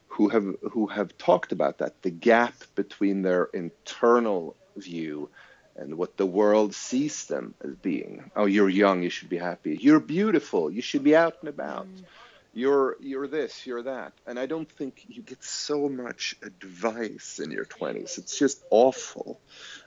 who 0.08 0.28
have 0.28 0.44
who 0.72 0.88
have 0.88 1.16
talked 1.16 1.52
about 1.52 1.78
that 1.78 2.02
the 2.02 2.10
gap 2.10 2.52
between 2.74 3.22
their 3.22 3.44
internal 3.54 4.54
view 4.76 5.30
and 5.74 5.96
what 5.96 6.18
the 6.18 6.26
world 6.26 6.74
sees 6.74 7.24
them 7.28 7.54
as 7.64 7.76
being. 7.76 8.30
Oh, 8.36 8.44
you're 8.44 8.68
young, 8.68 9.02
you 9.02 9.08
should 9.08 9.30
be 9.30 9.38
happy. 9.38 9.78
You're 9.80 9.98
beautiful, 10.18 10.70
you 10.70 10.82
should 10.82 11.04
be 11.04 11.16
out 11.16 11.38
and 11.40 11.48
about. 11.48 11.86
Mm. 11.86 12.04
You're 12.52 12.98
you're 13.00 13.26
this, 13.26 13.66
you're 13.66 13.84
that. 13.84 14.12
And 14.26 14.38
I 14.38 14.44
don't 14.44 14.70
think 14.70 15.06
you 15.08 15.22
get 15.22 15.42
so 15.42 15.88
much 15.88 16.36
advice 16.42 17.40
in 17.42 17.50
your 17.50 17.64
20s. 17.64 18.18
It's 18.18 18.38
just 18.38 18.62
awful. 18.68 19.40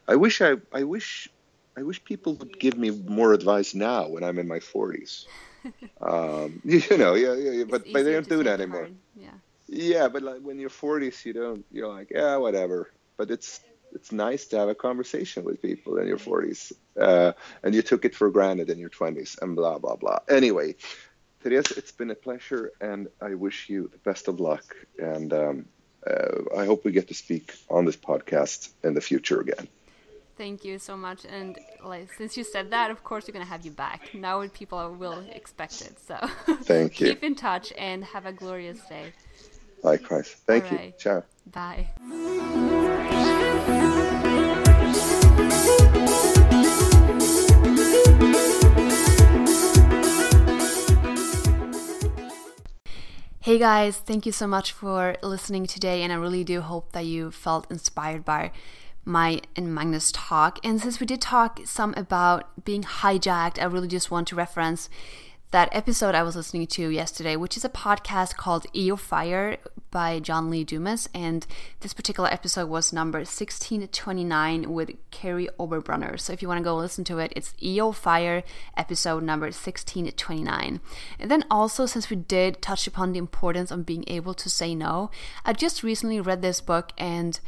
I 0.07 0.15
wish 0.15 0.41
I 0.41 0.55
I 0.73 0.85
wish 0.85 1.29
I 1.77 1.83
wish 1.83 2.03
people 2.03 2.35
would 2.35 2.59
give 2.59 2.77
me 2.77 2.89
more 2.89 3.33
advice 3.33 3.75
now 3.75 4.07
when 4.07 4.23
I'm 4.23 4.39
in 4.39 4.47
my 4.47 4.59
40s. 4.59 5.25
um, 6.01 6.61
you 6.65 6.97
know, 6.97 7.15
yeah, 7.15 7.33
yeah, 7.33 7.63
but, 7.63 7.83
but 7.91 8.05
they 8.05 8.13
don't 8.13 8.29
do 8.29 8.43
that 8.43 8.61
anymore. 8.61 8.89
Yeah. 9.15 9.31
Yeah, 9.67 10.07
but 10.07 10.21
like 10.21 10.41
when 10.41 10.59
you're 10.59 10.69
40s, 10.69 11.25
you 11.25 11.33
don't. 11.33 11.65
You're 11.71 11.87
like, 11.87 12.11
yeah, 12.11 12.37
whatever. 12.37 12.91
But 13.17 13.31
it's 13.31 13.59
it's 13.93 14.11
nice 14.11 14.47
to 14.47 14.57
have 14.57 14.69
a 14.69 14.75
conversation 14.75 15.43
with 15.43 15.61
people 15.61 15.97
in 15.97 16.07
your 16.07 16.17
40s, 16.17 16.73
uh, 16.99 17.31
and 17.63 17.73
you 17.73 17.81
took 17.81 18.05
it 18.05 18.13
for 18.13 18.29
granted 18.29 18.69
in 18.69 18.77
your 18.77 18.89
20s, 18.89 19.41
and 19.41 19.55
blah 19.55 19.79
blah 19.79 19.95
blah. 19.95 20.19
Anyway, 20.29 20.75
Therese, 21.41 21.71
it's 21.71 21.91
been 21.91 22.11
a 22.11 22.15
pleasure, 22.15 22.71
and 22.79 23.07
I 23.21 23.33
wish 23.33 23.69
you 23.69 23.87
the 23.87 23.97
best 23.97 24.27
of 24.27 24.39
luck, 24.39 24.75
and 24.99 25.33
um, 25.33 25.65
uh, 26.05 26.57
I 26.57 26.65
hope 26.65 26.85
we 26.85 26.91
get 26.91 27.07
to 27.07 27.15
speak 27.15 27.53
on 27.69 27.85
this 27.85 27.97
podcast 27.97 28.69
in 28.83 28.93
the 28.93 29.01
future 29.01 29.39
again. 29.39 29.67
Thank 30.37 30.65
you 30.65 30.79
so 30.79 30.97
much. 30.97 31.25
And 31.25 31.57
like, 31.83 32.11
since 32.11 32.35
you 32.35 32.43
said 32.43 32.69
that, 32.71 32.91
of 32.91 33.03
course, 33.03 33.27
we're 33.27 33.33
going 33.33 33.45
to 33.45 33.51
have 33.51 33.63
you 33.63 33.71
back. 33.71 34.13
Now 34.13 34.45
people 34.49 34.93
will 34.93 35.23
expect 35.31 35.81
it. 35.81 35.97
So 35.99 36.17
thank 36.63 36.99
you. 36.99 37.07
Keep 37.09 37.23
in 37.23 37.35
touch 37.35 37.71
and 37.77 38.03
have 38.03 38.25
a 38.25 38.33
glorious 38.33 38.79
day. 38.89 39.13
Likewise. 39.81 40.35
Thank 40.45 40.65
All 40.65 40.71
you. 40.71 40.77
Right. 40.77 40.99
Ciao. 40.99 41.23
Bye. 41.51 41.87
Hey 53.39 53.59
guys, 53.59 53.97
thank 53.97 54.25
you 54.25 54.31
so 54.31 54.47
much 54.47 54.71
for 54.71 55.17
listening 55.21 55.67
today, 55.67 56.01
and 56.01 56.11
I 56.11 56.15
really 56.15 56.43
do 56.43 56.61
hope 56.61 56.93
that 56.93 57.05
you 57.05 57.29
felt 57.29 57.69
inspired 57.69 58.25
by 58.25 58.51
my 59.05 59.41
and 59.55 59.73
Magnus 59.73 60.11
talk. 60.11 60.59
And 60.63 60.81
since 60.81 60.99
we 60.99 61.05
did 61.05 61.21
talk 61.21 61.61
some 61.65 61.93
about 61.95 62.65
being 62.65 62.83
hijacked, 62.83 63.61
I 63.61 63.65
really 63.65 63.87
just 63.87 64.11
want 64.11 64.27
to 64.29 64.35
reference 64.35 64.89
that 65.51 65.69
episode 65.71 66.15
I 66.15 66.23
was 66.23 66.35
listening 66.35 66.67
to 66.67 66.89
yesterday, 66.89 67.37
which 67.37 67.55
is 67.55 67.63
a 67.63 67.69
podcast 67.69 68.35
called 68.35 68.65
EO 68.75 68.97
Fire 68.97 69.57
by 69.89 70.19
John 70.19 70.49
Lee 70.49 70.65
Dumas. 70.65 71.07
And 71.13 71.47
this 71.79 71.93
particular 71.93 72.27
episode 72.29 72.67
was 72.67 72.91
number 72.91 73.19
1629 73.19 74.69
with 74.73 74.91
Kary 75.11 75.47
Oberbrunner. 75.57 76.19
So 76.19 76.33
if 76.33 76.41
you 76.41 76.49
want 76.49 76.57
to 76.57 76.63
go 76.63 76.75
listen 76.75 77.05
to 77.05 77.19
it, 77.19 77.31
it's 77.37 77.53
EO 77.63 77.93
Fire 77.93 78.43
episode 78.75 79.23
number 79.23 79.45
1629. 79.45 80.81
And 81.19 81.31
then 81.31 81.45
also, 81.49 81.85
since 81.85 82.09
we 82.09 82.17
did 82.17 82.61
touch 82.61 82.85
upon 82.87 83.13
the 83.13 83.19
importance 83.19 83.71
of 83.71 83.85
being 83.85 84.03
able 84.07 84.33
to 84.33 84.49
say 84.49 84.75
no, 84.75 85.09
I 85.45 85.53
just 85.53 85.83
recently 85.83 86.19
read 86.19 86.41
this 86.41 86.59
book 86.59 86.91
and 86.97 87.39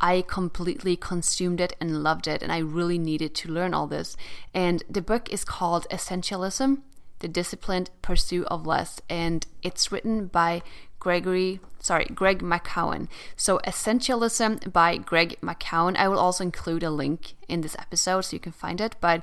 I 0.00 0.22
completely 0.26 0.96
consumed 0.96 1.60
it 1.60 1.76
and 1.80 2.02
loved 2.02 2.26
it, 2.26 2.42
and 2.42 2.52
I 2.52 2.58
really 2.58 2.98
needed 2.98 3.34
to 3.36 3.50
learn 3.50 3.74
all 3.74 3.86
this. 3.86 4.16
And 4.52 4.82
the 4.88 5.02
book 5.02 5.32
is 5.32 5.44
called 5.44 5.86
Essentialism 5.90 6.82
The 7.20 7.28
Disciplined 7.28 7.90
Pursuit 8.02 8.46
of 8.48 8.66
Less, 8.66 9.00
and 9.08 9.46
it's 9.62 9.90
written 9.92 10.26
by 10.26 10.62
Gregory, 10.98 11.60
sorry, 11.80 12.06
Greg 12.06 12.40
McKeown. 12.40 13.08
So, 13.36 13.60
Essentialism 13.66 14.72
by 14.72 14.96
Greg 14.96 15.38
McKeown. 15.42 15.96
I 15.96 16.08
will 16.08 16.18
also 16.18 16.42
include 16.42 16.82
a 16.82 16.90
link 16.90 17.34
in 17.46 17.60
this 17.60 17.76
episode 17.78 18.22
so 18.22 18.36
you 18.36 18.40
can 18.40 18.52
find 18.52 18.80
it, 18.80 18.96
but 19.00 19.22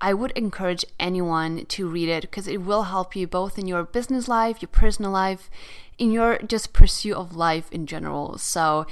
I 0.00 0.12
would 0.12 0.32
encourage 0.32 0.84
anyone 0.98 1.66
to 1.66 1.88
read 1.88 2.08
it 2.08 2.22
because 2.22 2.48
it 2.48 2.62
will 2.62 2.84
help 2.84 3.14
you 3.16 3.26
both 3.26 3.58
in 3.58 3.66
your 3.66 3.84
business 3.84 4.28
life, 4.28 4.60
your 4.60 4.68
personal 4.68 5.12
life, 5.12 5.48
in 5.96 6.10
your 6.10 6.38
just 6.38 6.72
pursuit 6.72 7.14
of 7.14 7.36
life 7.36 7.70
in 7.72 7.86
general. 7.86 8.36
So, 8.38 8.86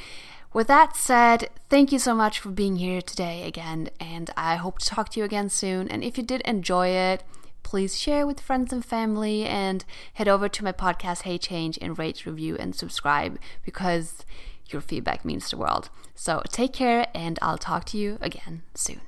with 0.52 0.66
that 0.68 0.96
said, 0.96 1.48
thank 1.68 1.92
you 1.92 1.98
so 1.98 2.14
much 2.14 2.38
for 2.38 2.50
being 2.50 2.76
here 2.76 3.00
today 3.02 3.44
again, 3.46 3.90
and 3.98 4.30
I 4.36 4.56
hope 4.56 4.78
to 4.78 4.86
talk 4.86 5.10
to 5.10 5.20
you 5.20 5.24
again 5.24 5.48
soon. 5.48 5.88
And 5.88 6.02
if 6.04 6.16
you 6.16 6.24
did 6.24 6.40
enjoy 6.42 6.88
it, 6.88 7.22
please 7.62 7.98
share 7.98 8.26
with 8.26 8.40
friends 8.40 8.72
and 8.72 8.84
family 8.84 9.44
and 9.44 9.84
head 10.14 10.28
over 10.28 10.48
to 10.48 10.64
my 10.64 10.72
podcast, 10.72 11.22
Hey 11.22 11.38
Change, 11.38 11.78
and 11.80 11.98
rate, 11.98 12.26
review, 12.26 12.56
and 12.56 12.74
subscribe 12.74 13.38
because 13.64 14.24
your 14.68 14.80
feedback 14.80 15.24
means 15.24 15.50
the 15.50 15.56
world. 15.56 15.90
So 16.14 16.42
take 16.48 16.72
care, 16.72 17.06
and 17.14 17.38
I'll 17.40 17.58
talk 17.58 17.84
to 17.86 17.98
you 17.98 18.18
again 18.20 18.62
soon. 18.74 19.00